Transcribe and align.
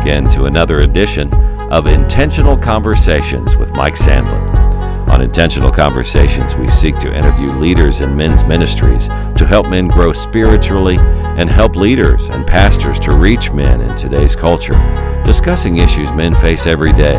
again 0.00 0.30
to 0.30 0.44
another 0.44 0.80
edition 0.80 1.32
of 1.70 1.86
Intentional 1.86 2.56
Conversations 2.56 3.56
with 3.56 3.70
Mike 3.72 3.94
Sandlin. 3.94 4.48
On 5.12 5.20
Intentional 5.20 5.70
Conversations, 5.70 6.56
we 6.56 6.68
seek 6.70 6.96
to 6.98 7.14
interview 7.14 7.52
leaders 7.52 8.00
in 8.00 8.16
men's 8.16 8.42
ministries 8.44 9.08
to 9.08 9.44
help 9.46 9.68
men 9.68 9.88
grow 9.88 10.12
spiritually 10.12 10.96
and 10.96 11.50
help 11.50 11.76
leaders 11.76 12.28
and 12.28 12.46
pastors 12.46 12.98
to 13.00 13.12
reach 13.12 13.52
men 13.52 13.82
in 13.82 13.94
today's 13.94 14.34
culture, 14.34 14.74
discussing 15.26 15.76
issues 15.76 16.10
men 16.12 16.34
face 16.34 16.66
every 16.66 16.92
day. 16.92 17.18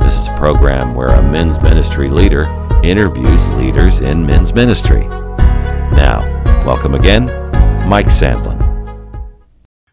This 0.00 0.16
is 0.16 0.28
a 0.28 0.36
program 0.38 0.94
where 0.94 1.08
a 1.08 1.22
men's 1.22 1.60
ministry 1.60 2.08
leader 2.08 2.44
interviews 2.82 3.46
leaders 3.56 4.00
in 4.00 4.24
men's 4.24 4.54
ministry. 4.54 5.08
Now, 5.92 6.20
welcome 6.64 6.94
again, 6.94 7.26
Mike 7.86 8.06
Sandlin. 8.06 8.57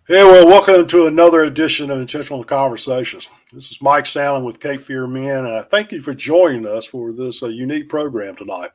Hey, 0.08 0.24
well, 0.24 0.46
welcome 0.46 0.86
to 0.86 1.08
another 1.08 1.46
edition 1.46 1.90
of 1.90 2.00
Intentional 2.00 2.44
Conversations. 2.44 3.28
This 3.52 3.72
is 3.72 3.82
Mike 3.82 4.04
Sandlin 4.04 4.46
with 4.46 4.60
Cape 4.60 4.82
Fear 4.82 5.08
Men, 5.08 5.48
and 5.48 5.56
I 5.56 5.64
thank 5.64 5.92
you 5.92 6.00
for 6.00 6.14
joining 6.14 6.68
us 6.68 6.86
for 6.86 7.12
this 7.12 7.42
uh, 7.42 7.48
unique 7.48 7.90
program 7.90 8.36
tonight. 8.36 8.70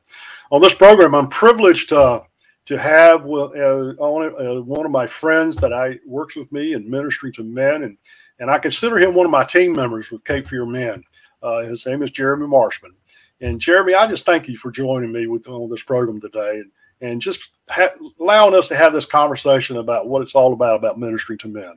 On 0.51 0.59
this 0.59 0.73
program, 0.73 1.15
I'm 1.15 1.29
privileged 1.29 1.87
to, 1.87 2.23
to 2.65 2.77
have 2.77 3.25
uh, 3.25 3.45
uh, 3.45 4.61
one 4.61 4.85
of 4.85 4.91
my 4.91 5.07
friends 5.07 5.55
that 5.55 5.71
I 5.71 5.99
works 6.05 6.35
with 6.35 6.51
me 6.51 6.73
in 6.73 6.91
ministry 6.91 7.31
to 7.31 7.45
men, 7.45 7.83
and, 7.83 7.97
and 8.39 8.51
I 8.51 8.59
consider 8.59 8.99
him 8.99 9.13
one 9.13 9.25
of 9.25 9.31
my 9.31 9.45
team 9.45 9.71
members 9.71 10.11
with 10.11 10.25
Cape 10.25 10.47
Fear 10.47 10.65
Men. 10.65 11.01
Uh, 11.41 11.61
his 11.61 11.85
name 11.85 12.03
is 12.03 12.11
Jeremy 12.11 12.47
Marshman. 12.47 12.93
And 13.39 13.57
Jeremy, 13.57 13.93
I 13.93 14.05
just 14.05 14.25
thank 14.25 14.49
you 14.49 14.57
for 14.57 14.69
joining 14.69 15.13
me 15.13 15.27
with 15.27 15.47
on 15.47 15.69
this 15.69 15.83
program 15.83 16.19
today. 16.19 16.57
And 16.57 16.71
and 17.01 17.19
just 17.19 17.49
ha- 17.71 17.93
allowing 18.19 18.55
us 18.55 18.67
to 18.69 18.75
have 18.75 18.93
this 18.93 19.05
conversation 19.05 19.77
about 19.77 20.07
what 20.07 20.21
it's 20.21 20.35
all 20.35 20.53
about 20.53 20.75
about 20.77 20.99
ministry 20.99 21.37
to 21.37 21.47
men. 21.47 21.75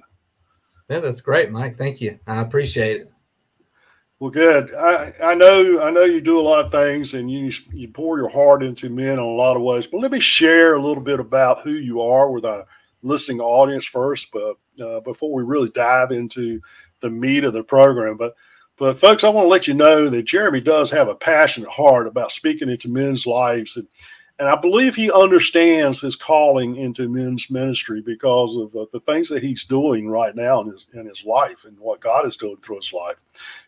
Yeah, 0.90 1.00
that's 1.00 1.20
great, 1.20 1.50
Mike. 1.50 1.78
Thank 1.78 2.00
you. 2.00 2.18
I 2.26 2.40
appreciate 2.40 3.00
it. 3.00 3.10
Well, 4.20 4.30
good. 4.30 4.74
I, 4.74 5.12
I 5.22 5.34
know 5.34 5.80
I 5.80 5.90
know 5.90 6.04
you 6.04 6.20
do 6.20 6.38
a 6.38 6.42
lot 6.42 6.64
of 6.64 6.70
things, 6.70 7.14
and 7.14 7.30
you 7.30 7.50
you 7.72 7.88
pour 7.88 8.18
your 8.18 8.28
heart 8.28 8.62
into 8.62 8.88
men 8.88 9.14
in 9.14 9.18
a 9.18 9.26
lot 9.26 9.56
of 9.56 9.62
ways. 9.62 9.86
But 9.86 10.00
let 10.00 10.12
me 10.12 10.20
share 10.20 10.74
a 10.74 10.82
little 10.82 11.02
bit 11.02 11.20
about 11.20 11.62
who 11.62 11.72
you 11.72 12.00
are 12.00 12.30
with 12.30 12.46
our 12.46 12.66
listening 13.02 13.40
audience 13.40 13.86
first, 13.86 14.30
but 14.32 14.56
uh, 14.82 15.00
before 15.00 15.32
we 15.32 15.42
really 15.42 15.70
dive 15.70 16.10
into 16.10 16.60
the 17.00 17.10
meat 17.10 17.44
of 17.44 17.52
the 17.52 17.62
program. 17.64 18.16
But 18.16 18.34
but 18.76 18.98
folks, 18.98 19.24
I 19.24 19.28
want 19.28 19.44
to 19.44 19.50
let 19.50 19.68
you 19.68 19.74
know 19.74 20.08
that 20.08 20.22
Jeremy 20.22 20.60
does 20.60 20.90
have 20.90 21.08
a 21.08 21.14
passionate 21.14 21.70
heart 21.70 22.06
about 22.06 22.32
speaking 22.32 22.68
into 22.68 22.88
men's 22.88 23.26
lives 23.26 23.76
and 23.76 23.86
and 24.38 24.48
I 24.48 24.56
believe 24.56 24.96
he 24.96 25.12
understands 25.12 26.00
his 26.00 26.16
calling 26.16 26.76
into 26.76 27.08
men's 27.08 27.50
ministry 27.50 28.00
because 28.00 28.56
of 28.56 28.74
uh, 28.74 28.86
the 28.92 29.00
things 29.00 29.28
that 29.28 29.44
he's 29.44 29.64
doing 29.64 30.08
right 30.08 30.34
now 30.34 30.60
in 30.60 30.72
his, 30.72 30.86
in 30.92 31.06
his 31.06 31.24
life 31.24 31.64
and 31.64 31.78
what 31.78 32.00
God 32.00 32.26
is 32.26 32.36
doing 32.36 32.56
through 32.56 32.76
his 32.76 32.92
life. 32.92 33.16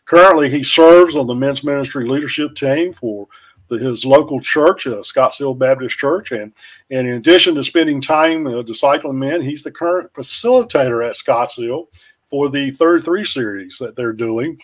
Currently, 0.05 0.49
he 0.49 0.63
serves 0.63 1.15
on 1.15 1.27
the 1.27 1.35
men's 1.35 1.63
ministry 1.63 2.05
leadership 2.05 2.53
team 2.55 2.91
for 2.91 3.27
the, 3.69 3.77
his 3.77 4.03
local 4.03 4.41
church, 4.41 4.87
uh, 4.87 4.97
Scottsdale 4.97 5.57
Baptist 5.57 5.97
Church. 5.97 6.31
And, 6.31 6.51
and 6.91 7.07
in 7.07 7.13
addition 7.13 7.55
to 7.55 7.63
spending 7.63 8.01
time 8.01 8.45
uh, 8.45 8.61
discipling 8.63 9.15
men, 9.15 9.41
he's 9.41 9.63
the 9.63 9.71
current 9.71 10.11
facilitator 10.13 11.07
at 11.07 11.15
Scottsdale 11.15 11.85
for 12.29 12.49
the 12.49 12.71
33 12.71 13.23
series 13.23 13.77
that 13.77 13.95
they're 13.95 14.11
doing 14.11 14.59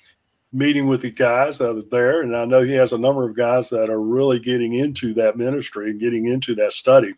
meeting 0.53 0.87
with 0.87 1.01
the 1.01 1.11
guys 1.11 1.57
that 1.57 1.75
are 1.75 1.89
there. 1.89 2.21
And 2.21 2.37
I 2.37 2.45
know 2.45 2.61
he 2.61 2.73
has 2.73 2.93
a 2.93 2.97
number 2.97 3.27
of 3.27 3.35
guys 3.35 3.69
that 3.71 3.89
are 3.89 4.01
really 4.01 4.39
getting 4.39 4.73
into 4.73 5.13
that 5.15 5.35
ministry 5.35 5.89
and 5.89 5.99
getting 5.99 6.27
into 6.27 6.53
that 6.55 6.73
study. 6.73 7.13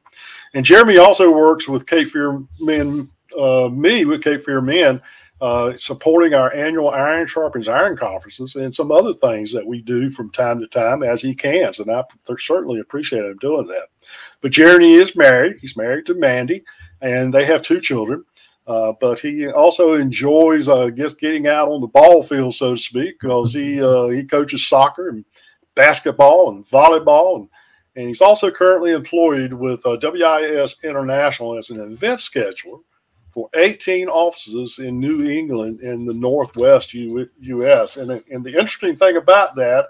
And 0.53 0.65
Jeremy 0.65 0.97
also 0.97 1.31
works 1.31 1.67
with 1.67 1.85
Cape 1.85 2.07
Fear 2.07 2.41
Men, 2.59 3.09
uh, 3.37 3.69
me 3.69 4.05
with 4.05 4.23
Cape 4.23 4.41
Fear 4.41 4.61
Men, 4.61 5.01
uh, 5.41 5.75
supporting 5.75 6.33
our 6.33 6.53
annual 6.53 6.89
Iron 6.89 7.27
Sharpens 7.27 7.67
Iron 7.67 7.97
conferences 7.97 8.55
and 8.55 8.73
some 8.73 8.89
other 8.89 9.11
things 9.11 9.51
that 9.51 9.65
we 9.65 9.81
do 9.81 10.09
from 10.09 10.31
time 10.31 10.61
to 10.61 10.67
time 10.67 11.03
as 11.03 11.21
he 11.21 11.35
can. 11.35 11.73
And 11.77 11.91
I 11.91 12.03
certainly 12.37 12.79
appreciate 12.79 13.25
him 13.25 13.37
doing 13.37 13.67
that. 13.67 13.89
But 14.41 14.51
Jeremy 14.51 14.93
is 14.93 15.15
married. 15.15 15.57
He's 15.59 15.75
married 15.75 16.05
to 16.05 16.13
Mandy, 16.13 16.63
and 17.01 17.33
they 17.33 17.43
have 17.45 17.61
two 17.61 17.81
children. 17.81 18.23
Uh, 18.67 18.93
but 18.99 19.19
he 19.19 19.47
also 19.47 19.93
enjoys, 19.93 20.67
uh, 20.67 20.89
just 20.89 21.19
getting 21.19 21.47
out 21.47 21.69
on 21.69 21.81
the 21.81 21.87
ball 21.87 22.23
field, 22.23 22.55
so 22.55 22.71
to 22.71 22.77
speak, 22.77 23.19
because 23.19 23.53
he 23.53 23.81
uh, 23.81 24.07
he 24.07 24.23
coaches 24.23 24.65
soccer 24.65 25.09
and 25.09 25.23
basketball 25.75 26.49
and 26.49 26.65
volleyball, 26.65 27.35
and, 27.35 27.49
and 27.95 28.07
he's 28.07 28.21
also 28.21 28.49
currently 28.49 28.91
employed 28.91 29.53
with 29.53 29.85
uh, 29.85 29.97
WIS 30.01 30.77
International 30.83 31.57
as 31.57 31.69
an 31.69 31.79
event 31.79 32.19
scheduler 32.19 32.79
for 33.29 33.49
18 33.53 34.07
offices 34.07 34.79
in 34.79 34.99
New 34.99 35.25
England 35.25 35.81
in 35.81 36.05
the 36.05 36.13
Northwest 36.13 36.93
U- 36.93 37.29
U.S. 37.41 37.97
And 37.97 38.23
and 38.31 38.43
the 38.43 38.51
interesting 38.51 38.95
thing 38.95 39.17
about 39.17 39.55
that 39.57 39.89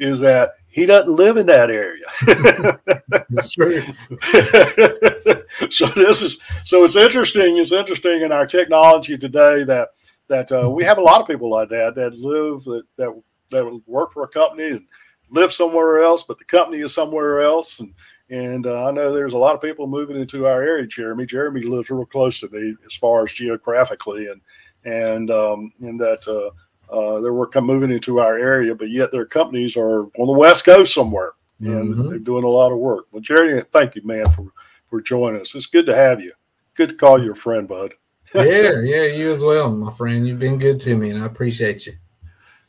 is 0.00 0.18
that 0.20 0.54
he 0.76 0.84
doesn't 0.84 1.10
live 1.10 1.38
in 1.38 1.46
that 1.46 1.70
area. 1.70 2.04
That's 3.30 3.50
true. 3.50 3.80
so 5.70 5.86
this 5.86 6.20
is 6.20 6.38
so 6.64 6.84
it's 6.84 6.96
interesting. 6.96 7.56
It's 7.56 7.72
interesting 7.72 8.20
in 8.20 8.30
our 8.30 8.44
technology 8.46 9.16
today 9.16 9.64
that 9.64 9.88
that 10.28 10.52
uh, 10.52 10.68
we 10.68 10.84
have 10.84 10.98
a 10.98 11.02
lot 11.02 11.22
of 11.22 11.26
people 11.26 11.48
like 11.48 11.70
that 11.70 11.94
that 11.94 12.12
live 12.18 12.62
that 12.64 12.82
that 12.98 13.22
that 13.52 13.82
work 13.86 14.12
for 14.12 14.24
a 14.24 14.28
company 14.28 14.68
and 14.72 14.86
live 15.30 15.50
somewhere 15.50 16.02
else, 16.02 16.24
but 16.24 16.36
the 16.36 16.44
company 16.44 16.82
is 16.82 16.92
somewhere 16.92 17.40
else. 17.40 17.80
And 17.80 17.94
and 18.28 18.66
uh, 18.66 18.86
I 18.86 18.90
know 18.90 19.14
there's 19.14 19.32
a 19.32 19.38
lot 19.38 19.54
of 19.54 19.62
people 19.62 19.86
moving 19.86 20.20
into 20.20 20.46
our 20.46 20.62
area. 20.62 20.86
Jeremy, 20.86 21.24
Jeremy 21.24 21.62
lives 21.62 21.88
real 21.88 22.04
close 22.04 22.38
to 22.40 22.50
me 22.50 22.74
as 22.84 22.94
far 22.94 23.24
as 23.24 23.32
geographically, 23.32 24.26
and 24.26 24.42
and 24.84 25.30
um, 25.30 25.72
and 25.80 25.98
that. 26.00 26.28
Uh, 26.28 26.50
uh, 26.90 27.20
they're 27.20 27.32
working 27.32 27.64
moving 27.64 27.90
into 27.90 28.20
our 28.20 28.38
area, 28.38 28.74
but 28.74 28.90
yet 28.90 29.10
their 29.10 29.26
companies 29.26 29.76
are 29.76 30.02
on 30.02 30.26
the 30.26 30.32
West 30.32 30.64
Coast 30.64 30.94
somewhere, 30.94 31.32
and 31.60 31.94
mm-hmm. 31.94 32.08
they're 32.08 32.18
doing 32.18 32.44
a 32.44 32.48
lot 32.48 32.72
of 32.72 32.78
work. 32.78 33.06
Well, 33.10 33.22
Jerry, 33.22 33.60
thank 33.72 33.96
you, 33.96 34.02
man, 34.04 34.30
for 34.30 34.52
for 34.88 35.00
joining 35.00 35.40
us. 35.40 35.54
It's 35.54 35.66
good 35.66 35.86
to 35.86 35.96
have 35.96 36.20
you. 36.20 36.30
Good 36.74 36.90
to 36.90 36.94
call 36.94 37.22
you 37.22 37.32
a 37.32 37.34
friend, 37.34 37.66
bud. 37.66 37.94
yeah, 38.34 38.80
yeah, 38.80 39.04
you 39.04 39.30
as 39.30 39.42
well, 39.42 39.70
my 39.70 39.92
friend. 39.92 40.26
You've 40.26 40.38
been 40.38 40.58
good 40.58 40.80
to 40.82 40.96
me, 40.96 41.10
and 41.10 41.22
I 41.22 41.26
appreciate 41.26 41.86
you. 41.86 41.94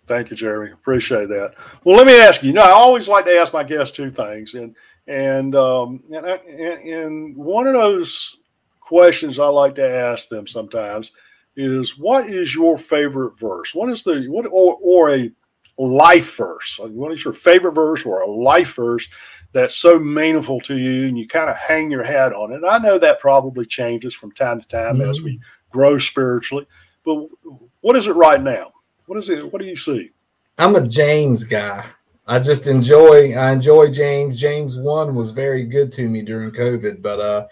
Thank 0.07 0.31
you, 0.31 0.37
Jeremy. 0.37 0.71
Appreciate 0.71 1.27
that. 1.29 1.55
Well, 1.83 1.97
let 1.97 2.07
me 2.07 2.19
ask 2.19 2.41
you. 2.41 2.47
You 2.47 2.53
know, 2.53 2.63
I 2.63 2.71
always 2.71 3.07
like 3.07 3.25
to 3.25 3.37
ask 3.37 3.53
my 3.53 3.63
guests 3.63 3.95
two 3.95 4.09
things, 4.09 4.53
and 4.55 4.75
and 5.07 5.55
um, 5.55 6.01
and, 6.13 6.25
and, 6.25 6.89
and 6.89 7.35
one 7.35 7.67
of 7.67 7.73
those 7.73 8.37
questions 8.79 9.37
I 9.37 9.47
like 9.47 9.75
to 9.75 9.87
ask 9.87 10.29
them 10.29 10.47
sometimes 10.47 11.11
is 11.57 11.97
what 11.97 12.29
is 12.29 12.53
your 12.53 12.77
favorite 12.77 13.37
verse? 13.37 13.73
What 13.75 13.89
is 13.89 14.03
the 14.03 14.27
what 14.27 14.45
or, 14.45 14.77
or 14.79 15.15
a 15.15 15.31
life 15.77 16.37
verse? 16.37 16.79
What 16.79 17.11
is 17.11 17.25
your 17.25 17.33
favorite 17.33 17.73
verse 17.73 18.05
or 18.05 18.21
a 18.21 18.31
life 18.31 18.75
verse 18.75 19.07
that's 19.53 19.75
so 19.75 19.97
meaningful 19.97 20.59
to 20.61 20.77
you 20.77 21.07
and 21.07 21.17
you 21.17 21.27
kind 21.27 21.49
of 21.49 21.57
hang 21.57 21.89
your 21.89 22.03
hat 22.03 22.33
on 22.33 22.53
it? 22.53 22.61
I 22.67 22.77
know 22.77 22.99
that 22.99 23.19
probably 23.19 23.65
changes 23.65 24.13
from 24.13 24.31
time 24.31 24.61
to 24.61 24.67
time 24.67 24.97
mm-hmm. 24.97 25.09
as 25.09 25.21
we 25.21 25.39
grow 25.69 25.97
spiritually, 25.97 26.67
but 27.03 27.27
what 27.81 27.95
is 27.95 28.07
it 28.07 28.13
right 28.13 28.41
now? 28.41 28.71
What 29.07 29.17
is 29.17 29.29
it? 29.29 29.51
What 29.51 29.61
do 29.61 29.67
you 29.67 29.75
see? 29.75 30.11
I'm 30.59 30.75
a 30.75 30.87
James 30.87 31.43
guy. 31.43 31.85
I 32.27 32.39
just 32.39 32.67
enjoy 32.67 33.33
I 33.33 33.51
enjoy 33.51 33.89
James. 33.89 34.39
James 34.39 34.77
one 34.77 35.15
was 35.15 35.31
very 35.31 35.63
good 35.63 35.91
to 35.93 36.07
me 36.07 36.21
during 36.21 36.51
COVID, 36.51 37.01
but 37.01 37.19
uh 37.19 37.47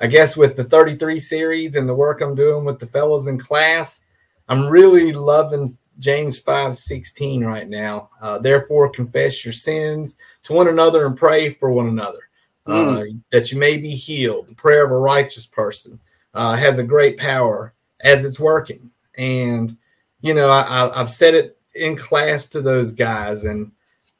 I 0.00 0.06
guess 0.06 0.36
with 0.36 0.56
the 0.56 0.64
33 0.64 1.18
series 1.18 1.76
and 1.76 1.88
the 1.88 1.94
work 1.94 2.20
I'm 2.20 2.34
doing 2.34 2.64
with 2.64 2.78
the 2.78 2.86
fellows 2.86 3.26
in 3.26 3.38
class, 3.38 4.02
I'm 4.48 4.66
really 4.66 5.12
loving 5.12 5.76
James 5.98 6.38
5 6.38 6.74
16 6.74 7.44
right 7.44 7.68
now. 7.68 8.08
Uh, 8.20 8.38
Therefore, 8.38 8.88
confess 8.88 9.44
your 9.44 9.52
sins 9.52 10.16
to 10.44 10.54
one 10.54 10.68
another 10.68 11.06
and 11.06 11.16
pray 11.16 11.50
for 11.50 11.70
one 11.70 11.88
another 11.88 12.30
uh, 12.66 12.72
mm. 12.72 13.20
that 13.30 13.52
you 13.52 13.58
may 13.58 13.76
be 13.76 13.90
healed. 13.90 14.48
The 14.48 14.54
prayer 14.54 14.84
of 14.84 14.90
a 14.90 14.96
righteous 14.96 15.46
person 15.46 16.00
uh, 16.32 16.56
has 16.56 16.78
a 16.78 16.84
great 16.84 17.18
power 17.18 17.74
as 18.00 18.24
it's 18.24 18.40
working. 18.40 18.90
And, 19.18 19.76
you 20.22 20.32
know, 20.32 20.48
I, 20.48 20.90
I've 20.98 21.10
said 21.10 21.34
it 21.34 21.58
in 21.74 21.96
class 21.96 22.46
to 22.46 22.62
those 22.62 22.92
guys, 22.92 23.44
and 23.44 23.70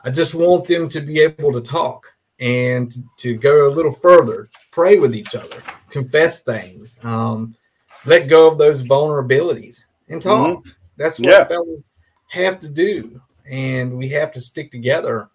I 0.03 0.11
just 0.11 0.35
want 0.35 0.67
them 0.67 0.89
to 0.91 1.01
be 1.01 1.21
able 1.21 1.53
to 1.53 1.61
talk 1.61 2.15
and 2.41 2.93
to, 3.19 3.37
go 3.37 3.69
a 3.69 3.71
little 3.71 3.93
further, 3.93 4.51
pray 4.71 4.99
with 4.99 5.15
each 5.15 5.35
other, 5.35 5.63
confess 5.91 6.41
things, 6.41 6.99
um, 7.03 7.55
let 8.07 8.29
go 8.29 8.49
of 8.49 8.59
those 8.59 8.83
vulnerabilities 8.85 9.85
and 10.09 10.21
talk. 10.21 10.59
Mm-hmm. 10.59 10.71
That's 10.97 11.21
what 11.21 11.29
yeah. 11.29 11.45
fellas 11.45 11.85
have 12.29 12.61
to 12.61 12.69
do. 12.69 13.21
And 13.51 13.97
we 13.97 14.09
have 14.11 14.33
to 14.33 14.41
stick 14.41 14.71
together. 14.71 15.29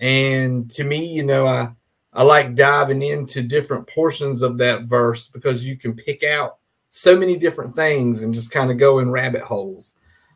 And 0.00 0.70
to 0.72 0.84
me, 0.84 1.06
you 1.06 1.24
know, 1.24 1.46
I, 1.46 1.70
I 2.12 2.22
like 2.22 2.54
diving 2.54 3.02
into 3.02 3.42
different 3.42 3.88
portions 3.88 4.42
of 4.42 4.58
that 4.58 4.84
verse 4.84 5.28
because 5.28 5.66
you 5.66 5.76
can 5.76 5.94
pick 5.94 6.22
out 6.22 6.58
so 6.90 7.18
many 7.18 7.36
different 7.36 7.74
things 7.74 8.22
and 8.22 8.32
just 8.32 8.52
kind 8.52 8.70
of 8.70 8.78
go 8.78 9.00
in 9.00 9.10
rabbit 9.10 9.42
holes. 9.42 9.94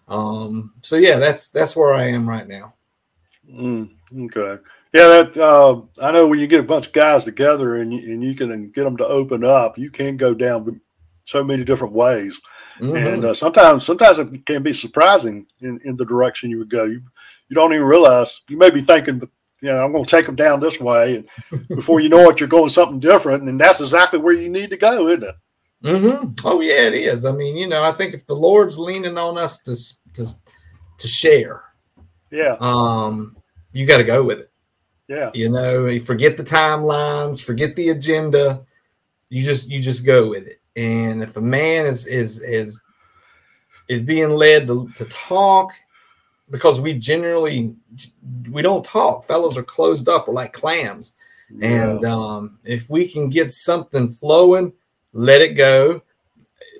Um, 0.08 0.72
so 0.82 0.96
yeah, 0.96 1.18
that's 1.18 1.50
that's 1.50 1.76
where 1.76 1.94
I 1.94 2.08
am 2.08 2.28
right 2.28 2.48
now. 2.48 2.74
Mm, 3.48 3.90
okay. 4.22 4.60
Yeah, 4.92 5.22
that 5.22 5.36
uh, 5.36 5.82
I 6.02 6.12
know 6.12 6.26
when 6.26 6.38
you 6.38 6.46
get 6.46 6.60
a 6.60 6.64
bunch 6.64 6.86
of 6.86 6.92
guys 6.92 7.24
together 7.24 7.76
and 7.76 7.92
you, 7.92 8.12
and 8.12 8.24
you 8.24 8.34
can 8.34 8.70
get 8.70 8.84
them 8.84 8.96
to 8.96 9.06
open 9.06 9.44
up, 9.44 9.76
you 9.76 9.90
can 9.90 10.16
go 10.16 10.32
down 10.32 10.80
so 11.24 11.44
many 11.44 11.62
different 11.62 11.92
ways. 11.92 12.40
Mm-hmm. 12.80 12.96
And 12.96 13.24
uh, 13.26 13.34
sometimes, 13.34 13.84
sometimes 13.84 14.18
it 14.18 14.46
can 14.46 14.62
be 14.62 14.72
surprising 14.72 15.46
in, 15.60 15.78
in 15.84 15.96
the 15.96 16.06
direction 16.06 16.48
you 16.48 16.58
would 16.58 16.70
go. 16.70 16.84
You, 16.84 17.02
you 17.48 17.54
don't 17.54 17.74
even 17.74 17.86
realize 17.86 18.40
you 18.48 18.56
may 18.56 18.70
be 18.70 18.80
thinking, 18.80 19.20
you 19.60 19.68
know, 19.68 19.84
I'm 19.84 19.92
going 19.92 20.04
to 20.04 20.10
take 20.10 20.26
them 20.26 20.36
down 20.36 20.60
this 20.60 20.80
way, 20.80 21.16
and 21.50 21.68
before 21.68 22.00
you 22.00 22.08
know 22.08 22.30
it, 22.30 22.40
you're 22.40 22.48
going 22.48 22.70
something 22.70 23.00
different, 23.00 23.42
and 23.48 23.60
that's 23.60 23.80
exactly 23.80 24.18
where 24.18 24.34
you 24.34 24.48
need 24.48 24.70
to 24.70 24.76
go, 24.76 25.08
isn't 25.08 25.24
it? 25.24 25.34
Mm-hmm. 25.82 26.34
Oh 26.44 26.60
yeah, 26.60 26.88
it 26.88 26.94
is. 26.94 27.24
I 27.24 27.32
mean, 27.32 27.56
you 27.56 27.68
know, 27.68 27.82
I 27.82 27.92
think 27.92 28.14
if 28.14 28.26
the 28.26 28.34
Lord's 28.34 28.78
leaning 28.78 29.16
on 29.16 29.38
us 29.38 29.58
to 29.62 29.76
to 30.14 30.26
to 30.98 31.08
share, 31.08 31.62
yeah, 32.32 32.56
um, 32.58 33.36
you 33.72 33.86
got 33.86 33.98
to 33.98 34.04
go 34.04 34.24
with 34.24 34.40
it. 34.40 34.50
Yeah, 35.08 35.30
you 35.34 35.48
know, 35.48 35.86
you 35.86 36.00
forget 36.00 36.36
the 36.36 36.44
timelines, 36.44 37.42
forget 37.42 37.74
the 37.76 37.90
agenda. 37.90 38.64
You 39.30 39.42
just 39.42 39.68
you 39.68 39.80
just 39.80 40.04
go 40.04 40.28
with 40.28 40.46
it. 40.46 40.60
And 40.76 41.22
if 41.22 41.36
a 41.36 41.40
man 41.40 41.86
is 41.86 42.06
is 42.06 42.40
is 42.40 42.82
is 43.88 44.02
being 44.02 44.30
led 44.30 44.66
to, 44.66 44.90
to 44.96 45.04
talk, 45.06 45.72
because 46.50 46.80
we 46.80 46.94
generally 46.94 47.74
we 48.50 48.62
don't 48.62 48.84
talk, 48.84 49.24
fellows 49.24 49.56
are 49.56 49.62
closed 49.62 50.08
up, 50.08 50.28
we're 50.28 50.34
like 50.34 50.52
clams. 50.52 51.14
Yeah. 51.50 51.92
And 51.92 52.04
um, 52.04 52.58
if 52.64 52.90
we 52.90 53.08
can 53.08 53.30
get 53.30 53.50
something 53.50 54.06
flowing 54.08 54.72
let 55.12 55.40
it 55.40 55.54
go, 55.54 56.02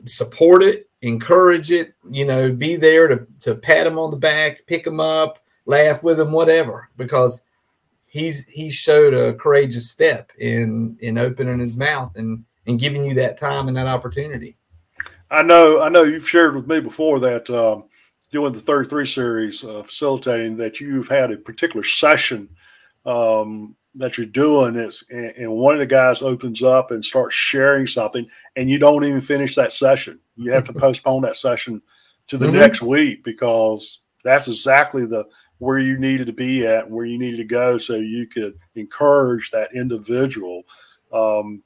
support 0.05 0.63
it, 0.63 0.89
encourage 1.03 1.71
it, 1.71 1.95
you 2.11 2.25
know, 2.25 2.53
be 2.53 2.77
there 2.77 3.09
to, 3.09 3.27
to 3.43 3.55
pat 3.55 3.87
him 3.87 3.99
on 3.99 4.11
the 4.11 4.17
back, 4.17 4.67
pick 4.67 4.87
him 4.87 5.01
up, 5.01 5.39
laugh 5.67 6.03
with 6.03 6.21
him, 6.21 6.33
whatever, 6.33 6.89
because 6.97 7.43
he's 8.09 8.45
he 8.49 8.71
showed 8.71 9.15
a 9.15 9.35
courageous 9.35 9.91
step 9.91 10.31
in 10.39 10.97
in 11.01 11.19
opening 11.19 11.59
his 11.59 11.77
mouth 11.77 12.13
and 12.17 12.45
and 12.67 12.79
giving 12.79 13.05
you 13.05 13.15
that 13.15 13.39
time 13.39 13.69
and 13.69 13.77
that 13.77 13.87
opportunity. 13.87 14.57
I 15.31 15.43
know, 15.43 15.81
I 15.83 15.89
know 15.89 16.05
you've 16.05 16.29
shared 16.29 16.57
with 16.57 16.67
me 16.67 16.81
before 16.81 17.21
that 17.21 17.49
um, 17.51 17.85
doing 18.31 18.53
the 18.53 18.61
33 18.61 19.07
series, 19.07 19.65
uh, 19.65 19.83
facilitating 19.83 20.57
that 20.59 20.81
you've 20.81 21.09
had 21.09 21.31
a 21.31 21.37
particular 21.37 21.85
session 21.85 22.49
um, 23.05 23.75
that 23.95 24.17
you're 24.17 24.27
doing 24.27 24.77
is 24.77 25.05
and, 25.11 25.33
and, 25.37 25.51
one 25.51 25.75
of 25.75 25.81
the 25.81 25.87
guys 25.87 26.23
opens 26.23 26.63
up 26.63 26.91
and 26.91 27.05
starts 27.05 27.35
sharing 27.35 27.87
something 27.87 28.29
and 28.57 28.69
you 28.69 28.79
don't 28.79 29.05
even 29.05 29.21
finish 29.21 29.55
that 29.55 29.73
session 29.73 30.21
you 30.37 30.53
have 30.53 30.65
to 30.65 30.73
postpone 30.75 31.23
that 31.23 31.37
session 31.37 31.81
to 32.27 32.37
the 32.37 32.47
mm-hmm. 32.47 32.57
next 32.57 32.83
week 32.83 33.25
because 33.25 34.01
that's 34.23 34.47
exactly 34.47 35.07
the 35.07 35.25
where 35.59 35.79
you 35.79 35.99
needed 35.99 36.27
to 36.27 36.33
be 36.33 36.67
at 36.67 36.89
where 36.89 37.05
you 37.05 37.19
needed 37.19 37.37
to 37.39 37.45
go 37.45 37.79
so 37.79 37.95
you 37.95 38.27
could 38.27 38.59
encourage 38.77 39.51
that 39.51 39.75
individual 39.75 40.63
um, 41.13 41.63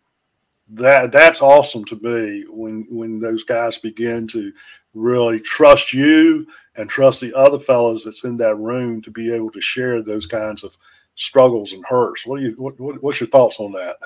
that 0.68 1.12
that's 1.12 1.42
awesome 1.42 1.84
to 1.84 1.96
me 1.96 2.44
when 2.48 2.86
when 2.88 3.20
those 3.20 3.44
guys 3.44 3.76
begin 3.78 4.26
to 4.26 4.52
really 4.94 5.40
trust 5.40 5.92
you 5.92 6.46
and 6.76 6.88
trust 6.88 7.20
the 7.20 7.34
other 7.34 7.58
fellows 7.58 8.04
that's 8.04 8.24
in 8.24 8.36
that 8.36 8.56
room 8.56 9.00
to 9.02 9.10
be 9.10 9.32
able 9.32 9.50
to 9.50 9.60
share 9.60 10.02
those 10.02 10.26
kinds 10.26 10.62
of 10.62 10.76
struggles 11.14 11.72
and 11.72 11.84
hurts. 11.86 12.26
What 12.26 12.40
do 12.40 12.46
you 12.46 12.54
what, 12.56 12.78
what, 12.80 13.02
what's 13.02 13.20
your 13.20 13.28
thoughts 13.28 13.58
on 13.58 13.72
that? 13.72 13.96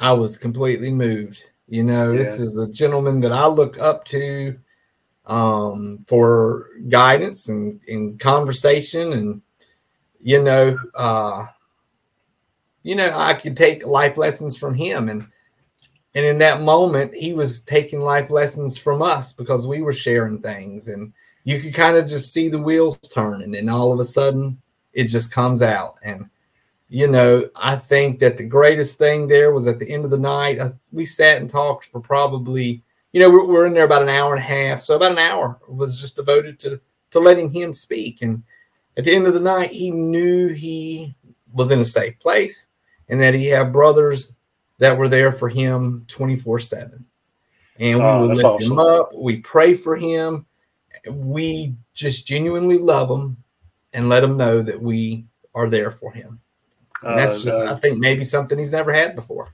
I 0.00 0.12
was 0.12 0.36
completely 0.36 0.92
moved. 0.92 1.42
You 1.66 1.84
know, 1.84 2.12
yeah. 2.12 2.18
this 2.18 2.38
is 2.38 2.56
a 2.56 2.68
gentleman 2.68 3.20
that 3.20 3.32
I 3.32 3.46
look 3.46 3.78
up 3.78 4.04
to 4.06 4.58
um, 5.28 6.04
for 6.08 6.68
guidance 6.88 7.48
and, 7.48 7.80
and 7.86 8.18
conversation, 8.18 9.12
and 9.12 9.42
you 10.20 10.42
know, 10.42 10.76
uh, 10.96 11.46
you 12.82 12.96
know, 12.96 13.12
I 13.14 13.34
could 13.34 13.56
take 13.56 13.86
life 13.86 14.16
lessons 14.16 14.58
from 14.58 14.74
him, 14.74 15.08
and 15.08 15.26
and 16.14 16.26
in 16.26 16.38
that 16.38 16.62
moment, 16.62 17.14
he 17.14 17.32
was 17.32 17.62
taking 17.62 18.00
life 18.00 18.30
lessons 18.30 18.76
from 18.76 19.02
us 19.02 19.32
because 19.32 19.66
we 19.68 19.82
were 19.82 19.92
sharing 19.92 20.40
things, 20.40 20.88
and 20.88 21.12
you 21.44 21.60
could 21.60 21.74
kind 21.74 21.96
of 21.96 22.06
just 22.06 22.32
see 22.32 22.48
the 22.48 22.58
wheels 22.58 22.98
turning, 22.98 23.54
and 23.54 23.70
all 23.70 23.92
of 23.92 24.00
a 24.00 24.04
sudden, 24.04 24.60
it 24.92 25.04
just 25.04 25.30
comes 25.30 25.62
out. 25.62 25.98
And, 26.02 26.28
you 26.88 27.06
know, 27.06 27.48
I 27.54 27.76
think 27.76 28.18
that 28.18 28.36
the 28.36 28.44
greatest 28.44 28.98
thing 28.98 29.28
there 29.28 29.52
was 29.52 29.66
at 29.66 29.78
the 29.78 29.88
end 29.88 30.04
of 30.04 30.10
the 30.10 30.18
night, 30.18 30.60
I, 30.60 30.72
we 30.90 31.04
sat 31.04 31.40
and 31.40 31.48
talked 31.48 31.84
for 31.84 32.00
probably, 32.00 32.82
you 33.12 33.20
know, 33.20 33.30
we're, 33.30 33.46
we're 33.46 33.66
in 33.66 33.74
there 33.74 33.84
about 33.84 34.02
an 34.02 34.08
hour 34.08 34.34
and 34.34 34.42
a 34.42 34.46
half. 34.46 34.80
So 34.80 34.96
about 34.96 35.12
an 35.12 35.18
hour 35.18 35.58
was 35.68 36.00
just 36.00 36.16
devoted 36.16 36.58
to, 36.60 36.80
to 37.10 37.20
letting 37.20 37.50
him 37.50 37.72
speak. 37.72 38.22
And 38.22 38.42
at 38.96 39.04
the 39.04 39.14
end 39.14 39.26
of 39.26 39.34
the 39.34 39.40
night, 39.40 39.70
he 39.70 39.90
knew 39.90 40.48
he 40.48 41.14
was 41.52 41.70
in 41.70 41.80
a 41.80 41.84
safe 41.84 42.18
place 42.18 42.66
and 43.08 43.20
that 43.20 43.34
he 43.34 43.46
had 43.46 43.72
brothers 43.72 44.34
that 44.78 44.96
were 44.96 45.08
there 45.08 45.32
for 45.32 45.48
him 45.48 46.04
24 46.08 46.58
7. 46.58 47.04
And 47.80 47.98
we 47.98 48.04
oh, 48.04 48.20
would 48.22 48.30
lift 48.30 48.44
awesome. 48.44 48.72
him 48.72 48.78
up. 48.78 49.12
We 49.14 49.36
pray 49.36 49.74
for 49.74 49.96
him. 49.96 50.46
We 51.08 51.74
just 51.94 52.26
genuinely 52.26 52.78
love 52.78 53.08
him 53.08 53.36
and 53.92 54.08
let 54.08 54.24
him 54.24 54.36
know 54.36 54.62
that 54.62 54.80
we 54.80 55.26
are 55.54 55.70
there 55.70 55.90
for 55.90 56.12
him. 56.12 56.40
And 57.02 57.18
that's 57.18 57.42
uh, 57.42 57.44
just, 57.44 57.60
uh, 57.60 57.72
I 57.72 57.76
think, 57.76 57.98
maybe 57.98 58.24
something 58.24 58.58
he's 58.58 58.72
never 58.72 58.92
had 58.92 59.14
before. 59.14 59.52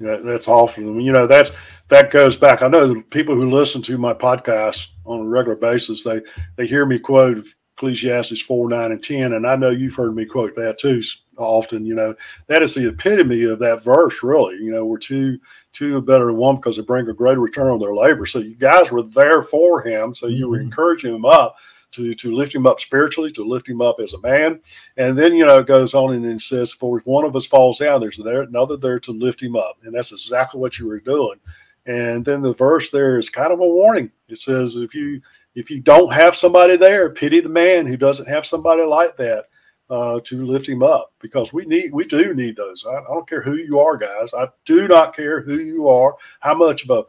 Yeah, 0.00 0.16
that's 0.16 0.48
awesome. 0.48 1.00
You 1.00 1.12
know, 1.12 1.26
that's 1.26 1.52
that 1.88 2.10
goes 2.10 2.36
back. 2.36 2.62
I 2.62 2.68
know 2.68 3.02
people 3.10 3.34
who 3.34 3.48
listen 3.48 3.82
to 3.82 3.98
my 3.98 4.14
podcast 4.14 4.88
on 5.04 5.20
a 5.20 5.24
regular 5.24 5.56
basis, 5.56 6.02
they 6.02 6.20
they 6.56 6.66
hear 6.66 6.86
me 6.86 6.98
quote 6.98 7.46
Ecclesiastes 7.76 8.40
four, 8.40 8.68
nine, 8.68 8.92
and 8.92 9.02
ten, 9.02 9.34
and 9.34 9.46
I 9.46 9.56
know 9.56 9.70
you've 9.70 9.94
heard 9.94 10.14
me 10.14 10.24
quote 10.24 10.54
that 10.56 10.78
too 10.78 11.02
often. 11.38 11.84
You 11.84 11.94
know, 11.94 12.14
that 12.46 12.62
is 12.62 12.74
the 12.74 12.88
epitome 12.88 13.44
of 13.44 13.58
that 13.60 13.82
verse. 13.82 14.22
Really, 14.22 14.56
you 14.56 14.72
know, 14.72 14.84
we're 14.84 14.98
two 14.98 15.38
two 15.72 16.00
better 16.02 16.26
than 16.26 16.36
one 16.36 16.56
because 16.56 16.76
they 16.76 16.82
bring 16.82 17.08
a 17.08 17.14
greater 17.14 17.40
return 17.40 17.68
on 17.68 17.80
their 17.80 17.94
labor. 17.94 18.26
So 18.26 18.38
you 18.38 18.56
guys 18.56 18.90
were 18.92 19.02
there 19.02 19.42
for 19.42 19.82
him, 19.82 20.14
so 20.14 20.26
you 20.26 20.48
were 20.48 20.56
mm-hmm. 20.56 20.66
encouraging 20.66 21.14
him 21.14 21.24
up 21.24 21.56
to 21.94 22.14
to 22.14 22.32
lift 22.32 22.54
him 22.54 22.66
up 22.66 22.80
spiritually, 22.80 23.30
to 23.32 23.44
lift 23.44 23.68
him 23.68 23.80
up 23.80 24.00
as 24.00 24.12
a 24.12 24.20
man. 24.20 24.60
And 24.96 25.16
then 25.18 25.34
you 25.34 25.46
know 25.46 25.58
it 25.58 25.66
goes 25.66 25.94
on 25.94 26.14
and 26.14 26.42
says, 26.42 26.72
"For 26.72 26.98
if 26.98 27.06
one 27.06 27.24
of 27.24 27.36
us 27.36 27.46
falls 27.46 27.78
down, 27.78 28.00
there's 28.00 28.18
there 28.18 28.42
another 28.42 28.76
there 28.76 29.00
to 29.00 29.12
lift 29.12 29.42
him 29.42 29.56
up." 29.56 29.78
And 29.82 29.94
that's 29.94 30.12
exactly 30.12 30.60
what 30.60 30.78
you 30.78 30.86
were 30.86 31.00
doing. 31.00 31.40
And 31.86 32.24
then 32.24 32.42
the 32.42 32.54
verse 32.54 32.90
there 32.90 33.18
is 33.18 33.28
kind 33.28 33.52
of 33.52 33.60
a 33.60 33.66
warning. 33.66 34.10
It 34.28 34.40
says, 34.40 34.76
"If 34.76 34.94
you 34.94 35.20
if 35.54 35.70
you 35.70 35.80
don't 35.80 36.12
have 36.12 36.36
somebody 36.36 36.76
there, 36.76 37.10
pity 37.10 37.40
the 37.40 37.48
man 37.48 37.86
who 37.86 37.96
doesn't 37.96 38.28
have 38.28 38.46
somebody 38.46 38.82
like 38.82 39.16
that." 39.16 39.46
Uh, 39.90 40.18
to 40.24 40.46
lift 40.46 40.66
him 40.66 40.82
up 40.82 41.12
because 41.20 41.52
we 41.52 41.66
need 41.66 41.92
we 41.92 42.06
do 42.06 42.32
need 42.32 42.56
those. 42.56 42.86
I, 42.88 42.94
I, 42.94 43.02
don't 43.06 43.28
care 43.28 43.42
who 43.42 43.56
you 43.56 43.78
are, 43.78 43.98
guys. 43.98 44.32
I 44.32 44.48
do 44.64 44.88
not 44.88 45.14
care 45.14 45.42
who 45.42 45.58
you 45.58 45.88
are, 45.88 46.16
how 46.40 46.54
much 46.54 46.84
of 46.84 46.90
a 46.90 47.04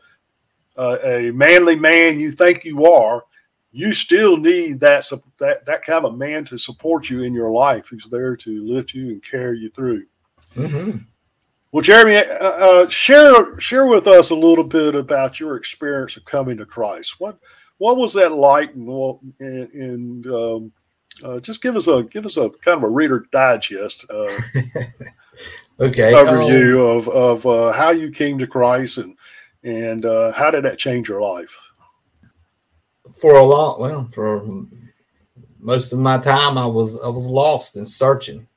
uh, 0.77 0.97
a 1.03 1.31
manly 1.31 1.77
man 1.77 2.19
you 2.19 2.31
think 2.31 2.65
you 2.65 2.85
are 2.85 3.23
you 3.75 3.93
still 3.93 4.37
need 4.37 4.79
that 4.79 5.05
that 5.37 5.65
that 5.65 5.83
kind 5.83 6.05
of 6.05 6.17
man 6.17 6.45
to 6.45 6.57
support 6.57 7.09
you 7.09 7.23
in 7.23 7.33
your 7.33 7.51
life 7.51 7.89
who's 7.89 8.07
there 8.09 8.33
to 8.37 8.65
lift 8.65 8.93
you 8.93 9.09
and 9.09 9.21
carry 9.21 9.59
you 9.59 9.69
through. 9.69 10.05
Mm-hmm. 10.55 10.99
Well, 11.73 11.81
Jeremy, 11.81 12.15
uh, 12.15 12.23
uh, 12.39 12.87
share 12.87 13.59
share 13.59 13.85
with 13.85 14.07
us 14.07 14.29
a 14.29 14.35
little 14.35 14.63
bit 14.63 14.95
about 14.95 15.41
your 15.41 15.57
experience 15.57 16.15
of 16.15 16.23
coming 16.23 16.55
to 16.55 16.65
Christ. 16.65 17.19
What 17.19 17.37
what 17.77 17.97
was 17.97 18.13
that 18.13 18.31
like, 18.31 18.73
and, 18.75 19.33
and, 19.41 19.73
and 19.73 20.27
um, 20.27 20.71
uh, 21.21 21.41
just 21.41 21.61
give 21.61 21.75
us 21.75 21.89
a 21.89 22.03
give 22.03 22.25
us 22.25 22.37
a 22.37 22.49
kind 22.49 22.77
of 22.77 22.83
a 22.83 22.89
reader 22.89 23.25
digest. 23.33 24.05
Uh, 24.09 24.39
okay, 25.81 26.13
overview 26.13 26.75
um, 26.79 26.97
of 26.97 27.09
of 27.09 27.45
uh, 27.45 27.73
how 27.73 27.89
you 27.89 28.09
came 28.09 28.37
to 28.37 28.47
Christ 28.47 28.99
and 28.99 29.17
and 29.63 30.05
uh, 30.05 30.31
how 30.31 30.49
did 30.49 30.63
that 30.63 30.77
change 30.77 31.09
your 31.09 31.19
life 31.19 31.53
for 33.17 33.35
a 33.35 33.43
long 33.43 33.79
well 33.79 34.07
for 34.11 34.45
most 35.59 35.93
of 35.93 35.99
my 35.99 36.17
time 36.17 36.57
i 36.57 36.65
was 36.65 37.01
i 37.03 37.07
was 37.07 37.25
lost 37.27 37.77
and 37.77 37.87
searching 37.87 38.47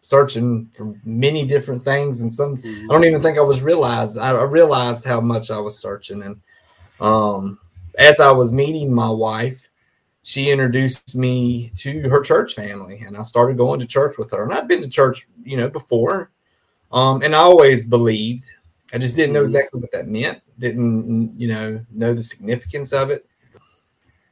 searching 0.00 0.70
for 0.72 0.94
many 1.04 1.44
different 1.44 1.82
things 1.82 2.20
and 2.20 2.32
some 2.32 2.60
i 2.64 2.86
don't 2.92 3.04
even 3.04 3.20
think 3.20 3.38
i 3.38 3.42
was 3.42 3.60
realized 3.60 4.16
I, 4.16 4.30
I 4.30 4.44
realized 4.44 5.04
how 5.04 5.20
much 5.20 5.50
i 5.50 5.58
was 5.58 5.78
searching. 5.78 6.22
And 6.22 6.40
um 7.00 7.58
as 7.98 8.20
i 8.20 8.30
was 8.30 8.52
meeting 8.52 8.92
my 8.92 9.10
wife 9.10 9.68
she 10.22 10.50
introduced 10.50 11.16
me 11.16 11.70
to 11.76 12.08
her 12.08 12.20
church 12.20 12.54
family 12.54 13.02
and 13.04 13.16
i 13.16 13.22
started 13.22 13.56
going 13.56 13.80
to 13.80 13.86
church 13.86 14.16
with 14.16 14.30
her. 14.30 14.44
And 14.44 14.52
i've 14.52 14.68
been 14.68 14.82
to 14.82 14.88
church 14.88 15.26
you 15.42 15.56
know 15.56 15.68
before 15.68 16.30
um 16.92 17.22
and 17.22 17.34
i 17.34 17.38
always 17.38 17.84
believed. 17.84 18.48
I 18.94 18.98
just 18.98 19.16
didn't 19.16 19.32
know 19.32 19.40
mm-hmm. 19.40 19.46
exactly 19.46 19.80
what 19.80 19.90
that 19.90 20.06
meant 20.06 20.40
didn't 20.58 21.38
you 21.38 21.48
know 21.48 21.84
know 21.90 22.14
the 22.14 22.22
significance 22.22 22.92
of 22.92 23.10
it 23.10 23.26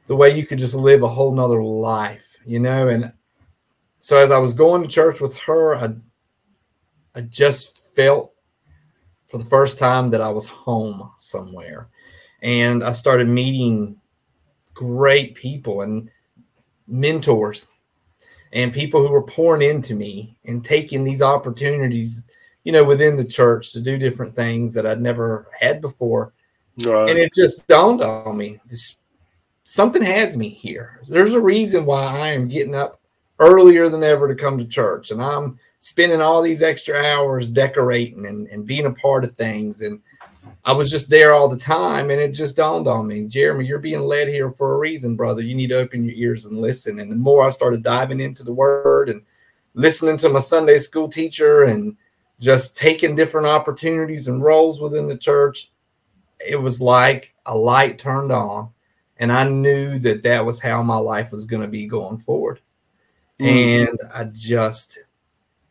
the 0.07 0.15
way 0.15 0.35
you 0.35 0.45
could 0.45 0.59
just 0.59 0.75
live 0.75 1.03
a 1.03 1.07
whole 1.07 1.33
nother 1.33 1.63
life, 1.63 2.37
you 2.45 2.59
know. 2.59 2.89
And 2.89 3.11
so 3.99 4.17
as 4.17 4.31
I 4.31 4.37
was 4.37 4.53
going 4.53 4.83
to 4.83 4.89
church 4.89 5.21
with 5.21 5.37
her, 5.41 5.75
I 5.75 5.95
I 7.15 7.21
just 7.21 7.95
felt 7.95 8.33
for 9.27 9.37
the 9.37 9.45
first 9.45 9.79
time 9.79 10.09
that 10.11 10.21
I 10.21 10.29
was 10.29 10.45
home 10.45 11.11
somewhere. 11.17 11.89
And 12.41 12.83
I 12.83 12.91
started 12.91 13.27
meeting 13.27 13.99
great 14.73 15.35
people 15.35 15.81
and 15.81 16.09
mentors 16.87 17.67
and 18.53 18.73
people 18.73 19.05
who 19.05 19.11
were 19.11 19.23
pouring 19.23 19.67
into 19.67 19.95
me 19.95 20.37
and 20.45 20.63
taking 20.63 21.03
these 21.03 21.21
opportunities, 21.21 22.23
you 22.63 22.71
know, 22.71 22.83
within 22.83 23.15
the 23.15 23.25
church 23.25 23.71
to 23.71 23.81
do 23.81 23.97
different 23.97 24.35
things 24.35 24.73
that 24.73 24.85
I'd 24.85 25.01
never 25.01 25.47
had 25.59 25.81
before 25.81 26.33
Right. 26.83 27.09
And 27.09 27.19
it 27.19 27.33
just 27.33 27.65
dawned 27.67 28.01
on 28.01 28.37
me 28.37 28.59
this, 28.65 28.97
something 29.65 30.03
has 30.03 30.37
me 30.37 30.47
here. 30.47 31.01
There's 31.09 31.33
a 31.33 31.41
reason 31.41 31.85
why 31.85 32.05
I 32.05 32.29
am 32.29 32.47
getting 32.47 32.75
up 32.75 33.01
earlier 33.39 33.89
than 33.89 34.03
ever 34.03 34.27
to 34.27 34.41
come 34.41 34.57
to 34.57 34.65
church. 34.65 35.11
And 35.11 35.21
I'm 35.21 35.59
spending 35.81 36.21
all 36.21 36.41
these 36.41 36.61
extra 36.61 37.03
hours 37.03 37.49
decorating 37.49 38.27
and, 38.27 38.47
and 38.47 38.65
being 38.65 38.85
a 38.85 38.93
part 38.93 39.25
of 39.25 39.35
things. 39.35 39.81
And 39.81 40.01
I 40.63 40.71
was 40.71 40.89
just 40.89 41.09
there 41.09 41.33
all 41.33 41.49
the 41.49 41.57
time. 41.57 42.11
And 42.11 42.21
it 42.21 42.29
just 42.29 42.55
dawned 42.55 42.87
on 42.87 43.07
me, 43.07 43.27
Jeremy, 43.27 43.65
you're 43.65 43.79
being 43.79 44.01
led 44.01 44.27
here 44.27 44.49
for 44.49 44.73
a 44.73 44.77
reason, 44.77 45.15
brother. 45.15 45.41
You 45.41 45.55
need 45.55 45.69
to 45.69 45.79
open 45.79 46.05
your 46.05 46.15
ears 46.15 46.45
and 46.45 46.59
listen. 46.59 46.99
And 46.99 47.11
the 47.11 47.15
more 47.15 47.43
I 47.43 47.49
started 47.49 47.81
diving 47.81 48.19
into 48.19 48.43
the 48.43 48.53
word 48.53 49.09
and 49.09 49.23
listening 49.73 50.17
to 50.17 50.29
my 50.29 50.39
Sunday 50.39 50.77
school 50.77 51.09
teacher 51.09 51.63
and 51.63 51.97
just 52.39 52.77
taking 52.77 53.15
different 53.15 53.47
opportunities 53.47 54.27
and 54.27 54.43
roles 54.43 54.79
within 54.79 55.07
the 55.07 55.17
church, 55.17 55.71
it 56.39 56.57
was 56.57 56.79
like 56.79 57.33
a 57.47 57.57
light 57.57 57.97
turned 57.97 58.31
on 58.31 58.69
and 59.17 59.31
i 59.31 59.43
knew 59.43 59.99
that 59.99 60.23
that 60.23 60.45
was 60.45 60.59
how 60.59 60.81
my 60.83 60.97
life 60.97 61.31
was 61.31 61.45
going 61.45 61.61
to 61.61 61.67
be 61.67 61.85
going 61.85 62.17
forward. 62.17 62.59
Mm. 63.39 63.89
and 63.89 63.99
i 64.13 64.23
just 64.25 64.99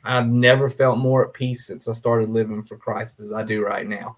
i've 0.05 0.29
never 0.29 0.69
felt 0.69 0.99
more 0.99 1.27
at 1.27 1.33
peace 1.33 1.67
since 1.67 1.89
i 1.89 1.93
started 1.93 2.29
living 2.29 2.63
for 2.63 2.77
christ 2.77 3.21
as 3.21 3.33
i 3.33 3.43
do 3.43 3.65
right 3.65 3.87
now. 3.87 4.17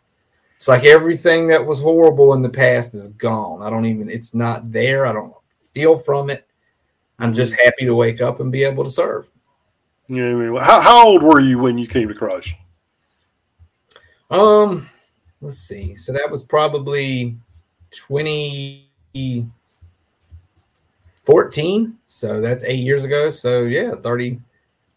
It's 0.57 0.69
like 0.69 0.85
everything 0.85 1.49
that 1.49 1.65
was 1.65 1.81
horrible 1.81 2.33
in 2.33 2.43
the 2.43 2.49
past 2.49 2.95
is 2.95 3.09
gone. 3.09 3.63
I 3.63 3.71
don't 3.71 3.87
even 3.87 4.09
it's 4.09 4.35
not 4.35 4.73
there. 4.73 5.07
I 5.07 5.13
don't 5.13 5.35
feel 5.73 5.97
from 5.97 6.31
it. 6.31 6.47
I'm 7.19 7.33
just 7.33 7.53
mm. 7.55 7.59
happy 7.65 7.85
to 7.85 7.95
wake 7.95 8.21
up 8.21 8.41
and 8.41 8.51
be 8.51 8.65
able 8.65 8.85
to 8.85 8.91
serve. 8.91 9.31
Yeah 10.09 10.31
I 10.31 10.35
mean, 10.35 10.57
how, 10.57 10.81
how 10.81 11.07
old 11.07 11.23
were 11.23 11.41
you 11.41 11.59
when 11.59 11.77
you 11.79 11.87
came 11.87 12.09
to 12.09 12.15
christ? 12.15 12.55
Um 14.31 14.89
let's 15.41 15.59
see. 15.59 15.95
So 15.95 16.13
that 16.13 16.31
was 16.31 16.43
probably 16.43 17.37
2014. 19.17 21.99
So 22.07 22.41
that's 22.41 22.65
eight 22.65 22.85
years 22.85 23.05
ago. 23.05 23.31
So 23.31 23.65
yeah, 23.65 23.95
30. 23.95 24.41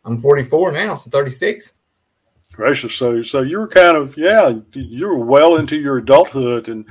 I'm 0.05 0.19
44 0.19 0.71
now, 0.71 0.95
so 0.95 1.09
36. 1.09 1.73
Gracious. 2.51 2.95
So 2.95 3.21
so 3.21 3.41
you 3.41 3.59
were 3.59 3.67
kind 3.67 3.95
of 3.95 4.17
yeah, 4.17 4.51
you 4.73 5.07
were 5.07 5.23
well 5.23 5.57
into 5.57 5.79
your 5.79 5.97
adulthood 5.97 6.67
and 6.67 6.85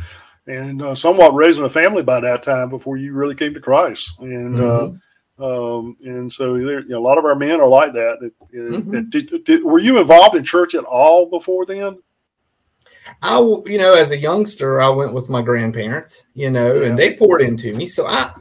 and 0.46 0.80
uh, 0.80 0.94
somewhat 0.94 1.34
raising 1.34 1.64
a 1.64 1.68
family 1.68 2.02
by 2.02 2.20
that 2.20 2.42
time 2.42 2.70
before 2.70 2.96
you 2.96 3.12
really 3.12 3.34
came 3.34 3.52
to 3.54 3.60
Christ. 3.60 4.18
And 4.20 4.58
uh, 4.58 4.88
mm-hmm. 4.88 5.42
uh, 5.42 5.78
um, 5.78 5.96
and 6.04 6.32
so 6.32 6.54
there, 6.54 6.80
you 6.80 6.88
know, 6.88 6.98
a 6.98 7.06
lot 7.06 7.18
of 7.18 7.26
our 7.26 7.34
men 7.34 7.60
are 7.60 7.68
like 7.68 7.92
that. 7.92 8.18
It, 8.22 8.32
it, 8.50 8.62
mm-hmm. 8.62 9.10
did, 9.10 9.44
did, 9.44 9.62
were 9.62 9.78
you 9.78 9.98
involved 9.98 10.36
in 10.36 10.44
church 10.44 10.74
at 10.74 10.84
all 10.84 11.26
before 11.26 11.66
then? 11.66 11.98
I, 13.20 13.38
you 13.38 13.78
know, 13.78 13.94
as 13.94 14.10
a 14.10 14.18
youngster, 14.18 14.80
I 14.80 14.88
went 14.88 15.12
with 15.12 15.28
my 15.28 15.42
grandparents, 15.42 16.26
you 16.34 16.50
know, 16.50 16.74
yeah. 16.74 16.88
and 16.88 16.98
they 16.98 17.16
poured 17.16 17.42
into 17.42 17.74
me. 17.74 17.88
So 17.88 18.06
I, 18.06 18.32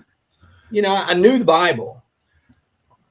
you 0.69 0.81
know, 0.81 0.93
I 0.93 1.13
knew 1.15 1.37
the 1.37 1.45
Bible 1.45 2.03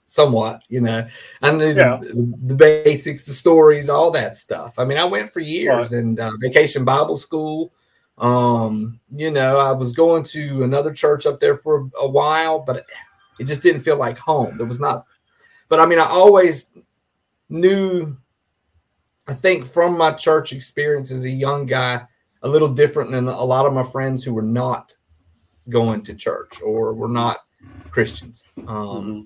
somewhat, 0.04 0.62
you 0.68 0.80
know, 0.80 1.06
I 1.42 1.50
knew 1.50 1.74
yeah. 1.74 1.98
the, 2.00 2.32
the, 2.44 2.54
basics, 2.54 3.26
the 3.26 3.32
stories, 3.32 3.90
all 3.90 4.12
that 4.12 4.36
stuff. 4.36 4.78
I 4.78 4.84
mean, 4.84 4.98
I 4.98 5.04
went 5.04 5.30
for 5.30 5.40
years 5.40 5.92
right. 5.92 5.98
and 6.00 6.20
uh, 6.20 6.30
vacation 6.38 6.84
Bible 6.84 7.16
school. 7.16 7.72
Um, 8.18 9.00
you 9.10 9.30
know, 9.32 9.58
I 9.58 9.72
was 9.72 9.92
going 9.92 10.22
to 10.24 10.62
another 10.62 10.92
church 10.92 11.26
up 11.26 11.40
there 11.40 11.56
for 11.56 11.90
a 12.00 12.08
while, 12.08 12.60
but 12.60 12.76
it, 12.76 12.86
it 13.40 13.44
just 13.44 13.62
didn't 13.62 13.82
feel 13.82 13.96
like 13.96 14.16
home. 14.16 14.56
There 14.56 14.66
was 14.66 14.80
not, 14.80 15.04
but 15.68 15.80
I 15.80 15.86
mean, 15.86 15.98
I 15.98 16.06
always 16.06 16.70
knew 17.48 18.16
I 19.28 19.34
think 19.34 19.66
from 19.66 19.96
my 19.96 20.12
church 20.12 20.52
experience 20.52 21.10
as 21.10 21.24
a 21.24 21.30
young 21.30 21.66
guy, 21.66 22.02
a 22.42 22.48
little 22.48 22.68
different 22.68 23.10
than 23.10 23.28
a 23.28 23.44
lot 23.44 23.66
of 23.66 23.72
my 23.72 23.82
friends 23.82 24.22
who 24.22 24.32
were 24.32 24.42
not 24.42 24.94
going 25.68 26.02
to 26.02 26.14
church 26.14 26.60
or 26.62 26.92
were 26.94 27.08
not 27.08 27.38
Christians. 27.90 28.44
Um, 28.58 28.66
mm-hmm. 28.66 29.20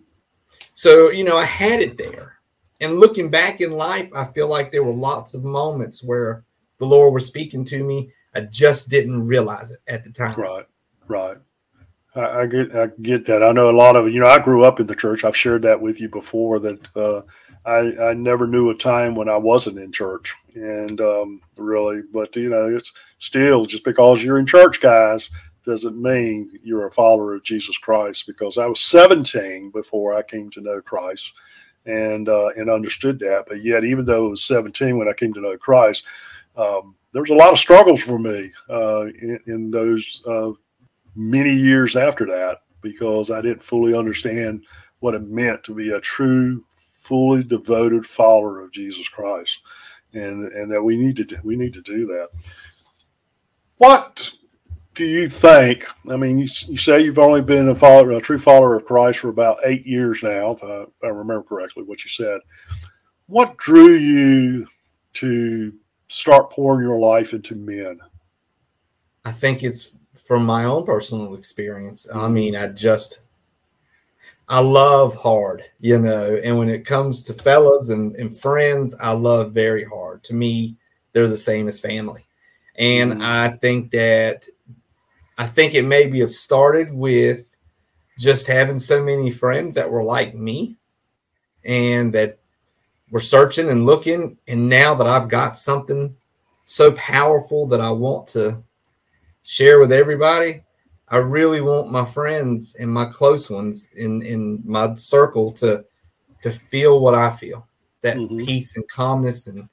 So, 0.75 1.11
you 1.11 1.25
know, 1.25 1.37
I 1.37 1.45
had 1.45 1.81
it 1.81 1.99
there. 1.99 2.39
And 2.81 2.99
looking 2.99 3.31
back 3.31 3.61
in 3.61 3.73
life, 3.73 4.11
I 4.15 4.25
feel 4.25 4.49
like 4.49 4.73
there 4.73 4.85
were 4.85 4.95
lots 4.95 5.35
of 5.35 5.45
moments 5.45 6.03
where 6.03 6.45
the 6.79 6.87
Lord 6.87 7.13
was 7.13 7.27
speaking 7.27 7.65
to 7.67 7.85
me. 7.85 8.11
I 8.35 8.43
just 8.43 8.89
didn't 8.89 9.27
realize 9.27 9.71
it 9.71 9.81
at 9.87 10.03
the 10.03 10.11
time. 10.11 10.35
Right, 10.41 10.65
right. 11.07 11.37
I, 12.15 12.41
I 12.41 12.47
get, 12.47 12.75
I 12.75 12.89
get 13.03 13.27
that. 13.27 13.45
I 13.45 13.53
know 13.53 13.71
a 13.71 13.73
lot 13.73 13.97
of 13.97 14.11
you 14.13 14.21
know. 14.21 14.27
I 14.27 14.39
grew 14.39 14.65
up 14.65 14.81
in 14.81 14.87
the 14.87 14.95
church. 14.95 15.25
I've 15.25 15.37
shared 15.37 15.63
that 15.63 15.81
with 15.81 16.01
you 16.01 16.09
before. 16.09 16.59
That 16.59 16.97
uh, 16.97 17.23
I, 17.65 17.95
I 18.01 18.15
never 18.15 18.47
knew 18.47 18.71
a 18.71 18.75
time 18.75 19.15
when 19.15 19.29
I 19.29 19.37
wasn't 19.37 19.79
in 19.79 19.93
church, 19.93 20.35
and 20.55 21.01
um, 21.01 21.41
really, 21.57 22.03
but 22.13 22.35
you 22.37 22.49
know, 22.49 22.75
it's 22.75 22.93
still 23.19 23.67
just 23.67 23.85
because 23.85 24.25
you're 24.25 24.39
in 24.39 24.47
church, 24.47 24.81
guys, 24.81 25.31
doesn't 25.67 26.01
mean 26.01 26.51
you're 26.63 26.87
a 26.87 26.93
follower 26.93 27.35
of 27.35 27.45
Jesus 27.45 27.77
Christ. 27.77 28.27
Because 28.27 28.57
I 28.57 28.67
was 28.67 28.81
17 28.81 29.71
before 29.71 30.15
I 30.15 30.23
came 30.23 30.51
to 30.51 30.61
know 30.61 30.81
Christ, 30.81 31.35
and 31.87 32.29
uh, 32.29 32.49
and 32.57 32.71
understood 32.71 33.19
that. 33.21 33.45
But 33.47 33.63
yet, 33.63 33.85
even 33.85 34.05
though 34.05 34.27
it 34.27 34.31
was 34.31 34.45
17 34.45 34.97
when 34.97 35.09
I 35.09 35.13
came 35.13 35.35
to 35.35 35.41
know 35.41 35.57
Christ, 35.59 36.05
um, 36.57 36.95
there 37.13 37.23
was 37.23 37.31
a 37.31 37.35
lot 37.35 37.53
of 37.53 37.59
struggles 37.59 38.03
for 38.03 38.19
me 38.19 38.53
uh, 38.69 39.07
in, 39.07 39.39
in, 39.47 39.71
those 39.71 40.23
uh, 40.27 40.53
many 41.15 41.53
years 41.53 41.97
after 41.97 42.25
that 42.27 42.63
because 42.83 43.31
I 43.31 43.41
didn't 43.41 43.63
fully 43.63 43.95
understand 43.95 44.65
what 45.01 45.15
it 45.15 45.23
meant 45.23 45.65
to 45.65 45.75
be 45.75 45.91
a 45.91 46.01
true 46.01 46.65
fully 47.11 47.43
devoted 47.43 48.07
follower 48.07 48.61
of 48.61 48.71
Jesus 48.71 49.09
Christ, 49.09 49.59
and 50.13 50.47
and 50.53 50.71
that 50.71 50.83
we 50.83 50.97
need 50.97 51.17
to 51.17 51.25
do, 51.25 51.37
we 51.43 51.57
need 51.57 51.75
to 51.75 51.83
do 51.83 52.07
that. 52.07 52.29
What 53.79 54.31
do 54.95 55.05
you 55.05 55.29
think? 55.29 55.87
I 56.09 56.17
mean, 56.17 56.39
you, 56.39 56.47
you 56.69 56.77
say 56.77 57.01
you've 57.01 57.19
only 57.19 57.43
been 57.43 57.69
a 57.69 57.75
follower, 57.75 58.13
a 58.13 58.21
true 58.21 58.39
follower 58.39 58.77
of 58.77 58.85
Christ 58.85 59.19
for 59.19 59.29
about 59.29 59.59
eight 59.65 59.85
years 59.85 60.23
now, 60.23 60.53
if 60.53 60.63
I, 60.63 60.83
if 60.83 60.89
I 61.03 61.09
remember 61.09 61.43
correctly 61.43 61.83
what 61.83 62.05
you 62.05 62.11
said. 62.11 62.41
What 63.27 63.57
drew 63.57 63.95
you 63.95 64.69
to 65.15 65.73
start 66.07 66.51
pouring 66.53 66.87
your 66.87 67.01
life 67.01 67.33
into 67.33 67.57
men? 67.57 67.99
I 69.25 69.33
think 69.33 69.65
it's 69.65 69.97
from 70.23 70.47
my 70.47 70.63
own 70.65 70.85
personal 70.85 71.35
experience. 71.35 72.07
I 72.15 72.29
mean, 72.29 72.55
I 72.55 72.69
just 72.69 73.19
I 74.51 74.59
love 74.59 75.15
hard, 75.15 75.63
you 75.79 75.97
know, 76.01 76.39
and 76.43 76.59
when 76.59 76.69
it 76.69 76.85
comes 76.85 77.23
to 77.23 77.33
fellas 77.33 77.91
and, 77.91 78.17
and 78.17 78.37
friends, 78.37 78.97
I 79.01 79.13
love 79.13 79.53
very 79.53 79.85
hard. 79.85 80.25
To 80.25 80.35
me, 80.35 80.77
they're 81.13 81.29
the 81.29 81.37
same 81.37 81.69
as 81.69 81.79
family. 81.79 82.27
And 82.75 83.13
mm-hmm. 83.13 83.23
I 83.23 83.51
think 83.51 83.93
that 83.93 84.47
I 85.39 85.47
think 85.47 85.75
it 85.75 85.85
maybe 85.85 86.19
have 86.19 86.33
started 86.33 86.93
with 86.93 87.57
just 88.19 88.49
having 88.49 88.79
so 88.79 89.01
many 89.01 89.31
friends 89.31 89.77
that 89.77 89.89
were 89.89 90.03
like 90.03 90.35
me 90.35 90.79
and 91.65 92.13
that 92.15 92.41
were 93.13 93.21
searching 93.21 93.71
and 93.71 93.87
looking. 93.87 94.37
And 94.49 94.69
now 94.69 94.97
that 94.97 95.07
I've 95.07 95.29
got 95.29 95.57
something 95.57 96.17
so 96.67 96.91
powerful 96.93 97.69
that 97.69 97.81
I 97.81 97.91
want 97.91 98.27
to 98.29 98.65
share 99.43 99.79
with 99.79 99.93
everybody, 99.93 100.65
I 101.11 101.17
really 101.17 101.61
want 101.61 101.91
my 101.91 102.05
friends 102.05 102.77
and 102.79 102.93
my 102.93 103.07
close 103.07 103.51
ones 103.51 103.91
in 103.97 104.23
in 104.23 104.63
my 104.65 104.95
circle 104.95 105.51
to 105.53 105.85
to 106.43 106.53
feel 106.53 107.01
what 107.01 107.15
I 107.15 107.31
feel 107.31 107.67
that 108.03 108.17
mm-hmm. 108.17 108.45
peace 108.45 108.77
and 108.77 108.89
calmness 108.89 109.47
and 109.47 109.69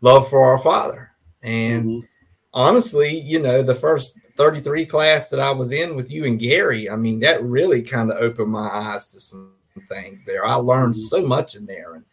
love 0.00 0.28
for 0.28 0.44
our 0.44 0.58
Father. 0.58 1.10
And 1.42 1.84
mm-hmm. 1.84 2.06
honestly, 2.54 3.18
you 3.18 3.40
know, 3.40 3.62
the 3.62 3.74
first 3.74 4.18
33 4.36 4.86
class 4.86 5.30
that 5.30 5.40
I 5.40 5.50
was 5.50 5.72
in 5.72 5.96
with 5.96 6.10
you 6.10 6.26
and 6.26 6.38
Gary, 6.38 6.88
I 6.88 6.96
mean, 6.96 7.20
that 7.20 7.42
really 7.42 7.82
kind 7.82 8.10
of 8.10 8.18
opened 8.18 8.52
my 8.52 8.68
eyes 8.68 9.10
to 9.12 9.20
some 9.20 9.54
things 9.88 10.24
there. 10.24 10.46
I 10.46 10.54
learned 10.54 10.94
mm-hmm. 10.94 11.00
so 11.00 11.22
much 11.26 11.56
in 11.56 11.66
there 11.66 11.94
and, 11.94 12.04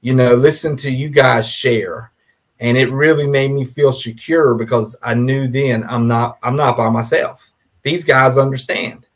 you 0.00 0.14
know, 0.14 0.34
listen 0.34 0.76
to 0.76 0.90
you 0.90 1.08
guys 1.08 1.48
share. 1.48 2.12
And 2.60 2.76
it 2.76 2.90
really 2.90 3.26
made 3.26 3.52
me 3.52 3.64
feel 3.64 3.92
secure 3.92 4.54
because 4.54 4.96
I 5.02 5.14
knew 5.14 5.46
then 5.46 5.84
I'm 5.84 6.08
not 6.08 6.38
I'm 6.42 6.56
not 6.56 6.76
by 6.76 6.88
myself 6.90 7.52
these 7.82 8.04
guys 8.04 8.36
understand. 8.36 9.06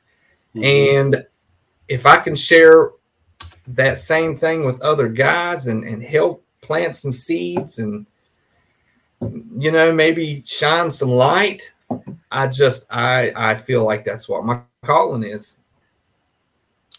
Mm-hmm. 0.54 1.06
And 1.14 1.26
if 1.88 2.06
I 2.06 2.18
can 2.18 2.34
share 2.34 2.90
that 3.66 3.98
same 3.98 4.36
thing 4.36 4.64
with 4.64 4.80
other 4.80 5.08
guys 5.08 5.66
and, 5.66 5.84
and 5.84 6.02
help 6.02 6.44
plant 6.60 6.96
some 6.96 7.12
seeds 7.12 7.78
and 7.78 8.06
you 9.56 9.70
know 9.70 9.92
maybe 9.92 10.42
shine 10.44 10.90
some 10.90 11.10
light 11.10 11.72
i 12.32 12.46
just 12.46 12.86
i 12.90 13.30
i 13.36 13.54
feel 13.54 13.84
like 13.84 14.04
that's 14.04 14.28
what 14.28 14.44
my 14.44 14.60
calling 14.84 15.22
is. 15.22 15.58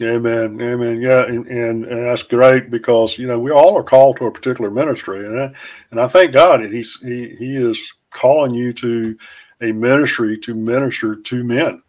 Amen. 0.01 0.59
Amen. 0.59 1.01
Yeah. 1.01 1.25
And, 1.25 1.45
and, 1.47 1.85
and 1.85 2.03
that's 2.03 2.23
great 2.23 2.71
because 2.71 3.17
you 3.17 3.27
know 3.27 3.37
we 3.37 3.51
all 3.51 3.77
are 3.77 3.83
called 3.83 4.17
to 4.17 4.25
a 4.25 4.31
particular 4.31 4.71
ministry. 4.71 5.25
And 5.25 5.39
I, 5.39 5.53
and 5.91 5.99
i 5.99 6.07
thank 6.07 6.31
god 6.31 6.61
that 6.61 6.71
he's 6.71 6.99
he, 7.01 7.29
he 7.35 7.55
is 7.55 7.93
calling 8.09 8.55
you 8.55 8.73
to 8.73 9.17
a 9.61 9.71
ministry 9.71 10.37
to 10.39 10.53
minister 10.53 11.15
to 11.15 11.43
men. 11.43 11.81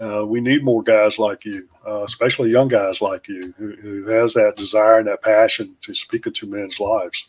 Uh, 0.00 0.24
we 0.26 0.40
need 0.40 0.64
more 0.64 0.82
guys 0.82 1.18
like 1.18 1.44
you, 1.44 1.68
uh, 1.86 2.02
especially 2.02 2.50
young 2.50 2.66
guys 2.66 3.00
like 3.00 3.28
you, 3.28 3.54
who, 3.56 3.76
who, 3.76 4.04
has 4.04 4.34
that 4.34 4.56
desire 4.56 4.98
and 4.98 5.06
that 5.06 5.22
passion 5.22 5.76
to 5.80 5.94
speak 5.94 6.26
into 6.26 6.46
men's 6.46 6.80
lives. 6.80 7.26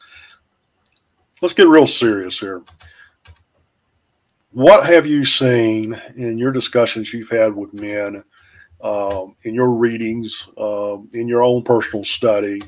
Let's 1.42 1.54
get 1.54 1.68
real 1.68 1.86
serious 1.86 2.40
here. 2.40 2.64
what 4.52 4.88
have 4.88 5.06
you 5.06 5.24
seen 5.24 6.00
in 6.16 6.38
your 6.40 6.52
discussions 6.52 7.14
you've 7.14 7.30
had 7.30 7.56
with 7.56 7.74
men, 7.74 8.24
um, 8.82 9.36
in 9.44 9.54
your 9.54 9.70
readings, 9.70 10.48
um, 10.58 11.10
in 11.14 11.28
your 11.28 11.44
own 11.44 11.64
personal 11.64 12.04
study, 12.04 12.62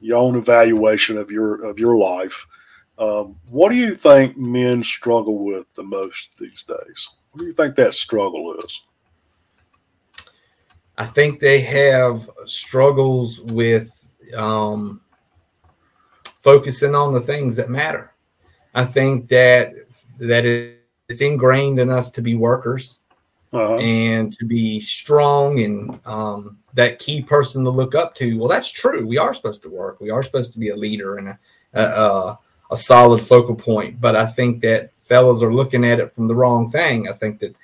your 0.00 0.18
own 0.18 0.36
evaluation 0.36 1.18
of 1.18 1.30
your 1.30 1.64
of 1.64 1.78
your 1.78 1.96
life? 1.96 2.46
Um, 3.00 3.34
what 3.48 3.70
do 3.70 3.76
you 3.76 3.94
think 3.94 4.36
men 4.36 4.82
struggle 4.82 5.42
with 5.42 5.72
the 5.74 5.82
most 5.82 6.30
these 6.38 6.62
days? 6.62 7.10
What 7.32 7.40
do 7.40 7.46
you 7.46 7.52
think 7.52 7.74
that 7.76 7.94
struggle 7.94 8.54
is? 8.62 8.82
I 10.98 11.06
think 11.06 11.40
they 11.40 11.60
have 11.62 12.28
struggles 12.44 13.40
with 13.40 13.90
um, 14.36 15.00
focusing 16.40 16.94
on 16.94 17.12
the 17.12 17.22
things 17.22 17.56
that 17.56 17.70
matter. 17.70 18.12
I 18.74 18.84
think 18.84 19.28
that 19.28 19.72
that 20.18 20.44
it's 21.08 21.22
ingrained 21.22 21.78
in 21.78 21.88
us 21.88 22.10
to 22.10 22.20
be 22.20 22.34
workers 22.34 23.00
uh-huh. 23.52 23.78
and 23.78 24.30
to 24.34 24.44
be 24.44 24.78
strong 24.78 25.60
and 25.60 25.98
um, 26.04 26.58
that 26.74 26.98
key 26.98 27.22
person 27.22 27.64
to 27.64 27.70
look 27.70 27.94
up 27.94 28.14
to. 28.16 28.38
Well, 28.38 28.48
that's 28.48 28.70
true. 28.70 29.06
We 29.06 29.16
are 29.16 29.32
supposed 29.32 29.62
to 29.62 29.70
work. 29.70 30.00
We 30.00 30.10
are 30.10 30.22
supposed 30.22 30.52
to 30.52 30.58
be 30.58 30.68
a 30.68 30.76
leader 30.76 31.16
and 31.16 31.28
a, 31.28 31.38
a, 31.72 31.82
a 31.82 32.38
solid 32.76 33.22
focal 33.22 33.54
point. 33.54 34.00
But 34.00 34.16
I 34.16 34.26
think 34.26 34.60
that 34.62 34.92
fellas 35.00 35.42
are 35.42 35.52
looking 35.52 35.84
at 35.84 36.00
it 36.00 36.12
from 36.12 36.28
the 36.28 36.34
wrong 36.34 36.70
thing. 36.70 37.08
I 37.08 37.12
think 37.12 37.40
that 37.40 37.56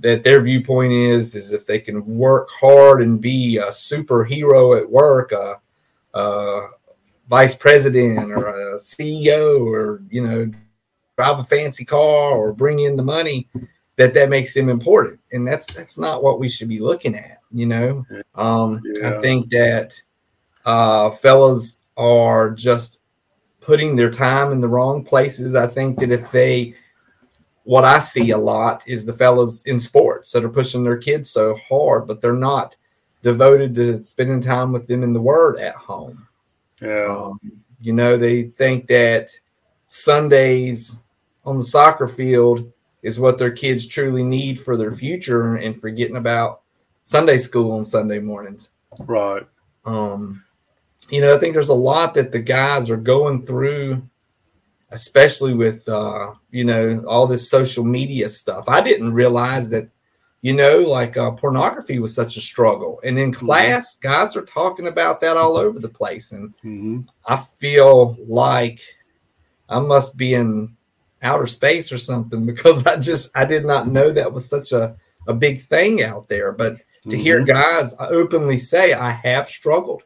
that 0.00 0.24
their 0.24 0.40
viewpoint 0.40 0.92
is 0.92 1.34
is 1.34 1.52
if 1.52 1.66
they 1.66 1.78
can 1.78 2.04
work 2.06 2.48
hard 2.50 3.02
and 3.02 3.20
be 3.20 3.58
a 3.58 3.66
superhero 3.66 4.78
at 4.78 4.90
work, 4.90 5.32
a, 5.32 5.60
a 6.14 6.68
vice 7.28 7.54
president 7.54 8.30
or 8.30 8.74
a 8.74 8.78
CEO, 8.78 9.64
or 9.66 10.02
you 10.10 10.26
know, 10.26 10.50
drive 11.16 11.38
a 11.38 11.44
fancy 11.44 11.84
car 11.84 12.32
or 12.32 12.52
bring 12.52 12.80
in 12.80 12.96
the 12.96 13.02
money, 13.02 13.48
that 13.96 14.14
that 14.14 14.30
makes 14.30 14.54
them 14.54 14.68
important, 14.68 15.20
and 15.32 15.46
that's 15.46 15.66
that's 15.72 15.98
not 15.98 16.22
what 16.22 16.40
we 16.40 16.48
should 16.48 16.68
be 16.68 16.80
looking 16.80 17.14
at. 17.14 17.40
You 17.50 17.66
know, 17.66 18.06
um, 18.34 18.80
yeah. 18.84 19.18
I 19.18 19.20
think 19.20 19.50
that 19.50 20.00
uh, 20.64 21.10
fellas 21.10 21.78
are 21.96 22.50
just 22.50 23.00
putting 23.62 23.96
their 23.96 24.10
time 24.10 24.52
in 24.52 24.60
the 24.60 24.68
wrong 24.68 25.02
places. 25.02 25.54
I 25.54 25.66
think 25.66 25.98
that 26.00 26.10
if 26.10 26.30
they 26.30 26.74
what 27.64 27.84
I 27.84 28.00
see 28.00 28.30
a 28.30 28.38
lot 28.38 28.82
is 28.86 29.06
the 29.06 29.12
fellas 29.12 29.62
in 29.62 29.78
sports 29.78 30.32
that 30.32 30.44
are 30.44 30.48
pushing 30.48 30.82
their 30.82 30.96
kids 30.96 31.30
so 31.30 31.56
hard, 31.68 32.06
but 32.08 32.20
they're 32.20 32.32
not 32.32 32.76
devoted 33.22 33.74
to 33.76 34.02
spending 34.02 34.40
time 34.40 34.72
with 34.72 34.88
them 34.88 35.02
in 35.04 35.12
the 35.12 35.20
Word 35.20 35.58
at 35.58 35.76
home. 35.76 36.26
Yeah. 36.80 37.06
Um, 37.06 37.38
you 37.80 37.92
know, 37.92 38.16
they 38.16 38.44
think 38.44 38.88
that 38.88 39.30
Sundays 39.86 40.98
on 41.44 41.56
the 41.56 41.64
soccer 41.64 42.08
field 42.08 42.72
is 43.02 43.20
what 43.20 43.38
their 43.38 43.50
kids 43.50 43.86
truly 43.86 44.24
need 44.24 44.58
for 44.58 44.76
their 44.76 44.92
future 44.92 45.56
and 45.56 45.80
forgetting 45.80 46.16
about 46.16 46.62
Sunday 47.04 47.38
school 47.38 47.72
on 47.72 47.84
Sunday 47.84 48.18
mornings. 48.18 48.70
Right. 49.00 49.46
Um, 49.84 50.44
you 51.12 51.20
know, 51.20 51.36
I 51.36 51.38
think 51.38 51.54
there's 51.54 51.68
a 51.68 51.74
lot 51.74 52.14
that 52.14 52.32
the 52.32 52.40
guys 52.40 52.90
are 52.90 52.96
going 52.96 53.40
through 53.40 54.02
especially 54.92 55.54
with 55.54 55.88
uh, 55.88 56.34
you 56.50 56.64
know 56.64 57.02
all 57.08 57.26
this 57.26 57.50
social 57.50 57.84
media 57.84 58.28
stuff. 58.28 58.68
I 58.68 58.80
didn't 58.80 59.12
realize 59.12 59.68
that 59.70 59.88
you 60.42 60.52
know 60.52 60.78
like 60.78 61.16
uh, 61.16 61.32
pornography 61.32 61.98
was 61.98 62.14
such 62.14 62.36
a 62.36 62.40
struggle, 62.40 63.00
and 63.02 63.18
in 63.18 63.30
mm-hmm. 63.30 63.44
class, 63.44 63.96
mm-hmm. 63.96 64.08
guys 64.08 64.36
are 64.36 64.44
talking 64.44 64.86
about 64.86 65.20
that 65.22 65.36
all 65.36 65.56
over 65.56 65.78
the 65.78 65.88
place, 65.88 66.32
and 66.32 66.54
mm-hmm. 66.58 67.00
I 67.26 67.36
feel 67.36 68.16
like 68.20 68.80
I 69.68 69.80
must 69.80 70.16
be 70.16 70.34
in 70.34 70.76
outer 71.22 71.46
space 71.46 71.90
or 71.92 71.98
something 71.98 72.46
because 72.52 72.86
I 72.86 72.96
just 72.96 73.36
I 73.36 73.44
did 73.44 73.64
not 73.64 73.88
know 73.88 74.12
that 74.12 74.32
was 74.32 74.48
such 74.48 74.72
a 74.72 74.96
a 75.26 75.34
big 75.34 75.60
thing 75.60 76.02
out 76.02 76.28
there, 76.28 76.52
but. 76.52 76.78
To 77.06 77.16
mm-hmm. 77.16 77.20
hear 77.20 77.44
guys 77.44 77.96
openly 77.98 78.56
say, 78.56 78.92
I 78.92 79.10
have 79.10 79.48
struggled. 79.48 80.04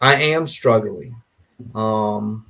I 0.00 0.14
am 0.16 0.46
struggling. 0.46 1.20
Um, 1.74 2.46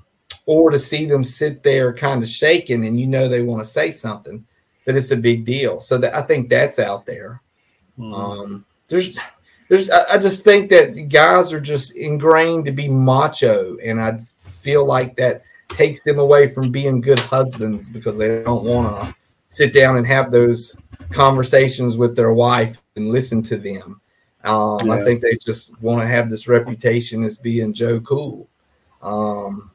or 0.46 0.70
to 0.70 0.78
see 0.78 1.06
them 1.06 1.24
sit 1.24 1.62
there 1.62 1.92
kind 1.92 2.22
of 2.22 2.28
shaking 2.28 2.86
and 2.86 2.98
you 2.98 3.06
know 3.06 3.28
they 3.28 3.42
want 3.42 3.60
to 3.60 3.70
say 3.70 3.90
something, 3.90 4.44
that 4.84 4.96
it's 4.96 5.10
a 5.10 5.16
big 5.16 5.44
deal. 5.44 5.80
So 5.80 5.98
that 5.98 6.14
I 6.14 6.22
think 6.22 6.48
that's 6.48 6.78
out 6.78 7.06
there. 7.06 7.42
Mm. 7.98 8.14
Um, 8.16 8.66
there's, 8.88 9.18
there's, 9.68 9.90
I 9.90 10.18
just 10.18 10.44
think 10.44 10.70
that 10.70 11.08
guys 11.08 11.52
are 11.52 11.60
just 11.60 11.96
ingrained 11.96 12.64
to 12.66 12.72
be 12.72 12.88
macho, 12.88 13.76
and 13.78 14.00
I 14.00 14.20
feel 14.48 14.84
like 14.84 15.16
that 15.16 15.42
takes 15.68 16.04
them 16.04 16.18
away 16.20 16.48
from 16.48 16.70
being 16.70 17.00
good 17.00 17.18
husbands 17.18 17.88
because 17.88 18.16
they 18.16 18.42
don't 18.42 18.64
want 18.64 18.88
to 18.88 19.14
sit 19.48 19.72
down 19.72 19.96
and 19.96 20.06
have 20.06 20.30
those 20.30 20.76
conversations 21.10 21.96
with 21.96 22.14
their 22.14 22.32
wife 22.32 22.80
and 22.94 23.08
listen 23.08 23.42
to 23.42 23.56
them. 23.56 24.00
Um, 24.46 24.78
yeah. 24.84 24.94
I 24.94 25.04
think 25.04 25.20
they 25.20 25.36
just 25.36 25.80
want 25.82 26.00
to 26.00 26.06
have 26.06 26.30
this 26.30 26.48
reputation 26.48 27.24
as 27.24 27.36
being 27.36 27.72
Joe 27.72 28.00
Cool. 28.00 28.48
Um, 29.02 29.72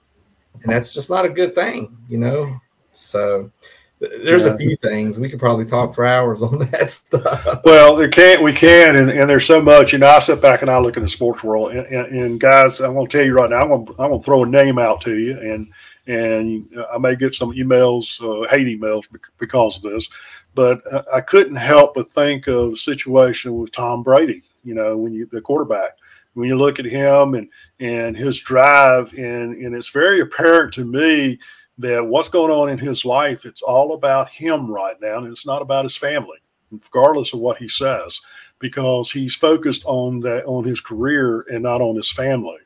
and 0.63 0.71
that's 0.71 0.93
just 0.93 1.09
not 1.09 1.25
a 1.25 1.29
good 1.29 1.53
thing, 1.53 1.97
you 2.09 2.17
know. 2.17 2.59
So 2.93 3.51
there's 3.99 4.45
yeah. 4.45 4.53
a 4.53 4.57
few 4.57 4.75
things 4.77 5.19
we 5.19 5.29
could 5.29 5.39
probably 5.39 5.65
talk 5.65 5.93
for 5.93 6.05
hours 6.05 6.41
on 6.41 6.59
that 6.71 6.89
stuff. 6.89 7.61
Well, 7.65 7.99
it 7.99 8.13
can't. 8.13 8.41
We 8.41 8.53
can, 8.53 8.95
and, 8.95 9.09
and 9.09 9.29
there's 9.29 9.45
so 9.45 9.61
much. 9.61 9.93
You 9.93 9.99
know, 9.99 10.07
I 10.07 10.19
sit 10.19 10.41
back 10.41 10.61
and 10.61 10.71
I 10.71 10.79
look 10.79 10.97
in 10.97 11.03
the 11.03 11.09
sports 11.09 11.43
world, 11.43 11.73
and, 11.73 11.85
and, 11.87 12.15
and 12.15 12.39
guys, 12.39 12.79
I'm 12.79 12.93
going 12.93 13.07
to 13.07 13.17
tell 13.17 13.25
you 13.25 13.33
right 13.33 13.49
now. 13.49 13.61
I'm 13.61 13.67
going 13.67 13.85
to, 13.87 13.95
I'm 14.01 14.11
to 14.11 14.19
throw 14.19 14.43
a 14.43 14.47
name 14.47 14.79
out 14.79 15.01
to 15.01 15.17
you, 15.17 15.37
and 15.39 15.71
and 16.07 16.67
I 16.91 16.97
may 16.97 17.15
get 17.15 17.35
some 17.35 17.51
emails, 17.51 18.21
uh, 18.21 18.47
hate 18.49 18.67
emails 18.67 19.05
because 19.37 19.77
of 19.77 19.83
this, 19.83 20.09
but 20.55 20.81
I 21.13 21.21
couldn't 21.21 21.57
help 21.57 21.93
but 21.93 22.11
think 22.11 22.47
of 22.47 22.73
a 22.73 22.75
situation 22.75 23.55
with 23.55 23.71
Tom 23.71 24.01
Brady. 24.01 24.43
You 24.63 24.75
know, 24.75 24.97
when 24.97 25.13
you 25.13 25.27
the 25.31 25.41
quarterback 25.41 25.97
when 26.33 26.47
you 26.47 26.55
look 26.55 26.79
at 26.79 26.85
him 26.85 27.33
and 27.33 27.49
and 27.79 28.15
his 28.15 28.39
drive 28.39 29.13
and 29.17 29.55
and 29.55 29.75
it's 29.75 29.89
very 29.89 30.21
apparent 30.21 30.73
to 30.73 30.85
me 30.85 31.39
that 31.77 32.05
what's 32.05 32.29
going 32.29 32.51
on 32.51 32.69
in 32.69 32.77
his 32.77 33.05
life 33.05 33.45
it's 33.45 33.61
all 33.61 33.93
about 33.93 34.29
him 34.29 34.69
right 34.69 34.99
now 35.01 35.17
and 35.17 35.27
it's 35.27 35.45
not 35.45 35.61
about 35.61 35.85
his 35.85 35.95
family 35.95 36.37
regardless 36.71 37.33
of 37.33 37.39
what 37.39 37.57
he 37.57 37.67
says 37.67 38.21
because 38.59 39.11
he's 39.11 39.35
focused 39.35 39.83
on 39.85 40.19
that 40.19 40.45
on 40.45 40.63
his 40.63 40.79
career 40.79 41.41
and 41.51 41.63
not 41.63 41.81
on 41.81 41.95
his 41.95 42.11
family. 42.11 42.59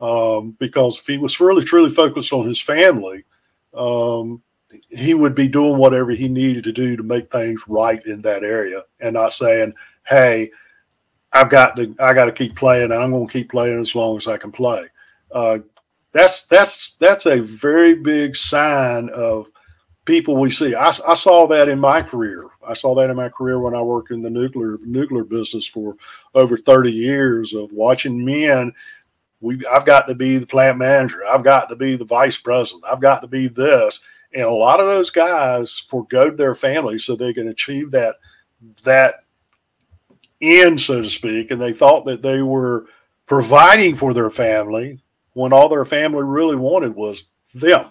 Um, 0.00 0.56
because 0.58 0.98
if 0.98 1.06
he 1.06 1.18
was 1.18 1.40
really 1.40 1.62
truly 1.62 1.90
focused 1.90 2.32
on 2.32 2.46
his 2.48 2.60
family 2.60 3.24
um, 3.74 4.42
he 4.88 5.12
would 5.12 5.34
be 5.34 5.46
doing 5.46 5.76
whatever 5.76 6.12
he 6.12 6.26
needed 6.26 6.64
to 6.64 6.72
do 6.72 6.96
to 6.96 7.02
make 7.02 7.30
things 7.30 7.62
right 7.68 8.04
in 8.06 8.22
that 8.22 8.42
area 8.42 8.84
and 9.00 9.12
not 9.12 9.34
saying 9.34 9.74
hey 10.06 10.50
I've 11.32 11.50
got 11.50 11.76
to 11.76 11.94
I 12.00 12.14
got 12.14 12.26
to 12.26 12.32
keep 12.32 12.56
playing, 12.56 12.92
and 12.92 13.02
I'm 13.02 13.10
going 13.10 13.26
to 13.26 13.32
keep 13.32 13.50
playing 13.50 13.80
as 13.80 13.94
long 13.94 14.16
as 14.16 14.26
I 14.26 14.36
can 14.36 14.50
play. 14.50 14.86
Uh, 15.30 15.58
that's 16.12 16.46
that's 16.46 16.96
that's 16.98 17.26
a 17.26 17.40
very 17.40 17.94
big 17.94 18.34
sign 18.34 19.10
of 19.10 19.48
people 20.04 20.36
we 20.36 20.50
see. 20.50 20.74
I, 20.74 20.88
I 20.88 21.14
saw 21.14 21.46
that 21.48 21.68
in 21.68 21.78
my 21.78 22.02
career. 22.02 22.46
I 22.66 22.74
saw 22.74 22.94
that 22.96 23.10
in 23.10 23.16
my 23.16 23.28
career 23.28 23.60
when 23.60 23.74
I 23.74 23.82
worked 23.82 24.10
in 24.10 24.22
the 24.22 24.30
nuclear 24.30 24.78
nuclear 24.82 25.24
business 25.24 25.66
for 25.66 25.96
over 26.34 26.56
30 26.56 26.90
years 26.90 27.54
of 27.54 27.72
watching 27.72 28.24
men. 28.24 28.72
We 29.40 29.64
I've 29.66 29.86
got 29.86 30.08
to 30.08 30.14
be 30.14 30.38
the 30.38 30.46
plant 30.46 30.78
manager. 30.78 31.24
I've 31.26 31.44
got 31.44 31.68
to 31.68 31.76
be 31.76 31.96
the 31.96 32.04
vice 32.04 32.38
president. 32.38 32.84
I've 32.86 33.00
got 33.00 33.20
to 33.20 33.28
be 33.28 33.46
this. 33.48 34.00
And 34.32 34.44
a 34.44 34.50
lot 34.50 34.80
of 34.80 34.86
those 34.86 35.10
guys 35.10 35.78
forego 35.78 36.30
their 36.30 36.54
families 36.54 37.04
so 37.04 37.16
they 37.16 37.32
can 37.32 37.48
achieve 37.48 37.90
that 37.92 38.16
that 38.82 39.24
end, 40.40 40.80
so 40.80 41.00
to 41.02 41.10
speak, 41.10 41.50
and 41.50 41.60
they 41.60 41.72
thought 41.72 42.04
that 42.06 42.22
they 42.22 42.42
were 42.42 42.86
providing 43.26 43.94
for 43.94 44.12
their 44.12 44.30
family 44.30 45.00
when 45.34 45.52
all 45.52 45.68
their 45.68 45.84
family 45.84 46.24
really 46.24 46.56
wanted 46.56 46.94
was 46.94 47.26
them, 47.54 47.90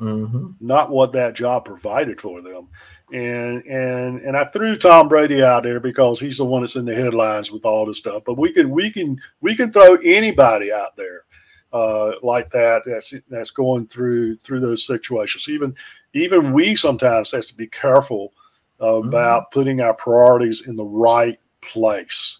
mm-hmm. 0.00 0.50
not 0.60 0.90
what 0.90 1.12
that 1.12 1.34
job 1.34 1.64
provided 1.64 2.20
for 2.20 2.40
them. 2.40 2.68
And 3.12 3.64
and 3.66 4.20
and 4.20 4.36
I 4.36 4.44
threw 4.44 4.76
Tom 4.76 5.08
Brady 5.08 5.42
out 5.42 5.64
there 5.64 5.80
because 5.80 6.20
he's 6.20 6.38
the 6.38 6.44
one 6.44 6.62
that's 6.62 6.76
in 6.76 6.84
the 6.84 6.94
headlines 6.94 7.50
with 7.50 7.64
all 7.64 7.84
this 7.84 7.98
stuff. 7.98 8.22
But 8.24 8.38
we 8.38 8.52
can 8.52 8.70
we 8.70 8.90
can 8.90 9.20
we 9.40 9.56
can 9.56 9.72
throw 9.72 9.96
anybody 10.04 10.72
out 10.72 10.96
there 10.96 11.24
uh, 11.72 12.12
like 12.22 12.50
that 12.50 12.82
that's 12.86 13.12
that's 13.28 13.50
going 13.50 13.88
through 13.88 14.36
through 14.36 14.60
those 14.60 14.86
situations. 14.86 15.48
Even 15.48 15.74
even 16.14 16.52
we 16.52 16.76
sometimes 16.76 17.32
has 17.32 17.46
to 17.46 17.54
be 17.54 17.66
careful 17.66 18.32
mm-hmm. 18.80 19.08
about 19.08 19.42
mm-hmm. 19.42 19.58
putting 19.58 19.80
our 19.80 19.94
priorities 19.94 20.66
in 20.66 20.76
the 20.76 20.84
right 20.84 21.38
place. 21.62 22.38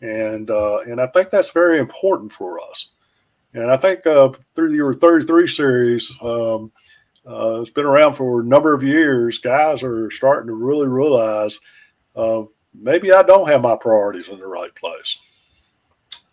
And 0.00 0.50
uh, 0.50 0.78
and 0.80 1.00
I 1.00 1.06
think 1.08 1.30
that's 1.30 1.50
very 1.50 1.78
important 1.78 2.32
for 2.32 2.60
us. 2.60 2.88
And 3.54 3.70
I 3.70 3.76
think 3.76 4.06
uh, 4.06 4.30
through 4.54 4.74
your 4.74 4.94
33 4.94 5.46
series, 5.46 6.10
um, 6.22 6.72
uh, 7.28 7.60
it's 7.60 7.70
been 7.70 7.84
around 7.84 8.14
for 8.14 8.40
a 8.40 8.44
number 8.44 8.74
of 8.74 8.82
years. 8.82 9.38
Guys 9.38 9.82
are 9.82 10.10
starting 10.10 10.48
to 10.48 10.54
really 10.54 10.88
realize 10.88 11.58
uh, 12.16 12.42
maybe 12.74 13.12
I 13.12 13.22
don't 13.22 13.48
have 13.48 13.62
my 13.62 13.76
priorities 13.76 14.28
in 14.28 14.38
the 14.38 14.46
right 14.46 14.74
place. 14.74 15.18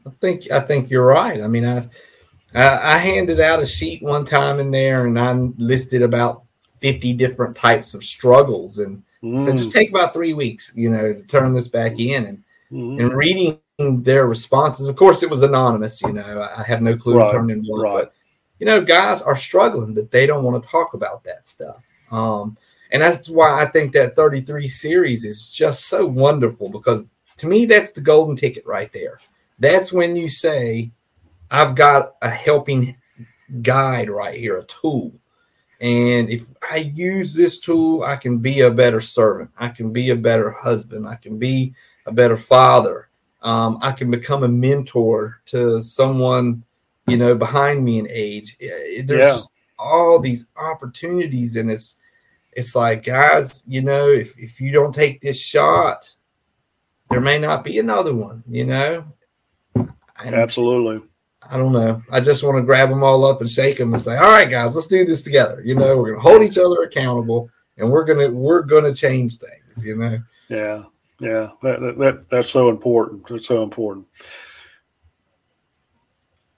I 0.05 0.11
think 0.21 0.49
I 0.51 0.61
think 0.61 0.89
you're 0.89 1.05
right. 1.05 1.41
I 1.41 1.47
mean, 1.47 1.65
I 1.65 1.89
I, 2.55 2.95
I 2.95 2.97
handed 2.97 3.39
out 3.39 3.61
a 3.61 3.65
sheet 3.65 4.01
one 4.01 4.25
time 4.25 4.59
in 4.59 4.71
there, 4.71 5.05
and 5.05 5.19
I 5.19 5.33
listed 5.57 6.01
about 6.01 6.43
50 6.79 7.13
different 7.13 7.55
types 7.55 7.93
of 7.93 8.03
struggles, 8.03 8.79
and 8.79 9.03
Mm. 9.23 9.45
So 9.45 9.51
just 9.51 9.71
take 9.71 9.89
about 9.89 10.13
three 10.13 10.33
weeks, 10.33 10.71
you 10.75 10.89
know, 10.89 11.13
to 11.13 11.23
turn 11.23 11.53
this 11.53 11.67
back 11.67 11.99
in 11.99 12.25
and 12.25 12.43
mm. 12.71 12.99
and 12.99 13.13
reading 13.13 13.59
their 13.77 14.27
responses. 14.27 14.87
Of 14.87 14.95
course, 14.95 15.23
it 15.23 15.29
was 15.29 15.43
anonymous. 15.43 16.01
You 16.01 16.13
know, 16.13 16.47
I 16.57 16.63
have 16.63 16.81
no 16.81 16.95
clue 16.95 17.17
right. 17.17 17.31
turn 17.31 17.49
in 17.49 17.63
one, 17.65 17.81
right. 17.81 18.03
but 18.03 18.13
you 18.59 18.65
know, 18.65 18.81
guys 18.81 19.21
are 19.21 19.35
struggling 19.35 19.93
that 19.95 20.11
they 20.11 20.25
don't 20.25 20.43
want 20.43 20.61
to 20.61 20.69
talk 20.69 20.93
about 20.93 21.23
that 21.23 21.47
stuff. 21.47 21.87
Um, 22.11 22.57
and 22.91 23.01
that's 23.01 23.29
why 23.29 23.61
I 23.61 23.65
think 23.65 23.93
that 23.93 24.15
33 24.15 24.67
series 24.67 25.23
is 25.23 25.51
just 25.51 25.85
so 25.85 26.05
wonderful 26.05 26.69
because 26.69 27.05
to 27.37 27.47
me, 27.47 27.65
that's 27.65 27.91
the 27.91 28.01
golden 28.01 28.35
ticket 28.35 28.65
right 28.65 28.91
there. 28.91 29.17
That's 29.59 29.93
when 29.93 30.15
you 30.15 30.27
say, 30.27 30.91
I've 31.51 31.75
got 31.75 32.15
a 32.21 32.29
helping 32.29 32.97
guide 33.61 34.09
right 34.09 34.37
here, 34.37 34.57
a 34.57 34.63
tool. 34.65 35.13
And 35.81 36.29
if 36.29 36.45
I 36.69 36.77
use 36.77 37.33
this 37.33 37.59
tool, 37.59 38.03
I 38.03 38.17
can 38.17 38.39
be 38.39 38.61
a 38.61 38.71
better 38.71 38.99
servant. 38.99 39.49
I 39.57 39.69
can 39.69 39.93
be 39.93 40.09
a 40.09 40.15
better 40.15 40.51
husband. 40.51 41.07
I 41.07 41.15
can 41.15 41.39
be 41.39 41.73
a 42.05 42.11
better 42.11 42.35
father. 42.35 43.09
Um, 43.41 43.79
I 43.81 43.93
can 43.93 44.11
become 44.11 44.43
a 44.43 44.49
mentor 44.49 45.41
to 45.47 45.81
someone, 45.81 46.63
you 47.07 47.15
know, 47.15 47.33
behind 47.33 47.85
me 47.85 47.99
in 47.99 48.07
age. 48.09 48.57
There's 48.59 49.07
yeah. 49.07 49.39
all 49.77 50.19
these 50.19 50.47
opportunities, 50.57 51.55
and 51.55 51.71
it's 51.71 51.95
it's 52.51 52.75
like, 52.75 53.03
guys, 53.03 53.63
you 53.65 53.81
know, 53.81 54.09
if 54.09 54.37
if 54.37 54.59
you 54.59 54.73
don't 54.73 54.93
take 54.93 55.21
this 55.21 55.39
shot, 55.39 56.13
there 57.09 57.21
may 57.21 57.37
not 57.37 57.63
be 57.63 57.79
another 57.79 58.13
one. 58.13 58.43
You 58.49 58.65
know. 58.65 59.05
And 59.75 60.35
Absolutely. 60.35 61.07
I 61.51 61.57
don't 61.57 61.73
know. 61.73 62.01
I 62.11 62.19
just 62.19 62.43
want 62.43 62.57
to 62.57 62.63
grab 62.63 62.89
them 62.89 63.03
all 63.03 63.25
up 63.25 63.41
and 63.41 63.49
shake 63.49 63.77
them 63.77 63.93
and 63.93 64.01
say, 64.01 64.15
"All 64.15 64.31
right, 64.31 64.49
guys, 64.49 64.75
let's 64.75 64.87
do 64.87 65.03
this 65.03 65.23
together." 65.23 65.61
You 65.65 65.75
know, 65.75 65.97
we're 65.97 66.11
going 66.11 66.15
to 66.15 66.21
hold 66.21 66.43
each 66.43 66.57
other 66.59 66.83
accountable, 66.83 67.49
and 67.77 67.89
we're 67.89 68.03
gonna 68.03 68.29
we're 68.29 68.61
gonna 68.61 68.93
change 68.93 69.37
things. 69.37 69.83
You 69.83 69.95
know. 69.95 70.19
Yeah, 70.49 70.83
yeah. 71.19 71.49
That, 71.63 71.97
that 71.97 72.29
that's 72.29 72.49
so 72.49 72.69
important. 72.69 73.27
That's 73.27 73.47
so 73.47 73.63
important. 73.63 74.05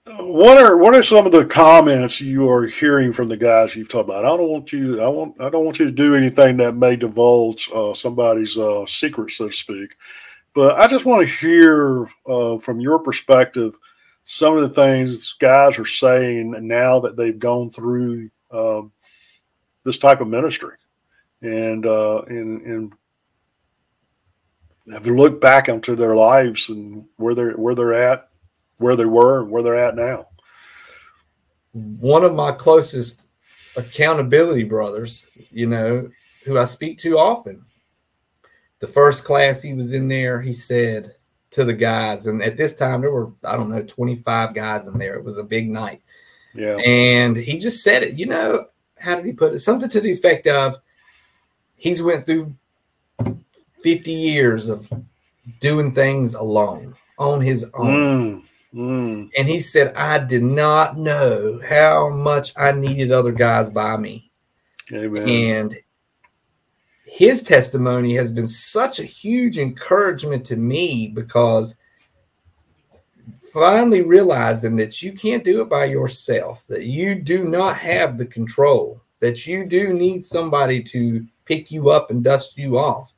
What 0.07 0.57
are 0.57 0.77
what 0.77 0.93
are 0.93 1.03
some 1.03 1.25
of 1.25 1.31
the 1.31 1.45
comments 1.45 2.19
you 2.19 2.49
are 2.49 2.65
hearing 2.65 3.13
from 3.13 3.29
the 3.29 3.37
guys 3.37 3.75
you've 3.75 3.87
talked 3.87 4.09
about? 4.09 4.25
I 4.25 4.35
don't 4.35 4.49
want 4.49 4.73
you. 4.73 5.01
I 5.01 5.07
want. 5.07 5.39
I 5.39 5.49
don't 5.49 5.63
want 5.63 5.79
you 5.79 5.85
to 5.85 5.91
do 5.91 6.15
anything 6.15 6.57
that 6.57 6.75
may 6.75 6.97
divulge 6.97 7.69
uh, 7.73 7.93
somebody's 7.93 8.57
uh, 8.57 8.85
secret, 8.85 9.31
so 9.31 9.47
to 9.47 9.53
speak. 9.53 9.95
But 10.53 10.77
I 10.77 10.87
just 10.87 11.05
want 11.05 11.25
to 11.25 11.33
hear 11.33 12.09
uh, 12.25 12.57
from 12.57 12.81
your 12.81 12.99
perspective 12.99 13.73
some 14.23 14.55
of 14.55 14.61
the 14.61 14.69
things 14.69 15.33
guys 15.33 15.77
are 15.79 15.85
saying 15.85 16.55
now 16.67 16.99
that 16.99 17.15
they've 17.15 17.39
gone 17.39 17.69
through 17.69 18.29
um, 18.51 18.91
this 19.83 19.97
type 19.97 20.21
of 20.21 20.27
ministry, 20.27 20.75
and 21.41 21.85
uh, 21.85 22.21
and 22.27 22.61
and 22.61 22.93
have 24.91 25.05
looked 25.05 25.41
back 25.41 25.69
into 25.69 25.95
their 25.95 26.15
lives 26.15 26.69
and 26.69 27.05
where 27.17 27.35
they're 27.35 27.53
where 27.53 27.75
they're 27.75 27.93
at, 27.93 28.29
where 28.77 28.95
they 28.95 29.05
were, 29.05 29.41
and 29.41 29.51
where 29.51 29.63
they're 29.63 29.75
at 29.75 29.95
now. 29.95 30.27
One 31.73 32.23
of 32.23 32.35
my 32.35 32.51
closest 32.51 33.27
accountability 33.75 34.63
brothers, 34.63 35.23
you 35.49 35.67
know, 35.67 36.09
who 36.43 36.57
I 36.57 36.65
speak 36.65 36.99
to 36.99 37.17
often. 37.17 37.65
The 38.79 38.87
first 38.87 39.23
class 39.23 39.61
he 39.61 39.73
was 39.73 39.93
in 39.93 40.07
there, 40.07 40.41
he 40.41 40.53
said, 40.53 41.15
to 41.51 41.63
the 41.63 41.73
guys. 41.73 42.27
And 42.27 42.41
at 42.41 42.57
this 42.57 42.73
time, 42.73 43.01
there 43.01 43.11
were, 43.11 43.31
I 43.43 43.55
don't 43.55 43.69
know, 43.69 43.83
25 43.83 44.53
guys 44.53 44.87
in 44.87 44.97
there. 44.97 45.15
It 45.15 45.23
was 45.23 45.37
a 45.37 45.43
big 45.43 45.69
night. 45.69 46.01
Yeah. 46.53 46.77
And 46.77 47.37
he 47.37 47.57
just 47.57 47.83
said 47.83 48.03
it, 48.03 48.17
you 48.17 48.25
know, 48.25 48.65
how 48.99 49.15
did 49.15 49.25
he 49.25 49.33
put 49.33 49.53
it? 49.53 49.59
Something 49.59 49.89
to 49.89 50.01
the 50.01 50.11
effect 50.11 50.47
of 50.47 50.77
he's 51.75 52.01
went 52.01 52.25
through 52.25 52.55
50 53.81 54.11
years 54.11 54.69
of 54.69 54.91
doing 55.59 55.91
things 55.91 56.33
alone 56.33 56.95
on 57.17 57.41
his 57.41 57.65
own. 57.73 58.43
Mm, 58.73 58.75
mm. 58.75 59.29
And 59.37 59.49
he 59.49 59.59
said, 59.59 59.93
I 59.95 60.19
did 60.19 60.43
not 60.43 60.97
know 60.97 61.59
how 61.67 62.09
much 62.09 62.53
I 62.57 62.71
needed 62.71 63.11
other 63.11 63.31
guys 63.31 63.69
by 63.69 63.97
me. 63.97 64.31
Amen. 64.93 65.27
And 65.27 65.75
his 67.11 67.43
testimony 67.43 68.15
has 68.15 68.31
been 68.31 68.47
such 68.47 68.97
a 69.01 69.03
huge 69.03 69.57
encouragement 69.57 70.45
to 70.45 70.55
me 70.55 71.09
because 71.09 71.75
finally 73.51 74.01
realizing 74.01 74.77
that 74.77 75.01
you 75.01 75.11
can't 75.11 75.43
do 75.43 75.61
it 75.61 75.67
by 75.67 75.83
yourself, 75.83 76.65
that 76.69 76.85
you 76.85 77.15
do 77.15 77.43
not 77.43 77.75
have 77.75 78.17
the 78.17 78.25
control, 78.25 79.01
that 79.19 79.45
you 79.45 79.65
do 79.65 79.93
need 79.93 80.23
somebody 80.23 80.81
to 80.81 81.27
pick 81.43 81.69
you 81.69 81.89
up 81.89 82.11
and 82.11 82.23
dust 82.23 82.57
you 82.57 82.79
off. 82.79 83.13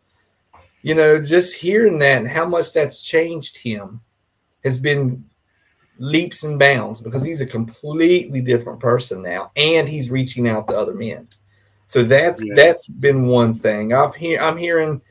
You 0.82 0.96
know, 0.96 1.22
just 1.22 1.56
hearing 1.56 2.00
that 2.00 2.18
and 2.18 2.28
how 2.28 2.48
much 2.48 2.74
that's 2.74 3.04
changed 3.04 3.60
him 3.60 4.02
has 4.64 4.80
been 4.80 5.24
leaps 6.00 6.42
and 6.44 6.58
bounds 6.58 7.00
because 7.00 7.24
he's 7.24 7.42
a 7.42 7.46
completely 7.46 8.42
different 8.42 8.80
person 8.80 9.22
now 9.22 9.52
and 9.56 9.88
he's 9.88 10.10
reaching 10.10 10.50
out 10.50 10.68
to 10.68 10.76
other 10.76 10.96
men. 10.96 11.28
So 11.88 12.04
that's 12.04 12.44
yeah. 12.44 12.54
that's 12.56 12.88
been 12.88 13.28
one 13.28 13.54
thing. 13.54 13.94
I've 13.94 14.16
hear 14.16 14.40
I'm 14.40 14.58
hearing 14.58 15.02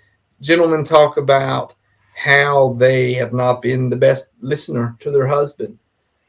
gentlemen 0.40 0.85
talk 0.85 1.16
about 1.16 1.74
how 2.14 2.74
they 2.74 3.14
have 3.14 3.32
not 3.32 3.62
been 3.62 3.88
the 3.88 3.96
best 3.96 4.28
listener 4.40 4.96
to 5.00 5.11
their 5.11 5.26
husband. 5.26 5.78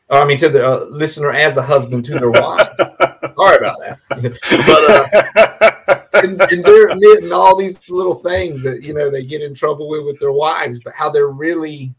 Or, 0.10 0.20
I 0.20 0.26
mean, 0.26 0.38
to 0.40 0.50
the 0.50 0.66
uh, 0.66 0.86
listener 0.86 1.32
as 1.32 1.58
a 1.58 1.62
husband 1.62 2.06
to 2.06 2.20
their 2.20 2.32
wife. 2.32 2.70
Sorry 2.78 3.58
about 3.58 3.80
that. 3.80 4.00
but 5.82 6.14
uh, 6.14 6.22
and, 6.24 6.42
and, 6.42 6.64
they're 6.64 6.90
admitting 6.90 7.34
all 7.34 7.58
these 7.58 7.90
little 7.90 8.16
things 8.16 8.64
that 8.64 8.84
you 8.84 8.94
know 8.94 9.10
they 9.10 9.24
get 9.24 9.42
in 9.42 9.54
trouble 9.54 9.90
with 9.90 10.06
with 10.06 10.20
their 10.20 10.32
wives, 10.32 10.80
but 10.84 10.94
how 10.94 11.10
they're 11.10 11.28
really 11.28 11.94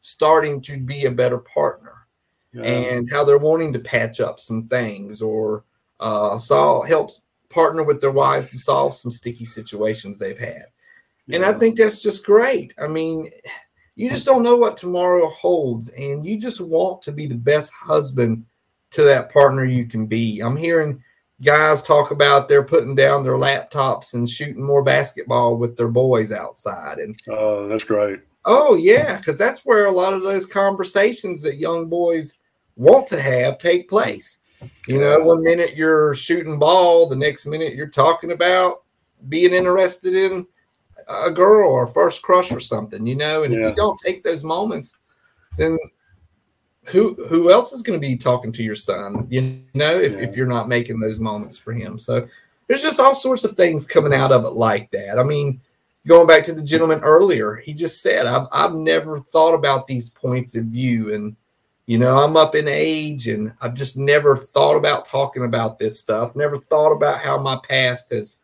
starting 0.00 0.60
to 0.60 0.78
be 0.78 1.06
a 1.06 1.10
better 1.10 1.38
partner, 1.38 2.06
yeah. 2.52 2.62
and 2.62 3.10
how 3.10 3.24
they're 3.24 3.38
wanting 3.38 3.72
to 3.72 3.78
patch 3.78 4.20
up 4.20 4.38
some 4.38 4.68
things 4.68 5.22
or 5.22 5.64
uh, 6.00 6.36
Saul 6.36 6.82
helps 6.82 7.22
partner 7.54 7.84
with 7.84 8.00
their 8.00 8.10
wives 8.10 8.50
to 8.50 8.58
solve 8.58 8.94
some 8.94 9.12
sticky 9.12 9.44
situations 9.44 10.18
they've 10.18 10.38
had. 10.38 10.66
Yeah. 11.26 11.36
And 11.36 11.44
I 11.46 11.52
think 11.52 11.78
that's 11.78 12.02
just 12.02 12.24
great. 12.24 12.74
I 12.82 12.88
mean, 12.88 13.30
you 13.96 14.10
just 14.10 14.26
don't 14.26 14.42
know 14.42 14.56
what 14.56 14.76
tomorrow 14.76 15.30
holds, 15.30 15.88
and 15.90 16.26
you 16.26 16.38
just 16.38 16.60
want 16.60 17.00
to 17.02 17.12
be 17.12 17.26
the 17.26 17.36
best 17.36 17.72
husband 17.72 18.44
to 18.90 19.02
that 19.04 19.32
partner 19.32 19.64
you 19.64 19.86
can 19.86 20.06
be. 20.06 20.40
I'm 20.40 20.56
hearing 20.56 21.02
guys 21.44 21.82
talk 21.82 22.10
about 22.10 22.48
they're 22.48 22.62
putting 22.62 22.94
down 22.94 23.22
their 23.22 23.34
laptops 23.34 24.14
and 24.14 24.28
shooting 24.28 24.62
more 24.62 24.82
basketball 24.82 25.56
with 25.56 25.76
their 25.76 25.88
boys 25.88 26.32
outside. 26.32 26.98
And 26.98 27.18
oh, 27.28 27.68
that's 27.68 27.84
great. 27.84 28.20
Oh 28.44 28.74
yeah, 28.74 29.16
because 29.16 29.36
that's 29.36 29.64
where 29.64 29.86
a 29.86 29.92
lot 29.92 30.12
of 30.12 30.22
those 30.22 30.46
conversations 30.46 31.42
that 31.42 31.56
young 31.56 31.88
boys 31.88 32.34
want 32.76 33.06
to 33.08 33.20
have 33.20 33.58
take 33.58 33.88
place. 33.88 34.38
You 34.86 35.00
know, 35.00 35.20
one 35.20 35.42
minute 35.42 35.76
you're 35.76 36.14
shooting 36.14 36.58
ball, 36.58 37.06
the 37.06 37.16
next 37.16 37.46
minute 37.46 37.74
you're 37.74 37.88
talking 37.88 38.32
about 38.32 38.82
being 39.28 39.52
interested 39.52 40.14
in 40.14 40.46
a 41.08 41.30
girl 41.30 41.70
or 41.70 41.86
first 41.86 42.22
crush 42.22 42.52
or 42.52 42.60
something, 42.60 43.06
you 43.06 43.16
know. 43.16 43.44
And 43.44 43.54
yeah. 43.54 43.60
if 43.60 43.66
you 43.70 43.74
don't 43.74 43.98
take 43.98 44.22
those 44.22 44.44
moments, 44.44 44.98
then 45.56 45.78
who 46.84 47.14
who 47.28 47.50
else 47.50 47.72
is 47.72 47.82
going 47.82 47.98
to 47.98 48.06
be 48.06 48.16
talking 48.16 48.52
to 48.52 48.62
your 48.62 48.74
son, 48.74 49.26
you 49.30 49.62
know, 49.74 49.98
if, 49.98 50.12
yeah. 50.12 50.18
if 50.18 50.36
you're 50.36 50.46
not 50.46 50.68
making 50.68 51.00
those 51.00 51.20
moments 51.20 51.56
for 51.56 51.72
him. 51.72 51.98
So 51.98 52.26
there's 52.66 52.82
just 52.82 53.00
all 53.00 53.14
sorts 53.14 53.44
of 53.44 53.52
things 53.52 53.86
coming 53.86 54.14
out 54.14 54.32
of 54.32 54.44
it 54.44 54.52
like 54.52 54.90
that. 54.90 55.18
I 55.18 55.22
mean, 55.22 55.60
going 56.06 56.26
back 56.26 56.44
to 56.44 56.52
the 56.52 56.62
gentleman 56.62 57.00
earlier, 57.00 57.56
he 57.56 57.72
just 57.74 58.02
said, 58.02 58.26
I've, 58.26 58.46
I've 58.52 58.74
never 58.74 59.20
thought 59.20 59.54
about 59.54 59.86
these 59.86 60.10
points 60.10 60.54
of 60.54 60.66
view 60.66 61.14
and 61.14 61.36
you 61.86 61.98
know, 61.98 62.18
I'm 62.18 62.36
up 62.36 62.54
in 62.54 62.66
age 62.66 63.28
and 63.28 63.52
I've 63.60 63.74
just 63.74 63.96
never 63.96 64.36
thought 64.36 64.76
about 64.76 65.06
talking 65.06 65.44
about 65.44 65.78
this 65.78 66.00
stuff, 66.00 66.34
never 66.34 66.56
thought 66.56 66.92
about 66.92 67.20
how 67.20 67.38
my 67.38 67.58
past 67.68 68.10
has 68.10 68.38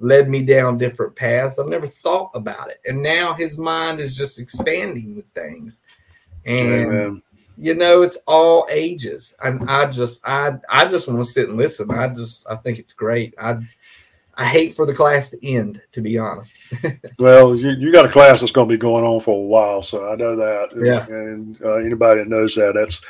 led 0.00 0.28
me 0.28 0.42
down 0.42 0.78
different 0.78 1.14
paths. 1.14 1.58
I've 1.58 1.68
never 1.68 1.86
thought 1.86 2.30
about 2.34 2.68
it. 2.70 2.78
And 2.86 3.02
now 3.02 3.32
his 3.32 3.58
mind 3.58 4.00
is 4.00 4.16
just 4.16 4.38
expanding 4.40 5.14
with 5.14 5.26
things. 5.34 5.82
And 6.44 6.86
Amen. 6.86 7.22
you 7.56 7.74
know, 7.74 8.02
it's 8.02 8.18
all 8.26 8.66
ages. 8.72 9.34
And 9.44 9.70
I 9.70 9.86
just 9.86 10.26
I 10.26 10.54
I 10.68 10.86
just 10.86 11.06
want 11.06 11.20
to 11.20 11.30
sit 11.30 11.48
and 11.48 11.58
listen. 11.58 11.90
I 11.92 12.08
just 12.08 12.50
I 12.50 12.56
think 12.56 12.78
it's 12.78 12.94
great. 12.94 13.34
I 13.38 13.58
I 14.40 14.46
hate 14.46 14.74
for 14.74 14.86
the 14.86 14.94
class 14.94 15.28
to 15.30 15.46
end, 15.46 15.82
to 15.92 16.00
be 16.00 16.16
honest. 16.16 16.56
well, 17.18 17.54
you, 17.54 17.72
you 17.72 17.92
got 17.92 18.06
a 18.06 18.08
class 18.08 18.40
that's 18.40 18.50
going 18.50 18.70
to 18.70 18.74
be 18.74 18.78
going 18.78 19.04
on 19.04 19.20
for 19.20 19.36
a 19.36 19.46
while, 19.46 19.82
so 19.82 20.10
I 20.10 20.16
know 20.16 20.34
that. 20.34 20.72
Yeah. 20.82 21.04
And, 21.14 21.62
uh, 21.62 21.74
anybody 21.74 22.20
that 22.20 22.28
knows 22.28 22.54
that, 22.54 22.72
that's 22.72 23.02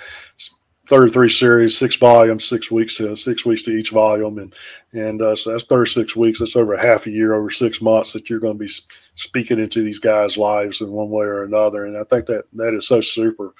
33 0.88 1.28
series, 1.28 1.78
six 1.78 1.94
volumes, 1.94 2.44
six 2.44 2.68
weeks 2.72 2.96
to 2.96 3.14
six 3.14 3.44
weeks 3.44 3.62
to 3.62 3.70
each 3.70 3.90
volume, 3.90 4.38
and 4.38 4.52
and 4.92 5.22
uh, 5.22 5.36
so 5.36 5.52
that's 5.52 5.62
36 5.62 6.16
weeks. 6.16 6.40
That's 6.40 6.56
over 6.56 6.74
a 6.74 6.82
half 6.82 7.06
a 7.06 7.10
year, 7.10 7.32
over 7.32 7.48
six 7.48 7.80
months 7.80 8.12
that 8.12 8.28
you're 8.28 8.40
going 8.40 8.58
to 8.58 8.64
be 8.64 8.72
speaking 9.14 9.60
into 9.60 9.84
these 9.84 10.00
guys' 10.00 10.36
lives 10.36 10.80
in 10.80 10.90
one 10.90 11.10
way 11.10 11.26
or 11.26 11.44
another. 11.44 11.84
And 11.84 11.96
I 11.96 12.02
think 12.02 12.26
that 12.26 12.46
that 12.54 12.74
is 12.74 12.88
so 12.88 13.00
super, 13.00 13.54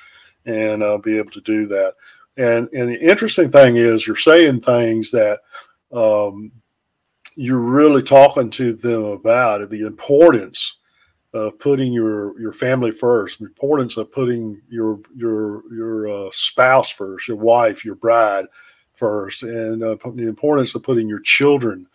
and 0.45 0.83
uh, 0.83 0.99
be 0.99 1.19
able 1.19 1.31
to 1.31 1.41
do 1.43 1.69
that. 1.69 1.95
And 2.37 2.69
and 2.73 2.89
the 2.89 3.01
interesting 3.01 3.49
thing 3.49 3.77
is, 3.77 4.09
you're 4.09 4.17
saying 4.17 4.63
things 4.63 5.13
that 5.13 5.43
um, 5.93 6.51
you're 7.37 7.59
really 7.59 8.03
talking 8.03 8.51
to 8.51 8.73
them 8.73 9.05
about 9.05 9.69
the 9.71 9.87
importance 9.87 10.77
of 11.33 11.59
putting 11.59 11.93
your 11.93 12.39
your 12.41 12.53
family 12.53 12.91
first, 12.91 13.39
the 13.39 13.47
importance 13.47 13.97
of 13.97 14.11
putting 14.11 14.61
your 14.69 15.01
your 15.17 15.63
your 15.73 16.09
uh, 16.09 16.31
spouse 16.33 16.91
first, 16.91 17.29
your 17.29 17.37
wife, 17.37 17.85
your 17.85 17.95
bride 17.95 18.47
first, 18.95 19.43
and 19.43 19.83
uh, 19.83 19.97
the 20.15 20.27
importance 20.27 20.75
of 20.75 20.83
putting 20.83 21.09
your 21.09 21.21
children 21.21 21.87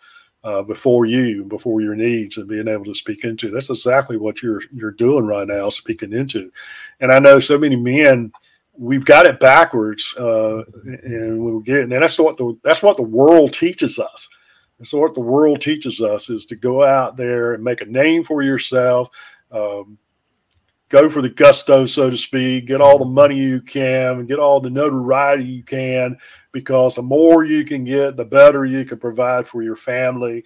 uh, 0.42 0.62
before 0.62 1.06
you, 1.06 1.44
before 1.44 1.80
your 1.80 1.94
needs, 1.94 2.38
and 2.38 2.48
being 2.48 2.68
able 2.68 2.84
to 2.84 2.94
speak 2.94 3.24
into. 3.24 3.50
That's 3.50 3.70
exactly 3.70 4.16
what 4.16 4.42
you're 4.42 4.62
you're 4.72 4.92
doing 4.92 5.26
right 5.26 5.46
now, 5.46 5.68
speaking 5.68 6.12
into. 6.12 6.50
And 7.00 7.12
I 7.12 7.18
know 7.18 7.40
so 7.40 7.58
many 7.58 7.76
men. 7.76 8.32
We've 8.78 9.06
got 9.06 9.26
it 9.26 9.40
backwards, 9.40 10.14
uh, 10.18 10.62
and 10.84 11.42
we'll 11.42 11.60
get. 11.60 11.80
And 11.80 11.92
that's 11.92 12.18
what 12.18 12.36
the 12.36 12.56
that's 12.62 12.82
what 12.82 12.96
the 12.96 13.02
world 13.02 13.52
teaches 13.52 13.98
us. 13.98 14.28
And 14.78 14.86
so, 14.86 14.98
what 14.98 15.14
the 15.14 15.20
world 15.20 15.60
teaches 15.60 16.00
us 16.00 16.28
is 16.28 16.46
to 16.46 16.56
go 16.56 16.84
out 16.84 17.16
there 17.16 17.54
and 17.54 17.64
make 17.64 17.80
a 17.80 17.86
name 17.86 18.22
for 18.22 18.42
yourself, 18.42 19.08
um, 19.50 19.98
go 20.88 21.08
for 21.08 21.22
the 21.22 21.30
gusto, 21.30 21.86
so 21.86 22.10
to 22.10 22.16
speak, 22.16 22.66
get 22.66 22.80
all 22.80 22.98
the 22.98 23.04
money 23.04 23.36
you 23.36 23.60
can, 23.60 24.18
and 24.18 24.28
get 24.28 24.38
all 24.38 24.60
the 24.60 24.70
notoriety 24.70 25.44
you 25.44 25.62
can, 25.62 26.16
because 26.52 26.94
the 26.94 27.02
more 27.02 27.44
you 27.44 27.64
can 27.64 27.84
get, 27.84 28.16
the 28.16 28.24
better 28.24 28.64
you 28.64 28.84
can 28.84 28.98
provide 28.98 29.48
for 29.48 29.62
your 29.62 29.76
family. 29.76 30.44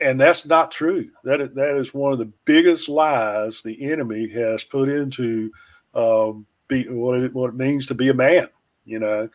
And 0.00 0.20
that's 0.20 0.46
not 0.46 0.72
true. 0.72 1.10
That 1.22 1.40
is, 1.40 1.50
that 1.52 1.76
is 1.76 1.94
one 1.94 2.12
of 2.12 2.18
the 2.18 2.32
biggest 2.44 2.88
lies 2.88 3.62
the 3.62 3.90
enemy 3.90 4.28
has 4.30 4.64
put 4.64 4.88
into 4.88 5.52
um, 5.94 6.44
be, 6.66 6.88
what, 6.88 7.20
it, 7.20 7.34
what 7.34 7.50
it 7.50 7.56
means 7.56 7.86
to 7.86 7.94
be 7.94 8.08
a 8.08 8.14
man, 8.14 8.48
you 8.84 8.98
know. 8.98 9.28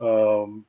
Um, 0.00 0.64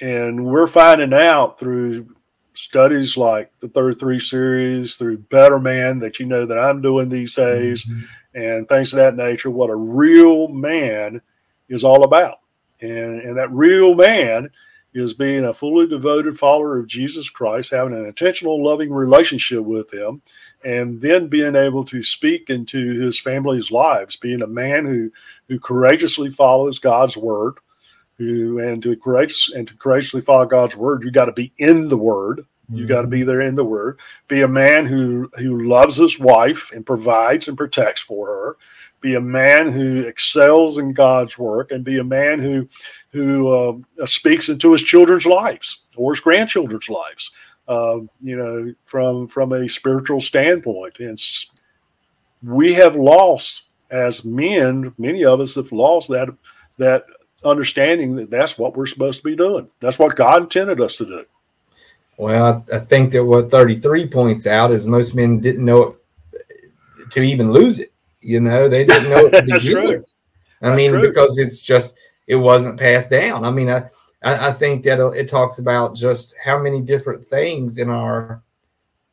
and 0.00 0.44
we're 0.44 0.66
finding 0.66 1.14
out 1.14 1.58
through 1.58 2.14
studies 2.54 3.16
like 3.16 3.56
the 3.58 3.68
33 3.68 4.20
series, 4.20 4.96
through 4.96 5.18
Better 5.18 5.58
Man 5.58 5.98
that 6.00 6.18
you 6.18 6.26
know 6.26 6.46
that 6.46 6.58
I'm 6.58 6.82
doing 6.82 7.08
these 7.08 7.34
days, 7.34 7.84
mm-hmm. 7.84 8.40
and 8.40 8.68
things 8.68 8.92
of 8.92 8.98
that 8.98 9.16
nature, 9.16 9.50
what 9.50 9.70
a 9.70 9.76
real 9.76 10.48
man 10.48 11.20
is 11.68 11.84
all 11.84 12.04
about. 12.04 12.40
And, 12.80 13.20
and 13.20 13.36
that 13.36 13.52
real 13.52 13.94
man 13.94 14.50
is 14.92 15.14
being 15.14 15.44
a 15.44 15.54
fully 15.54 15.86
devoted 15.86 16.36
follower 16.36 16.78
of 16.78 16.88
Jesus 16.88 17.30
Christ, 17.30 17.70
having 17.70 17.94
an 17.94 18.06
intentional, 18.06 18.62
loving 18.62 18.92
relationship 18.92 19.62
with 19.62 19.92
Him, 19.92 20.20
and 20.64 21.00
then 21.00 21.28
being 21.28 21.54
able 21.54 21.84
to 21.84 22.02
speak 22.02 22.50
into 22.50 23.00
his 23.00 23.18
family's 23.18 23.70
lives, 23.70 24.16
being 24.16 24.42
a 24.42 24.46
man 24.46 24.86
who 24.86 25.10
who 25.48 25.58
courageously 25.58 26.30
follows 26.30 26.78
God's 26.78 27.16
word, 27.16 27.54
who 28.20 28.58
and 28.58 28.82
to 28.82 28.94
courageous 28.96 29.50
and 29.54 29.66
to 29.66 29.74
courageously 29.76 30.20
follow 30.20 30.44
God's 30.44 30.76
word, 30.76 31.02
you 31.02 31.10
got 31.10 31.24
to 31.24 31.32
be 31.32 31.52
in 31.56 31.88
the 31.88 31.96
word. 31.96 32.44
You 32.72 32.86
got 32.86 33.02
to 33.02 33.08
be 33.08 33.20
mm-hmm. 33.20 33.26
there 33.26 33.40
in 33.40 33.56
the 33.56 33.64
word. 33.64 33.98
Be 34.28 34.42
a 34.42 34.48
man 34.48 34.86
who 34.86 35.28
who 35.38 35.64
loves 35.64 35.96
his 35.96 36.20
wife 36.20 36.70
and 36.72 36.86
provides 36.86 37.48
and 37.48 37.56
protects 37.56 38.00
for 38.00 38.28
her. 38.28 38.56
Be 39.00 39.16
a 39.16 39.20
man 39.20 39.72
who 39.72 40.02
excels 40.02 40.78
in 40.78 40.92
God's 40.92 41.36
work, 41.36 41.72
and 41.72 41.82
be 41.82 41.98
a 41.98 42.04
man 42.04 42.38
who 42.38 42.68
who 43.10 43.48
uh, 43.48 44.06
speaks 44.06 44.48
into 44.48 44.70
his 44.70 44.84
children's 44.84 45.26
lives 45.26 45.84
or 45.96 46.12
his 46.12 46.20
grandchildren's 46.20 46.88
lives. 46.88 47.32
Uh, 47.66 48.00
you 48.20 48.36
know, 48.36 48.72
from 48.84 49.26
from 49.26 49.52
a 49.52 49.68
spiritual 49.68 50.20
standpoint, 50.20 51.00
and 51.00 51.20
we 52.44 52.72
have 52.72 52.94
lost 52.94 53.64
as 53.90 54.24
men. 54.24 54.94
Many 54.96 55.24
of 55.24 55.40
us 55.40 55.56
have 55.56 55.72
lost 55.72 56.08
that 56.10 56.28
that 56.78 57.04
understanding 57.44 58.16
that 58.16 58.30
that's 58.30 58.58
what 58.58 58.76
we're 58.76 58.86
supposed 58.86 59.18
to 59.18 59.24
be 59.24 59.36
doing. 59.36 59.68
That's 59.80 59.98
what 59.98 60.16
God 60.16 60.42
intended 60.42 60.80
us 60.80 60.96
to 60.96 61.06
do. 61.06 61.24
Well, 62.16 62.64
I, 62.70 62.76
I 62.76 62.78
think 62.80 63.12
that 63.12 63.24
what 63.24 63.50
33 63.50 64.08
points 64.08 64.46
out 64.46 64.72
is 64.72 64.86
most 64.86 65.14
men 65.14 65.40
didn't 65.40 65.64
know 65.64 65.96
it 66.32 67.10
to 67.12 67.22
even 67.22 67.52
lose 67.52 67.80
it. 67.80 67.92
You 68.20 68.40
know, 68.40 68.68
they 68.68 68.84
didn't 68.84 69.10
know 69.10 69.26
it 69.26 69.30
to 69.30 69.42
begin 69.58 69.84
with. 69.84 70.12
I 70.62 70.68
that's 70.68 70.76
mean, 70.76 70.90
true. 70.90 71.08
because 71.08 71.38
it's 71.38 71.62
just 71.62 71.94
it 72.26 72.36
wasn't 72.36 72.78
passed 72.78 73.10
down. 73.10 73.44
I 73.44 73.50
mean, 73.50 73.70
I 73.70 73.88
I, 74.22 74.52
think 74.52 74.82
that 74.84 75.00
it 75.16 75.28
talks 75.28 75.58
about 75.58 75.96
just 75.96 76.34
how 76.42 76.58
many 76.58 76.82
different 76.82 77.26
things 77.26 77.78
in 77.78 77.88
our 77.88 78.42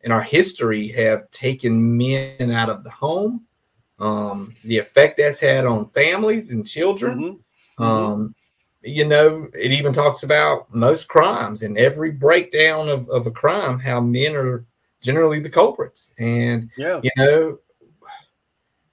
in 0.02 0.12
our 0.12 0.22
history 0.22 0.90
have 0.90 1.30
taken 1.30 1.98
men 1.98 2.52
out 2.52 2.70
of 2.70 2.84
the 2.84 2.90
home, 2.90 3.46
um, 4.00 4.54
the 4.64 4.78
effect 4.78 5.18
that's 5.18 5.40
had 5.40 5.66
on 5.66 5.88
families 5.90 6.52
and 6.52 6.68
children. 6.68 7.20
Mm-hmm. 7.20 7.38
Mm-hmm. 7.80 7.84
Um, 7.84 8.36
you 8.84 9.06
know, 9.06 9.48
it 9.54 9.72
even 9.72 9.92
talks 9.92 10.24
about 10.24 10.74
most 10.74 11.08
crimes 11.08 11.64
and 11.64 11.78
every 11.78 12.12
breakdown 12.12 12.90
of, 12.90 13.10
of 13.10 13.28
a 13.28 13.32
crime, 13.32 13.80
how 13.80 14.00
men 14.00 14.36
are 14.36 14.66
generally 15.02 15.40
the 15.40 15.50
culprits. 15.50 16.12
And, 16.20 16.70
yeah. 16.78 17.02
you 17.04 17.12
know, 17.18 17.60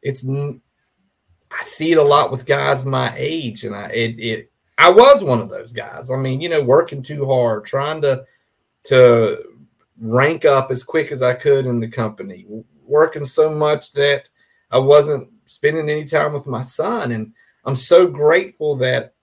it's, 0.02 0.26
I 0.26 1.62
see 1.62 1.92
it 1.92 1.98
a 1.98 2.02
lot 2.02 2.32
with 2.32 2.46
guys 2.46 2.84
my 2.84 3.14
age. 3.16 3.64
And 3.64 3.74
I, 3.74 3.86
it, 3.88 4.20
it, 4.20 4.52
I 4.78 4.90
was 4.90 5.22
one 5.22 5.40
of 5.40 5.48
those 5.48 5.70
guys. 5.70 6.10
I 6.10 6.16
mean, 6.16 6.40
you 6.40 6.48
know, 6.48 6.62
working 6.62 7.02
too 7.02 7.26
hard, 7.26 7.64
trying 7.64 8.02
to, 8.02 8.24
to 8.84 9.44
rank 10.00 10.44
up 10.44 10.70
as 10.70 10.82
quick 10.82 11.12
as 11.12 11.22
I 11.22 11.34
could 11.34 11.66
in 11.66 11.78
the 11.78 11.88
company, 11.88 12.46
working 12.84 13.24
so 13.24 13.48
much 13.48 13.92
that 13.92 14.28
I 14.70 14.78
wasn't 14.78 15.30
spending 15.44 15.88
any 15.88 16.04
time 16.04 16.32
with 16.32 16.46
my 16.46 16.62
son. 16.62 17.12
And, 17.12 17.32
I'm 17.64 17.76
so 17.76 18.06
grateful 18.06 18.76
that 18.76 19.14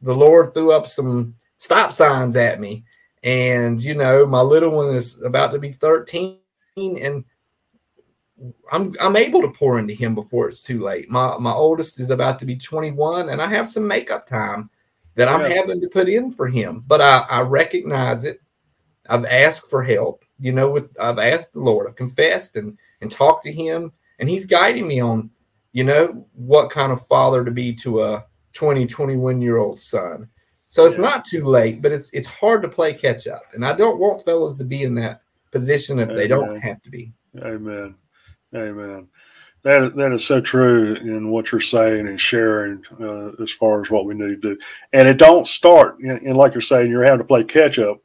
the 0.00 0.14
Lord 0.14 0.54
threw 0.54 0.72
up 0.72 0.86
some 0.86 1.34
stop 1.56 1.92
signs 1.92 2.36
at 2.36 2.60
me. 2.60 2.84
And, 3.22 3.80
you 3.80 3.94
know, 3.94 4.24
my 4.24 4.40
little 4.40 4.70
one 4.70 4.94
is 4.94 5.22
about 5.22 5.52
to 5.52 5.58
be 5.58 5.72
13 5.72 6.38
and 6.76 7.24
I'm 8.72 8.94
I'm 8.98 9.16
able 9.16 9.42
to 9.42 9.50
pour 9.50 9.78
into 9.78 9.92
him 9.92 10.14
before 10.14 10.48
it's 10.48 10.62
too 10.62 10.80
late. 10.80 11.10
My 11.10 11.36
my 11.36 11.52
oldest 11.52 12.00
is 12.00 12.08
about 12.08 12.38
to 12.38 12.46
be 12.46 12.56
21 12.56 13.28
and 13.28 13.42
I 13.42 13.46
have 13.46 13.68
some 13.68 13.86
makeup 13.86 14.26
time 14.26 14.70
that 15.14 15.28
I'm 15.28 15.42
yeah. 15.42 15.56
having 15.56 15.80
to 15.82 15.88
put 15.88 16.08
in 16.08 16.30
for 16.30 16.48
him. 16.48 16.82
But 16.86 17.02
I, 17.02 17.26
I 17.28 17.40
recognize 17.42 18.24
it. 18.24 18.40
I've 19.10 19.26
asked 19.26 19.68
for 19.68 19.82
help, 19.82 20.24
you 20.38 20.52
know, 20.52 20.70
with 20.70 20.98
I've 20.98 21.18
asked 21.18 21.52
the 21.52 21.60
Lord, 21.60 21.86
I've 21.86 21.96
confessed 21.96 22.56
and 22.56 22.78
and 23.02 23.10
talked 23.10 23.44
to 23.44 23.52
him, 23.52 23.92
and 24.18 24.30
he's 24.30 24.46
guiding 24.46 24.88
me 24.88 25.00
on 25.00 25.30
you 25.72 25.84
know, 25.84 26.26
what 26.34 26.70
kind 26.70 26.92
of 26.92 27.06
father 27.06 27.44
to 27.44 27.50
be 27.50 27.72
to 27.74 28.02
a 28.02 28.24
20, 28.52 28.86
21 28.86 29.40
year 29.40 29.58
old 29.58 29.78
son. 29.78 30.28
So 30.68 30.86
it's 30.86 30.96
yeah. 30.96 31.02
not 31.02 31.24
too 31.24 31.44
late, 31.44 31.82
but 31.82 31.92
it's 31.92 32.10
it's 32.10 32.28
hard 32.28 32.62
to 32.62 32.68
play 32.68 32.94
catch 32.94 33.26
up. 33.26 33.42
And 33.54 33.64
I 33.64 33.74
don't 33.74 33.98
want 33.98 34.24
fellas 34.24 34.54
to 34.56 34.64
be 34.64 34.84
in 34.84 34.94
that 34.96 35.22
position 35.50 35.98
if 35.98 36.06
Amen. 36.06 36.16
they 36.16 36.28
don't 36.28 36.60
have 36.60 36.80
to 36.82 36.90
be. 36.90 37.12
Amen. 37.42 37.94
Amen. 38.54 39.08
That 39.62 39.82
is, 39.82 39.92
that 39.94 40.12
is 40.12 40.24
so 40.24 40.40
true 40.40 40.94
in 40.94 41.30
what 41.30 41.52
you're 41.52 41.60
saying 41.60 42.08
and 42.08 42.20
sharing 42.20 42.82
uh, 42.98 43.32
as 43.42 43.50
far 43.50 43.82
as 43.82 43.90
what 43.90 44.06
we 44.06 44.14
need 44.14 44.40
to 44.40 44.54
do. 44.54 44.58
And 44.92 45.06
it 45.06 45.18
don't 45.18 45.46
start, 45.46 45.98
and, 45.98 46.20
and 46.22 46.36
like 46.36 46.54
you're 46.54 46.62
saying, 46.62 46.90
you're 46.90 47.02
having 47.02 47.18
to 47.18 47.24
play 47.24 47.44
catch 47.44 47.78
up 47.78 48.00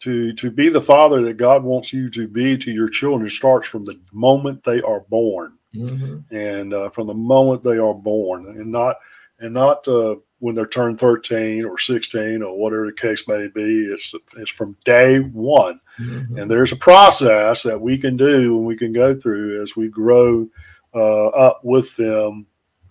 to 0.00 0.32
to 0.32 0.50
be 0.50 0.68
the 0.68 0.80
father 0.80 1.22
that 1.22 1.36
God 1.36 1.62
wants 1.62 1.92
you 1.92 2.10
to 2.10 2.26
be 2.26 2.58
to 2.58 2.70
your 2.70 2.88
children. 2.88 3.26
It 3.26 3.30
starts 3.30 3.68
from 3.68 3.84
the 3.84 3.98
moment 4.12 4.64
they 4.64 4.80
are 4.82 5.00
born 5.08 5.58
mm-hmm. 5.74 6.34
and 6.34 6.74
uh, 6.74 6.90
from 6.90 7.06
the 7.06 7.14
moment 7.14 7.62
they 7.62 7.78
are 7.78 7.94
born, 7.94 8.46
and 8.46 8.70
not 8.70 8.96
and 9.40 9.54
not 9.54 9.86
uh, 9.88 10.16
when 10.38 10.54
they're 10.54 10.66
turned 10.66 11.00
13 11.00 11.64
or 11.64 11.78
16 11.78 12.42
or 12.42 12.58
whatever 12.58 12.86
the 12.86 12.92
case 12.92 13.26
may 13.26 13.48
be. 13.48 13.86
It's 13.92 14.14
it's 14.36 14.50
from 14.50 14.76
day 14.84 15.20
one, 15.20 15.80
mm-hmm. 15.98 16.38
and 16.38 16.50
there's 16.50 16.72
a 16.72 16.76
process 16.76 17.62
that 17.62 17.80
we 17.80 17.98
can 17.98 18.16
do 18.16 18.56
and 18.56 18.66
we 18.66 18.76
can 18.76 18.92
go 18.92 19.18
through 19.18 19.62
as 19.62 19.76
we 19.76 19.88
grow 19.88 20.48
uh, 20.94 21.28
up 21.28 21.64
with 21.64 21.96
them 21.96 22.46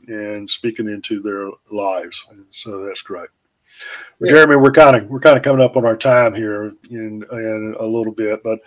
and 0.07 0.49
speaking 0.49 0.87
into 0.87 1.21
their 1.21 1.49
lives. 1.71 2.25
And 2.29 2.45
so 2.51 2.85
that's 2.85 3.01
great. 3.01 3.29
Yeah. 4.19 4.31
Jeremy, 4.31 4.57
we're 4.57 4.71
kind 4.71 4.95
of 4.95 5.07
we're 5.09 5.19
kind 5.19 5.37
of 5.37 5.43
coming 5.43 5.63
up 5.63 5.77
on 5.77 5.85
our 5.85 5.97
time 5.97 6.33
here 6.33 6.73
in, 6.89 7.23
in 7.31 7.75
a 7.79 7.85
little 7.85 8.13
bit, 8.13 8.43
but 8.43 8.59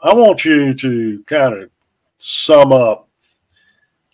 I 0.00 0.14
want 0.14 0.44
you 0.44 0.74
to 0.74 1.22
kind 1.24 1.54
of 1.54 1.70
sum 2.18 2.72
up 2.72 3.05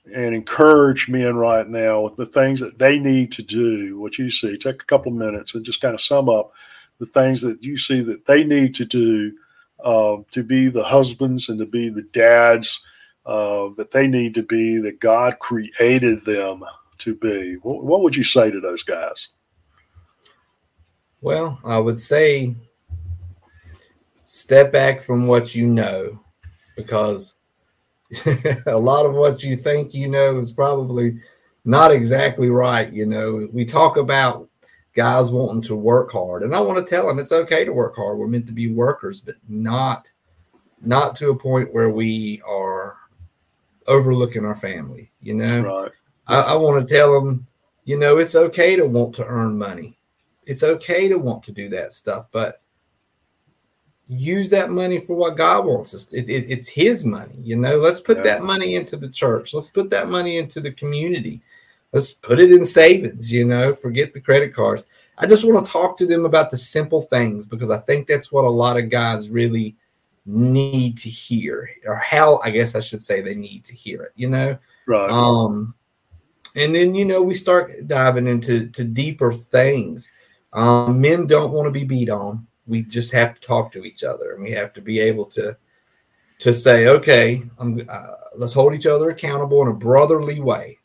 and 0.07 0.35
encourage 0.35 1.09
men 1.09 1.37
right 1.37 1.69
now 1.69 2.01
with 2.01 2.17
the 2.17 2.27
things 2.27 2.61
that 2.61 2.79
they 2.79 2.99
need 2.99 3.31
to 3.33 3.43
do. 3.43 3.99
What 3.99 4.19
you 4.19 4.31
see, 4.31 4.57
take 4.57 4.83
a 4.83 4.87
couple 4.87 5.13
of 5.13 5.19
minutes 5.19 5.55
and 5.55 5.65
just 5.65 5.81
kind 5.81 5.95
of 5.95 6.01
sum 6.01 6.29
up 6.29 6.53
the 6.99 7.07
things 7.07 7.41
that 7.43 7.65
you 7.65 7.77
see 7.77 8.01
that 8.03 8.27
they 8.27 8.45
need 8.45 8.75
to 8.77 8.85
do 8.85 9.33
uh, 9.85 10.17
to 10.31 10.43
be 10.43 10.69
the 10.69 10.83
husbands 10.85 11.49
and 11.49 11.59
to 11.59 11.67
be 11.67 11.89
the 11.89 12.03
dads 12.13 12.81
uh, 13.27 13.69
that 13.77 13.91
they 13.91 14.07
need 14.07 14.35
to 14.35 14.43
be, 14.43 14.79
that 14.79 15.01
God 15.01 15.39
created 15.39 16.25
them 16.25 16.65
to 16.99 17.15
be. 17.15 17.55
What, 17.63 17.85
what 17.85 18.03
would 18.03 18.17
you 18.17 18.25
say 18.25 18.51
to 18.51 18.61
those 18.61 18.83
guys? 18.83 19.29
Well, 21.21 21.59
I 21.65 21.79
would 21.79 22.01
say 22.01 22.55
step 24.25 24.73
back 24.73 25.03
from 25.03 25.27
what 25.27 25.55
you 25.55 25.67
know 25.67 26.21
because 26.77 27.37
a 28.67 28.77
lot 28.77 29.07
of 29.07 29.15
what 29.15 29.43
you 29.43 29.57
think 29.57 29.95
you 29.95 30.09
know 30.09 30.39
is 30.39 30.53
probably 30.53 31.19
not 31.65 31.91
exactly 31.91 32.51
right. 32.51 32.93
You 32.93 33.07
know, 33.07 33.49
we 33.53 33.65
talk 33.65 33.97
about 33.97 34.49
guys 34.95 35.31
wanting 35.31 35.63
to 35.63 35.77
work 35.77 36.13
hard. 36.13 36.43
And 36.43 36.55
I 36.55 36.61
want 36.61 36.85
to 36.85 36.89
tell 36.89 37.07
them 37.07 37.19
it's 37.19 37.33
okay 37.33 37.65
to 37.65 37.73
work 37.73 37.97
hard. 37.97 38.19
We're 38.19 38.27
meant 38.27 38.47
to 38.47 38.53
be 38.53 38.73
workers, 38.73 39.21
but 39.21 39.37
not 39.49 40.11
not 40.85 41.15
to 41.15 41.31
a 41.31 41.37
point 41.37 41.73
where 41.73 41.91
we 41.91 42.43
are 42.47 42.97
overlooking 43.87 44.45
our 44.45 44.57
family. 44.57 45.11
You 45.21 45.35
know, 45.35 45.61
Right. 45.61 45.93
I, 46.27 46.41
I 46.41 46.55
want 46.55 46.87
to 46.87 46.95
tell 46.95 47.15
them, 47.15 47.47
you 47.85 47.99
know, 47.99 48.19
it's 48.19 48.35
okay 48.35 48.77
to 48.77 48.85
want 48.85 49.15
to 49.17 49.27
earn 49.27 49.57
money. 49.57 49.99
It's 50.45 50.65
okay 50.65 51.09
to 51.09 51.19
want 51.19 51.45
to 51.45 51.53
do 51.53 51.69
that 51.69 51.93
stuff, 51.93 52.27
but 52.33 52.61
use 54.13 54.51
that 54.51 54.71
money 54.71 54.99
for 54.99 55.15
what 55.15 55.37
God 55.37 55.65
wants 55.65 55.95
us. 55.95 56.13
It, 56.13 56.29
it, 56.29 56.47
it's 56.51 56.69
His 56.69 57.05
money, 57.05 57.37
you 57.43 57.57
know. 57.57 57.77
Let's 57.79 58.01
put 58.01 58.19
Yeah. 58.19 58.23
that 58.25 58.43
money 58.43 58.75
into 58.77 58.97
the 58.97 59.09
church. 59.09 59.55
Let's 59.55 59.71
put 59.71 59.91
that 59.91 60.09
money 60.09 60.39
into 60.39 60.61
the 60.61 60.73
community. 60.73 61.43
Let's 61.93 62.13
put 62.13 62.41
it 62.41 62.53
in 62.53 62.65
savings, 62.65 63.33
you 63.33 63.45
know. 63.45 63.75
Forget 63.75 64.13
the 64.13 64.21
credit 64.21 64.55
cards. 64.55 64.85
I 65.19 65.27
just 65.27 65.45
want 65.45 65.65
to 65.65 65.71
talk 65.71 65.97
to 65.99 66.07
them 66.07 66.25
about 66.25 66.51
the 66.51 66.57
simple 66.57 67.03
things 67.03 67.47
because 67.47 67.71
I 67.71 67.79
think 67.79 68.07
that's 68.07 68.33
what 68.33 68.45
a 68.45 68.51
lot 68.51 68.79
of 68.79 68.89
guys 68.89 69.31
really 69.31 69.77
need 70.25 70.97
to 70.99 71.09
hear, 71.09 71.69
or 71.87 71.97
how 71.97 72.41
I 72.45 72.51
guess 72.51 72.75
I 72.75 72.81
should 72.81 73.03
say 73.03 73.21
they 73.21 73.35
need 73.35 73.65
to 73.67 73.75
hear 73.75 74.03
it, 74.05 74.13
you 74.15 74.29
know. 74.29 74.57
Right. 74.87 75.11
Um, 75.11 75.75
and 76.57 76.75
then 76.75 76.95
you 76.95 77.05
know 77.05 77.23
we 77.23 77.35
start 77.35 77.73
diving 77.87 78.27
into 78.27 78.69
to 78.69 78.85
deeper 78.85 79.33
things. 79.33 80.11
Um, 80.53 81.01
men 81.01 81.27
don't 81.27 81.53
want 81.53 81.67
to 81.67 81.71
be 81.71 81.85
beat 81.85 82.11
on. 82.11 82.47
We 82.67 82.83
just 82.83 83.13
have 83.13 83.35
to 83.35 83.41
talk 83.41 83.73
to 83.73 83.85
each 83.85 84.05
other, 84.05 84.33
and 84.33 84.43
we 84.43 84.53
have 84.53 84.73
to 84.75 84.81
be 84.81 85.01
able 85.01 85.27
to 85.27 85.57
to 86.39 86.53
say, 86.53 86.89
okay, 86.89 87.43
I'm, 87.59 87.81
uh, 87.89 88.07
let's 88.37 88.53
hold 88.53 88.75
each 88.75 88.87
other 88.87 89.11
accountable 89.11 89.63
in 89.63 89.69
a 89.69 89.73
brotherly 89.73 90.41
way. 90.41 90.79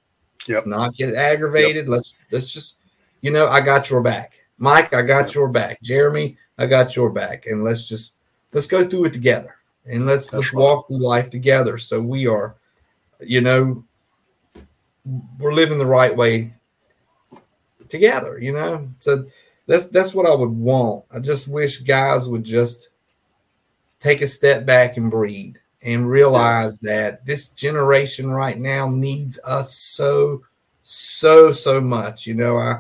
Let's 0.47 0.67
not 0.67 0.95
get 0.95 1.15
aggravated. 1.15 1.89
Let's 1.89 2.13
let's 2.31 2.53
just, 2.53 2.75
you 3.21 3.31
know, 3.31 3.47
I 3.47 3.59
got 3.61 3.89
your 3.89 4.01
back, 4.01 4.39
Mike. 4.57 4.93
I 4.93 5.01
got 5.01 5.35
your 5.35 5.49
back, 5.49 5.81
Jeremy. 5.81 6.37
I 6.57 6.67
got 6.67 6.95
your 6.95 7.09
back, 7.09 7.47
and 7.47 7.63
let's 7.63 7.87
just 7.87 8.19
let's 8.53 8.67
go 8.67 8.87
through 8.87 9.05
it 9.05 9.13
together, 9.13 9.55
and 9.85 10.05
let's 10.05 10.29
That's 10.29 10.33
let's 10.33 10.53
right. 10.53 10.61
walk 10.61 10.87
through 10.87 10.99
life 10.99 11.29
together. 11.29 11.77
So 11.77 11.99
we 11.99 12.27
are, 12.27 12.55
you 13.19 13.41
know, 13.41 13.83
we're 15.37 15.53
living 15.53 15.77
the 15.77 15.85
right 15.85 16.15
way 16.15 16.53
together, 17.89 18.39
you 18.39 18.53
know. 18.53 18.89
So 18.99 19.25
that's 19.67 19.87
that's 19.87 20.13
what 20.13 20.25
I 20.25 20.33
would 20.33 20.49
want. 20.49 21.05
I 21.11 21.19
just 21.19 21.47
wish 21.47 21.79
guys 21.79 22.27
would 22.27 22.43
just 22.43 22.89
take 23.99 24.21
a 24.21 24.27
step 24.27 24.65
back 24.65 24.97
and 24.97 25.11
breathe 25.11 25.57
and 25.81 26.09
realize 26.09 26.79
that 26.79 27.25
this 27.25 27.49
generation 27.49 28.29
right 28.29 28.57
now 28.57 28.89
needs 28.89 29.39
us 29.43 29.77
so 29.77 30.43
so 30.83 31.51
so 31.51 31.81
much. 31.81 32.25
You 32.25 32.33
know, 32.33 32.57
I 32.57 32.79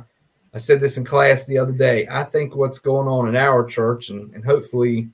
I 0.53 0.57
said 0.57 0.79
this 0.79 0.97
in 0.97 1.03
class 1.03 1.45
the 1.45 1.57
other 1.57 1.73
day. 1.73 2.07
I 2.09 2.23
think 2.23 2.55
what's 2.55 2.79
going 2.79 3.07
on 3.07 3.27
in 3.27 3.35
our 3.35 3.65
church 3.65 4.09
and, 4.09 4.33
and 4.33 4.43
hopefully 4.43 5.09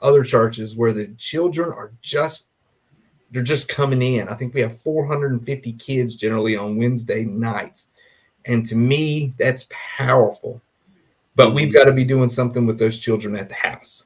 other 0.00 0.22
churches 0.22 0.76
where 0.76 0.92
the 0.92 1.08
children 1.16 1.70
are 1.70 1.92
just 2.02 2.46
they're 3.30 3.42
just 3.42 3.68
coming 3.68 4.02
in. 4.02 4.28
I 4.28 4.34
think 4.34 4.54
we 4.54 4.60
have 4.60 4.80
450 4.80 5.72
kids 5.72 6.14
generally 6.14 6.56
on 6.56 6.76
Wednesday 6.76 7.24
nights. 7.24 7.88
And 8.44 8.64
to 8.66 8.76
me, 8.76 9.32
that's 9.38 9.66
powerful. 9.70 10.62
But 11.36 11.54
we've 11.54 11.72
got 11.72 11.84
to 11.84 11.92
be 11.92 12.04
doing 12.04 12.28
something 12.28 12.66
with 12.66 12.78
those 12.78 12.98
children 12.98 13.36
at 13.36 13.48
the 13.48 13.54
house, 13.54 14.04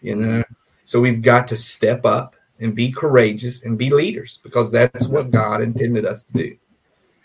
you 0.00 0.16
know? 0.16 0.42
So 0.84 1.00
we've 1.00 1.22
got 1.22 1.46
to 1.48 1.56
step 1.56 2.04
up 2.04 2.34
and 2.58 2.74
be 2.74 2.90
courageous 2.90 3.64
and 3.64 3.78
be 3.78 3.90
leaders 3.90 4.40
because 4.42 4.70
that's 4.70 5.06
what 5.06 5.30
God 5.30 5.60
intended 5.62 6.04
us 6.06 6.22
to 6.24 6.32
do. 6.32 6.56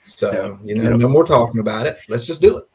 So, 0.03 0.59
you 0.63 0.75
know, 0.75 0.91
Yeah. 0.91 0.97
no 0.97 1.09
more 1.09 1.25
talking 1.25 1.59
about 1.61 1.87
it. 1.87 1.97
Let's 2.09 2.27
just 2.27 2.41
do 2.41 2.57
it. 2.57 2.65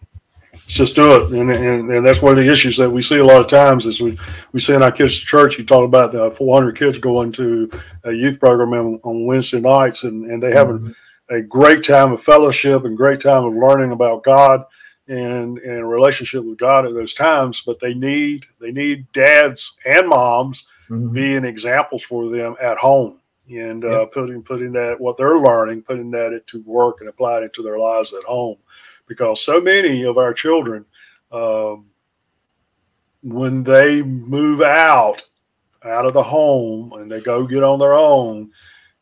Let's 0.53 0.75
just 0.75 0.97
do 0.97 1.17
it. 1.17 1.33
And, 1.33 1.51
and, 1.51 1.91
and 1.91 2.05
that's 2.05 2.21
one 2.23 2.37
of 2.37 2.45
the 2.45 2.51
issues 2.51 2.77
that 2.79 2.91
we 2.91 3.03
see 3.03 3.19
a 3.19 3.25
lot 3.25 3.41
of 3.41 3.47
times 3.49 3.87
is 3.87 4.01
we, 4.01 4.19
we 4.53 4.59
see 4.61 4.75
in 4.75 4.83
our 4.83 4.91
kids' 4.91 5.17
church, 5.17 5.59
you 5.59 5.65
talk 5.65 5.85
about 5.85 6.11
the 6.13 6.31
400 6.33 6.77
kids 6.77 6.99
going 6.99 7.31
to 7.33 7.71
a 8.05 8.13
youth 8.13 8.41
program 8.41 8.73
on, 8.73 9.01
on 9.05 9.27
Wednesday 9.27 9.61
nights 9.61 10.03
and, 10.05 10.25
and 10.31 10.43
they 10.43 10.51
have 10.53 10.69
Mhm. 10.69 10.95
a, 11.31 11.37
a 11.37 11.43
great 11.43 11.85
time 11.85 12.13
of 12.13 12.23
fellowship 12.23 12.85
and 12.85 12.97
great 12.97 13.21
time 13.21 13.45
of 13.45 13.55
learning 13.55 13.93
about 13.93 14.25
God 14.25 14.65
and, 15.11 15.59
and 15.59 15.79
a 15.81 15.85
relationship 15.85 16.45
with 16.45 16.57
God 16.59 16.87
at 16.87 16.95
those 16.95 17.13
times. 17.15 17.63
But 17.67 17.81
they 17.81 17.95
need, 17.95 18.47
they 18.61 18.73
need 18.73 19.11
dads 19.13 19.77
and 19.85 20.09
moms 20.09 20.67
Mhm. 20.91 21.13
being 21.15 21.45
examples 21.45 22.03
for 22.03 22.29
them 22.29 22.57
at 22.61 22.77
home 22.77 23.21
and 23.49 23.85
uh, 23.85 24.07
putting 24.07 24.43
putting 24.43 24.73
that 24.73 25.01
what 25.01 25.17
they're 25.17 25.39
learning, 25.39 25.83
putting 25.83 26.11
that 26.11 26.33
into 26.33 26.63
work 26.63 27.01
and 27.01 27.09
applying 27.09 27.45
it 27.45 27.53
to 27.55 27.63
their 27.63 27.79
lives 27.79 28.13
at 28.13 28.25
home, 28.25 28.57
because 29.07 29.45
so 29.45 29.61
many 29.61 30.05
of 30.05 30.19
our 30.19 30.35
children, 30.35 30.85
um, 31.31 31.87
when 33.23 33.63
they 33.63 34.03
move 34.03 34.63
out 34.63 35.23
out 35.85 36.07
of 36.07 36.13
the 36.13 36.23
home 36.23 36.93
and 36.95 37.11
they 37.11 37.21
go 37.21 37.47
get 37.47 37.63
on 37.63 37.79
their 37.79 37.95
own, 37.95 38.51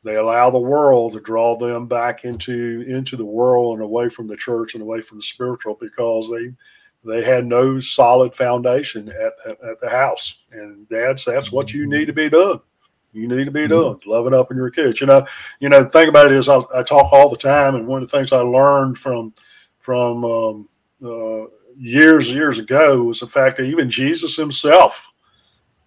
they 0.05 0.17
allow 0.17 0.51
the 0.51 0.59
world 0.59 1.13
to 1.13 1.21
draw 1.21 1.57
them 1.57 1.87
back 1.87 2.25
into 2.25 2.85
into 2.89 3.17
the 3.17 3.25
world 3.25 3.75
and 3.75 3.83
away 3.83 4.09
from 4.09 4.27
the 4.27 4.37
church 4.37 4.75
and 4.75 4.83
away 4.83 5.03
from 5.03 5.19
the 5.19 5.23
spiritual 5.23 5.77
because 5.81 6.31
they 6.31 6.55
they 7.05 7.23
had 7.23 7.47
no 7.47 7.81
solid 7.81 8.35
foundation 8.35 9.09
at, 9.09 9.33
at, 9.47 9.65
at 9.65 9.81
the 9.81 9.89
house. 9.89 10.43
And 10.53 10.89
dads, 10.89 11.25
that's 11.25 11.53
what 11.53 11.73
you 11.73 11.87
need 11.87 12.07
to 12.07 12.13
be 12.13 12.29
doing. 12.29 12.61
You 13.13 13.27
need 13.27 13.45
to 13.45 13.51
be 13.51 13.67
doing 13.67 14.01
loving 14.07 14.35
up 14.35 14.51
on 14.51 14.57
your 14.57 14.71
kids. 14.71 15.01
You 15.01 15.07
know, 15.07 15.27
you 15.61 15.69
know, 15.69 15.83
the 15.83 15.89
thing 15.89 16.09
about 16.09 16.27
it 16.27 16.33
is 16.33 16.49
I, 16.49 16.61
I 16.75 16.83
talk 16.83 17.13
all 17.13 17.31
the 17.31 17.37
time, 17.37 17.75
and 17.75 17.87
one 17.87 18.03
of 18.03 18.11
the 18.11 18.17
things 18.17 18.33
I 18.33 18.41
learned 18.41 18.99
from 18.99 19.33
from 19.79 20.25
um, 20.25 20.69
uh, 21.03 21.47
years 21.77 22.31
years 22.31 22.59
ago 22.59 23.03
was 23.05 23.21
the 23.21 23.27
fact 23.27 23.57
that 23.57 23.65
even 23.65 23.89
Jesus 23.89 24.37
himself 24.37 25.13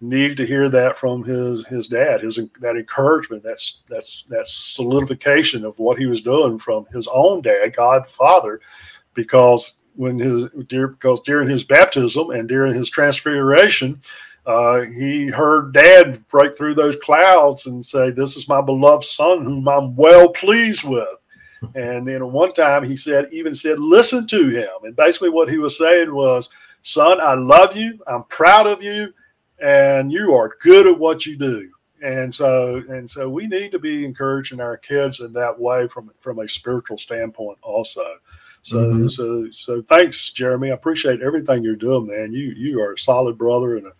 needed 0.02 0.36
to 0.36 0.46
hear 0.46 0.68
that 0.68 0.96
from 0.96 1.22
his 1.22 1.66
his 1.66 1.86
dad, 1.86 2.22
his 2.22 2.38
that 2.60 2.76
encouragement, 2.76 3.42
that's 3.42 3.82
that's 3.88 4.24
that 4.28 4.46
solidification 4.48 5.64
of 5.64 5.78
what 5.78 5.98
he 5.98 6.06
was 6.06 6.20
doing 6.20 6.58
from 6.58 6.84
his 6.86 7.08
own 7.12 7.40
dad, 7.40 7.74
God 7.76 8.08
Father, 8.08 8.60
because 9.14 9.76
when 9.94 10.18
his 10.18 10.46
dear 10.66 10.88
because 10.88 11.20
during 11.20 11.48
his 11.48 11.64
baptism 11.64 12.30
and 12.30 12.48
during 12.48 12.74
his 12.74 12.90
transfiguration, 12.90 14.00
uh, 14.46 14.80
he 14.80 15.28
heard 15.28 15.72
dad 15.72 16.26
break 16.28 16.56
through 16.56 16.74
those 16.74 16.96
clouds 16.96 17.66
and 17.66 17.84
say, 17.84 18.10
This 18.10 18.36
is 18.36 18.48
my 18.48 18.60
beloved 18.60 19.04
son 19.04 19.44
whom 19.44 19.68
I'm 19.68 19.94
well 19.96 20.28
pleased 20.28 20.84
with. 20.84 21.08
And 21.76 22.08
then 22.08 22.32
one 22.32 22.52
time 22.52 22.82
he 22.82 22.96
said, 22.96 23.28
even 23.30 23.54
said, 23.54 23.78
listen 23.78 24.26
to 24.26 24.48
him. 24.48 24.68
And 24.82 24.96
basically 24.96 25.28
what 25.28 25.48
he 25.48 25.58
was 25.58 25.78
saying 25.78 26.12
was, 26.12 26.48
son, 26.82 27.20
I 27.20 27.34
love 27.34 27.76
you. 27.76 28.00
I'm 28.08 28.24
proud 28.24 28.66
of 28.66 28.82
you. 28.82 29.14
And 29.62 30.12
you 30.12 30.34
are 30.34 30.50
good 30.60 30.86
at 30.86 30.98
what 30.98 31.24
you 31.24 31.36
do. 31.36 31.70
And 32.02 32.34
so, 32.34 32.82
and 32.88 33.08
so 33.08 33.28
we 33.28 33.46
need 33.46 33.70
to 33.70 33.78
be 33.78 34.04
encouraging 34.04 34.60
our 34.60 34.76
kids 34.76 35.20
in 35.20 35.32
that 35.34 35.58
way 35.58 35.86
from, 35.86 36.10
from 36.18 36.40
a 36.40 36.48
spiritual 36.48 36.98
standpoint 36.98 37.58
also. 37.62 38.16
So, 38.62 38.76
Mhm. 38.76 39.10
so, 39.10 39.48
so 39.52 39.82
thanks, 39.82 40.30
Jeremy. 40.30 40.70
I 40.70 40.74
appreciate 40.74 41.22
everything 41.22 41.62
you're 41.62 41.76
doing, 41.76 42.08
man. 42.08 42.32
You, 42.32 42.52
you 42.56 42.80
are 42.80 42.94
a 42.94 42.98
solid 42.98 43.38
brother 43.38 43.76
and 43.76 43.86
a, 43.86 43.92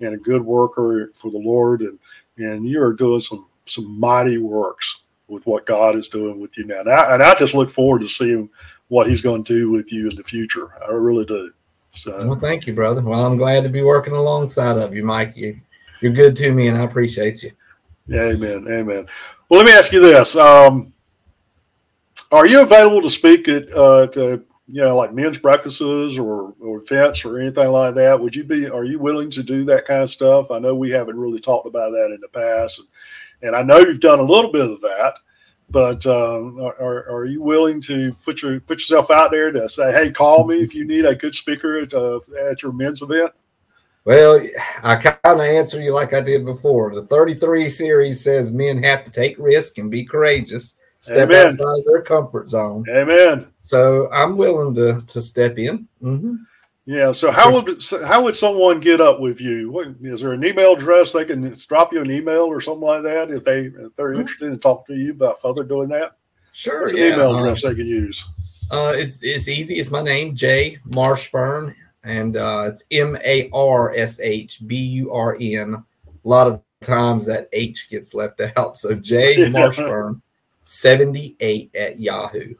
and 0.00 0.14
a 0.14 0.18
good 0.18 0.42
worker 0.42 1.10
for 1.14 1.30
the 1.30 1.38
Lord. 1.38 1.82
And, 1.82 1.98
and 2.38 2.64
you 2.64 2.82
are 2.82 2.94
doing 2.94 3.20
some, 3.20 3.46
some 3.66 4.00
mighty 4.00 4.38
works 4.38 5.02
with 5.28 5.46
what 5.46 5.66
God 5.66 5.96
is 5.96 6.08
doing 6.08 6.40
with 6.40 6.56
you 6.56 6.64
now. 6.64 6.80
And 6.80 6.90
I, 6.90 7.14
and 7.14 7.22
I 7.22 7.34
just 7.34 7.54
look 7.54 7.68
forward 7.70 8.00
to 8.00 8.08
seeing 8.08 8.48
what 8.88 9.06
He's 9.06 9.20
going 9.20 9.44
to 9.44 9.54
do 9.54 9.70
with 9.70 9.92
you 9.92 10.08
in 10.08 10.16
the 10.16 10.24
future. 10.24 10.72
I 10.82 10.92
really 10.92 11.26
do. 11.26 11.52
So, 11.90 12.16
Well, 12.26 12.38
thank 12.38 12.66
you, 12.66 12.74
brother. 12.74 13.02
Well, 13.02 13.24
I'm 13.24 13.36
glad 13.36 13.64
to 13.64 13.68
be 13.68 13.82
working 13.82 14.14
alongside 14.14 14.78
of 14.78 14.94
you, 14.94 15.04
Mike. 15.04 15.36
You, 15.36 15.60
you're 16.00 16.12
good 16.12 16.36
to 16.36 16.52
me, 16.52 16.68
and 16.68 16.78
I 16.78 16.84
appreciate 16.84 17.42
you. 17.42 17.52
amen, 18.12 18.66
amen. 18.68 19.06
Well, 19.48 19.58
let 19.60 19.66
me 19.66 19.72
ask 19.72 19.92
you 19.92 20.00
this: 20.00 20.36
um, 20.36 20.92
Are 22.32 22.46
you 22.46 22.62
available 22.62 23.02
to 23.02 23.10
speak 23.10 23.48
at, 23.48 23.72
uh, 23.72 24.06
to 24.08 24.44
you 24.72 24.84
know, 24.84 24.96
like 24.96 25.12
men's 25.12 25.38
breakfasts 25.38 25.80
or 25.80 26.54
or 26.60 26.78
events 26.78 27.24
or 27.24 27.38
anything 27.38 27.70
like 27.70 27.94
that? 27.96 28.18
Would 28.18 28.36
you 28.36 28.44
be? 28.44 28.70
Are 28.70 28.84
you 28.84 28.98
willing 28.98 29.30
to 29.30 29.42
do 29.42 29.64
that 29.64 29.84
kind 29.84 30.02
of 30.02 30.10
stuff? 30.10 30.50
I 30.50 30.58
know 30.58 30.74
we 30.74 30.90
haven't 30.90 31.18
really 31.18 31.40
talked 31.40 31.66
about 31.66 31.90
that 31.90 32.12
in 32.14 32.20
the 32.20 32.28
past, 32.28 32.78
and, 32.78 32.88
and 33.42 33.56
I 33.56 33.62
know 33.62 33.78
you've 33.78 34.00
done 34.00 34.20
a 34.20 34.24
little 34.24 34.52
bit 34.52 34.70
of 34.70 34.80
that. 34.82 35.14
But 35.70 36.04
um, 36.06 36.60
are, 36.60 37.08
are 37.08 37.26
you 37.26 37.42
willing 37.42 37.80
to 37.82 38.12
put 38.24 38.42
your 38.42 38.58
put 38.60 38.80
yourself 38.80 39.10
out 39.10 39.30
there 39.30 39.52
to 39.52 39.68
say, 39.68 39.92
"Hey, 39.92 40.10
call 40.10 40.46
me 40.46 40.62
if 40.62 40.74
you 40.74 40.84
need 40.84 41.04
a 41.04 41.14
good 41.14 41.34
speaker 41.34 41.78
at, 41.78 41.94
uh, 41.94 42.20
at 42.40 42.62
your 42.62 42.72
men's 42.72 43.02
event"? 43.02 43.32
Well, 44.04 44.40
I 44.82 44.96
kind 44.96 45.18
of 45.24 45.40
answer 45.40 45.80
you 45.80 45.92
like 45.94 46.12
I 46.12 46.20
did 46.20 46.44
before. 46.44 46.94
The 46.94 47.06
33 47.06 47.68
series 47.68 48.22
says 48.22 48.50
men 48.50 48.82
have 48.82 49.04
to 49.04 49.10
take 49.10 49.38
risk 49.38 49.78
and 49.78 49.90
be 49.90 50.04
courageous, 50.04 50.74
step 51.00 51.30
Amen. 51.30 51.46
outside 51.46 51.82
their 51.86 52.02
comfort 52.02 52.48
zone. 52.48 52.84
Amen. 52.88 53.46
So 53.60 54.10
I'm 54.10 54.36
willing 54.36 54.74
to 54.74 55.02
to 55.06 55.20
step 55.20 55.58
in. 55.58 55.86
Mhm. 56.02 56.38
Yeah. 56.86 57.12
So 57.12 57.30
how 57.30 57.52
would 57.52 57.84
how 58.04 58.22
would 58.24 58.36
someone 58.36 58.80
get 58.80 59.00
up 59.00 59.20
with 59.20 59.40
you? 59.40 59.70
What, 59.70 59.88
is 60.00 60.20
there 60.20 60.32
an 60.32 60.44
email 60.44 60.72
address 60.72 61.12
they 61.12 61.24
can 61.24 61.54
drop 61.68 61.92
you 61.92 62.00
an 62.00 62.10
email 62.10 62.42
or 62.42 62.60
something 62.60 62.86
like 62.86 63.02
that 63.02 63.30
if 63.30 63.44
they 63.44 63.66
if 63.66 63.94
they're 63.96 64.14
interested 64.14 64.52
in 64.52 64.58
talking 64.58 64.96
to 64.96 65.02
you 65.02 65.12
about 65.12 65.40
further 65.40 65.62
doing 65.62 65.88
that? 65.90 66.16
Sure. 66.52 66.80
What's 66.80 66.92
an 66.92 66.98
yeah. 66.98 67.14
email 67.14 67.36
Uh, 67.36 67.40
address 67.40 67.62
they 67.62 67.74
can 67.74 67.86
use? 67.86 68.24
Uh, 68.70 68.92
it's 68.94 69.20
it's 69.22 69.48
easy. 69.48 69.74
It's 69.76 69.90
my 69.90 70.02
name, 70.02 70.34
Jay 70.34 70.78
Marshburn, 70.88 71.74
and 72.04 72.36
uh, 72.36 72.64
it's 72.72 72.84
M 72.90 73.16
A 73.24 73.50
R 73.52 73.94
S 73.94 74.18
H 74.20 74.66
B 74.66 74.76
U 74.76 75.12
R 75.12 75.36
N. 75.40 75.84
A 76.06 76.28
lot 76.28 76.46
of 76.46 76.62
times 76.80 77.26
that 77.26 77.48
H 77.52 77.88
gets 77.90 78.14
left 78.14 78.40
out. 78.56 78.78
So 78.78 78.94
Jay 78.94 79.36
Marshburn, 79.50 80.20
seventy 80.62 81.36
eight 81.40 81.74
at 81.74 82.00
Yahoo. 82.00 82.54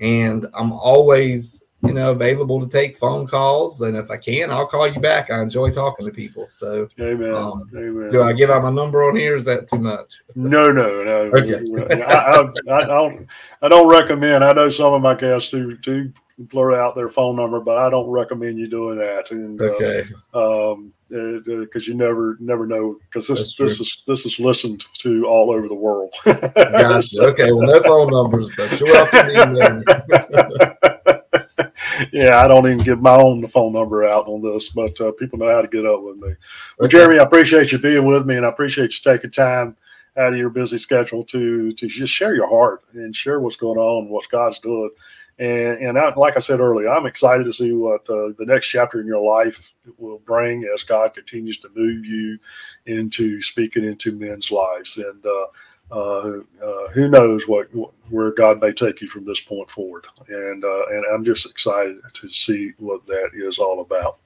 And 0.00 0.46
I'm 0.54 0.72
always 0.72 1.63
you 1.84 1.92
know, 1.92 2.10
available 2.10 2.60
to 2.60 2.66
take 2.66 2.96
phone 2.96 3.26
calls. 3.26 3.80
And 3.80 3.96
if 3.96 4.10
I 4.10 4.16
can, 4.16 4.50
I'll 4.50 4.66
call 4.66 4.88
you 4.88 5.00
back. 5.00 5.30
I 5.30 5.42
enjoy 5.42 5.70
talking 5.70 6.06
to 6.06 6.12
people. 6.12 6.48
So, 6.48 6.88
Amen. 7.00 7.34
Um, 7.34 7.70
Amen. 7.76 8.10
do 8.10 8.22
I 8.22 8.32
give 8.32 8.50
out 8.50 8.62
my 8.62 8.70
number 8.70 9.04
on 9.04 9.16
here? 9.16 9.36
Is 9.36 9.44
that 9.44 9.68
too 9.68 9.78
much? 9.78 10.22
No, 10.34 10.72
no, 10.72 11.02
no. 11.04 11.30
Okay. 11.44 11.60
I, 12.04 12.50
I, 12.68 12.76
I, 12.76 12.86
don't. 12.86 13.26
I 13.62 13.68
don't 13.68 13.88
recommend. 13.88 14.44
I 14.44 14.52
know 14.52 14.68
some 14.68 14.92
of 14.94 15.02
my 15.02 15.14
guests 15.14 15.50
do 15.50 15.76
do 15.78 16.12
blur 16.38 16.74
out 16.74 16.94
their 16.94 17.08
phone 17.08 17.36
number, 17.36 17.60
but 17.60 17.76
I 17.78 17.90
don't 17.90 18.08
recommend 18.08 18.58
you 18.58 18.68
doing 18.68 18.98
that. 18.98 19.30
And 19.30 19.60
uh, 19.60 19.64
okay, 19.64 20.04
uh, 20.32 20.72
um, 20.72 20.92
because 21.08 21.88
uh, 21.88 21.90
you 21.90 21.94
never 21.94 22.36
never 22.40 22.66
know 22.66 22.98
because 23.04 23.28
this 23.28 23.56
this 23.56 23.80
is 23.80 24.02
this 24.06 24.26
is 24.26 24.40
listened 24.40 24.84
to 24.98 25.26
all 25.26 25.50
over 25.50 25.68
the 25.68 25.74
world. 25.74 26.14
gotcha. 26.24 27.22
Okay, 27.22 27.52
well, 27.52 27.66
no 27.66 27.82
phone 27.82 28.10
numbers, 28.10 28.50
but 28.56 28.80
you're 28.80 28.92
welcome 28.92 29.84
yeah, 32.12 32.42
I 32.42 32.48
don't 32.48 32.66
even 32.66 32.84
give 32.84 33.00
my 33.00 33.14
own 33.16 33.46
phone 33.46 33.72
number 33.72 34.04
out 34.04 34.26
on 34.26 34.40
this, 34.40 34.68
but 34.70 35.00
uh, 35.00 35.12
people 35.12 35.38
know 35.38 35.50
how 35.50 35.62
to 35.62 35.68
get 35.68 35.86
up 35.86 36.02
with 36.02 36.16
me. 36.16 36.34
Well, 36.78 36.88
Jeremy, 36.88 37.18
I 37.18 37.24
appreciate 37.24 37.72
you 37.72 37.78
being 37.78 38.06
with 38.06 38.26
me, 38.26 38.36
and 38.36 38.46
I 38.46 38.48
appreciate 38.48 38.92
you 38.94 39.12
taking 39.12 39.30
time 39.30 39.76
out 40.16 40.32
of 40.32 40.38
your 40.38 40.50
busy 40.50 40.78
schedule 40.78 41.24
to 41.24 41.72
to 41.72 41.86
just 41.88 42.12
share 42.12 42.34
your 42.34 42.48
heart 42.48 42.82
and 42.94 43.14
share 43.14 43.40
what's 43.40 43.56
going 43.56 43.78
on, 43.78 44.08
what 44.08 44.28
God's 44.30 44.58
doing. 44.58 44.90
And 45.38 45.78
and 45.78 45.98
I, 45.98 46.14
like 46.14 46.36
I 46.36 46.40
said 46.40 46.60
earlier, 46.60 46.88
I'm 46.88 47.06
excited 47.06 47.44
to 47.44 47.52
see 47.52 47.72
what 47.72 48.08
uh, 48.08 48.30
the 48.38 48.46
next 48.46 48.68
chapter 48.68 49.00
in 49.00 49.06
your 49.06 49.24
life 49.24 49.72
will 49.98 50.18
bring 50.20 50.64
as 50.74 50.84
God 50.84 51.14
continues 51.14 51.58
to 51.58 51.70
move 51.74 52.04
you 52.04 52.38
into 52.86 53.42
speaking 53.42 53.84
into 53.84 54.12
men's 54.18 54.52
lives. 54.52 54.96
And 54.96 55.24
uh, 55.26 55.46
uh, 55.94 56.40
uh, 56.60 56.88
who 56.88 57.08
knows 57.08 57.46
what, 57.46 57.68
where 58.10 58.32
God 58.32 58.60
may 58.60 58.72
take 58.72 59.00
you 59.00 59.08
from 59.08 59.24
this 59.24 59.40
point 59.40 59.70
forward. 59.70 60.06
And 60.28 60.64
uh, 60.64 60.86
and 60.88 61.04
I'm 61.12 61.24
just 61.24 61.48
excited 61.48 61.98
to 62.12 62.30
see 62.30 62.72
what 62.78 63.06
that 63.06 63.30
is 63.34 63.58
all 63.58 63.80
about. 63.80 64.18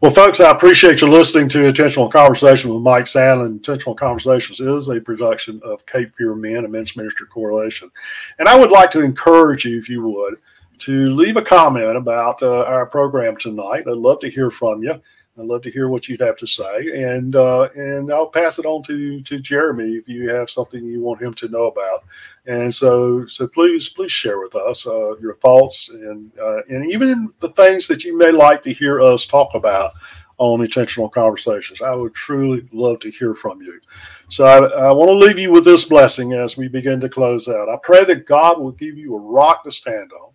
Well, 0.00 0.12
folks, 0.12 0.40
I 0.40 0.50
appreciate 0.50 1.00
you 1.00 1.08
listening 1.08 1.48
to 1.50 1.64
Intentional 1.64 2.08
Conversation 2.08 2.72
with 2.72 2.82
Mike 2.82 3.06
Sandlin. 3.06 3.46
Intentional 3.46 3.94
Conversations 3.94 4.60
is 4.60 4.88
a 4.88 5.00
production 5.00 5.60
of 5.64 5.84
Cape 5.86 6.14
Fear 6.16 6.36
Men, 6.36 6.64
a 6.64 6.68
men's 6.68 6.96
ministry 6.96 7.26
correlation. 7.26 7.90
And 8.38 8.48
I 8.48 8.56
would 8.56 8.70
like 8.70 8.90
to 8.92 9.00
encourage 9.00 9.64
you, 9.64 9.76
if 9.78 9.88
you 9.88 10.06
would, 10.06 10.36
to 10.78 11.10
leave 11.10 11.36
a 11.36 11.42
comment 11.42 11.96
about 11.96 12.42
uh, 12.42 12.64
our 12.64 12.86
program 12.86 13.36
tonight. 13.36 13.84
I'd 13.88 13.96
love 13.96 14.20
to 14.20 14.30
hear 14.30 14.50
from 14.50 14.82
you. 14.82 15.00
I'd 15.36 15.46
love 15.46 15.62
to 15.62 15.70
hear 15.70 15.88
what 15.88 16.08
you'd 16.08 16.20
have 16.20 16.36
to 16.36 16.46
say, 16.46 17.02
and 17.02 17.34
uh, 17.34 17.68
and 17.74 18.12
I'll 18.12 18.28
pass 18.28 18.60
it 18.60 18.66
on 18.66 18.84
to 18.84 19.20
to 19.20 19.40
Jeremy 19.40 19.94
if 19.94 20.08
you 20.08 20.28
have 20.30 20.48
something 20.48 20.84
you 20.84 21.00
want 21.00 21.20
him 21.20 21.34
to 21.34 21.48
know 21.48 21.64
about. 21.64 22.04
And 22.46 22.72
so 22.72 23.26
so 23.26 23.48
please 23.48 23.88
please 23.88 24.12
share 24.12 24.38
with 24.38 24.54
us 24.54 24.86
uh, 24.86 25.16
your 25.18 25.34
thoughts 25.36 25.88
and 25.88 26.30
uh, 26.38 26.62
and 26.68 26.88
even 26.88 27.32
the 27.40 27.48
things 27.50 27.88
that 27.88 28.04
you 28.04 28.16
may 28.16 28.30
like 28.30 28.62
to 28.62 28.72
hear 28.72 29.00
us 29.00 29.26
talk 29.26 29.54
about 29.54 29.94
on 30.38 30.60
intentional 30.60 31.08
conversations. 31.08 31.82
I 31.82 31.94
would 31.94 32.14
truly 32.14 32.68
love 32.72 33.00
to 33.00 33.10
hear 33.10 33.34
from 33.34 33.60
you. 33.60 33.80
So 34.28 34.44
I, 34.44 34.88
I 34.88 34.92
want 34.92 35.08
to 35.08 35.14
leave 35.14 35.38
you 35.38 35.50
with 35.50 35.64
this 35.64 35.84
blessing 35.84 36.32
as 36.32 36.56
we 36.56 36.68
begin 36.68 37.00
to 37.00 37.08
close 37.08 37.48
out. 37.48 37.68
I 37.68 37.76
pray 37.82 38.04
that 38.04 38.26
God 38.26 38.60
will 38.60 38.72
give 38.72 38.96
you 38.96 39.16
a 39.16 39.20
rock 39.20 39.64
to 39.64 39.72
stand 39.72 40.12
on. 40.12 40.32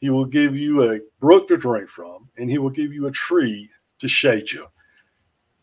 He 0.00 0.10
will 0.10 0.24
give 0.24 0.56
you 0.56 0.92
a 0.92 1.00
brook 1.20 1.46
to 1.48 1.56
drink 1.56 1.88
from, 1.88 2.28
and 2.36 2.50
He 2.50 2.58
will 2.58 2.70
give 2.70 2.92
you 2.92 3.06
a 3.06 3.12
tree 3.12 3.70
to 4.02 4.08
shade 4.08 4.52
you. 4.52 4.66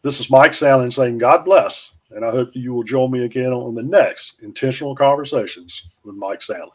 This 0.02 0.20
is 0.20 0.30
Mike 0.30 0.54
Sandlin 0.54 0.92
saying, 0.92 1.20
God 1.20 1.46
bless. 1.46 1.94
And 2.12 2.26
I 2.26 2.32
hope 2.32 2.50
you 2.54 2.74
will 2.74 2.84
join 2.84 3.12
me 3.12 3.26
again 3.26 3.52
on 3.52 3.76
the 3.76 3.84
next 3.84 4.42
Intentional 4.42 4.96
Conversations 4.96 5.84
with 6.04 6.16
Mike 6.16 6.40
Sandlin. 6.40 6.72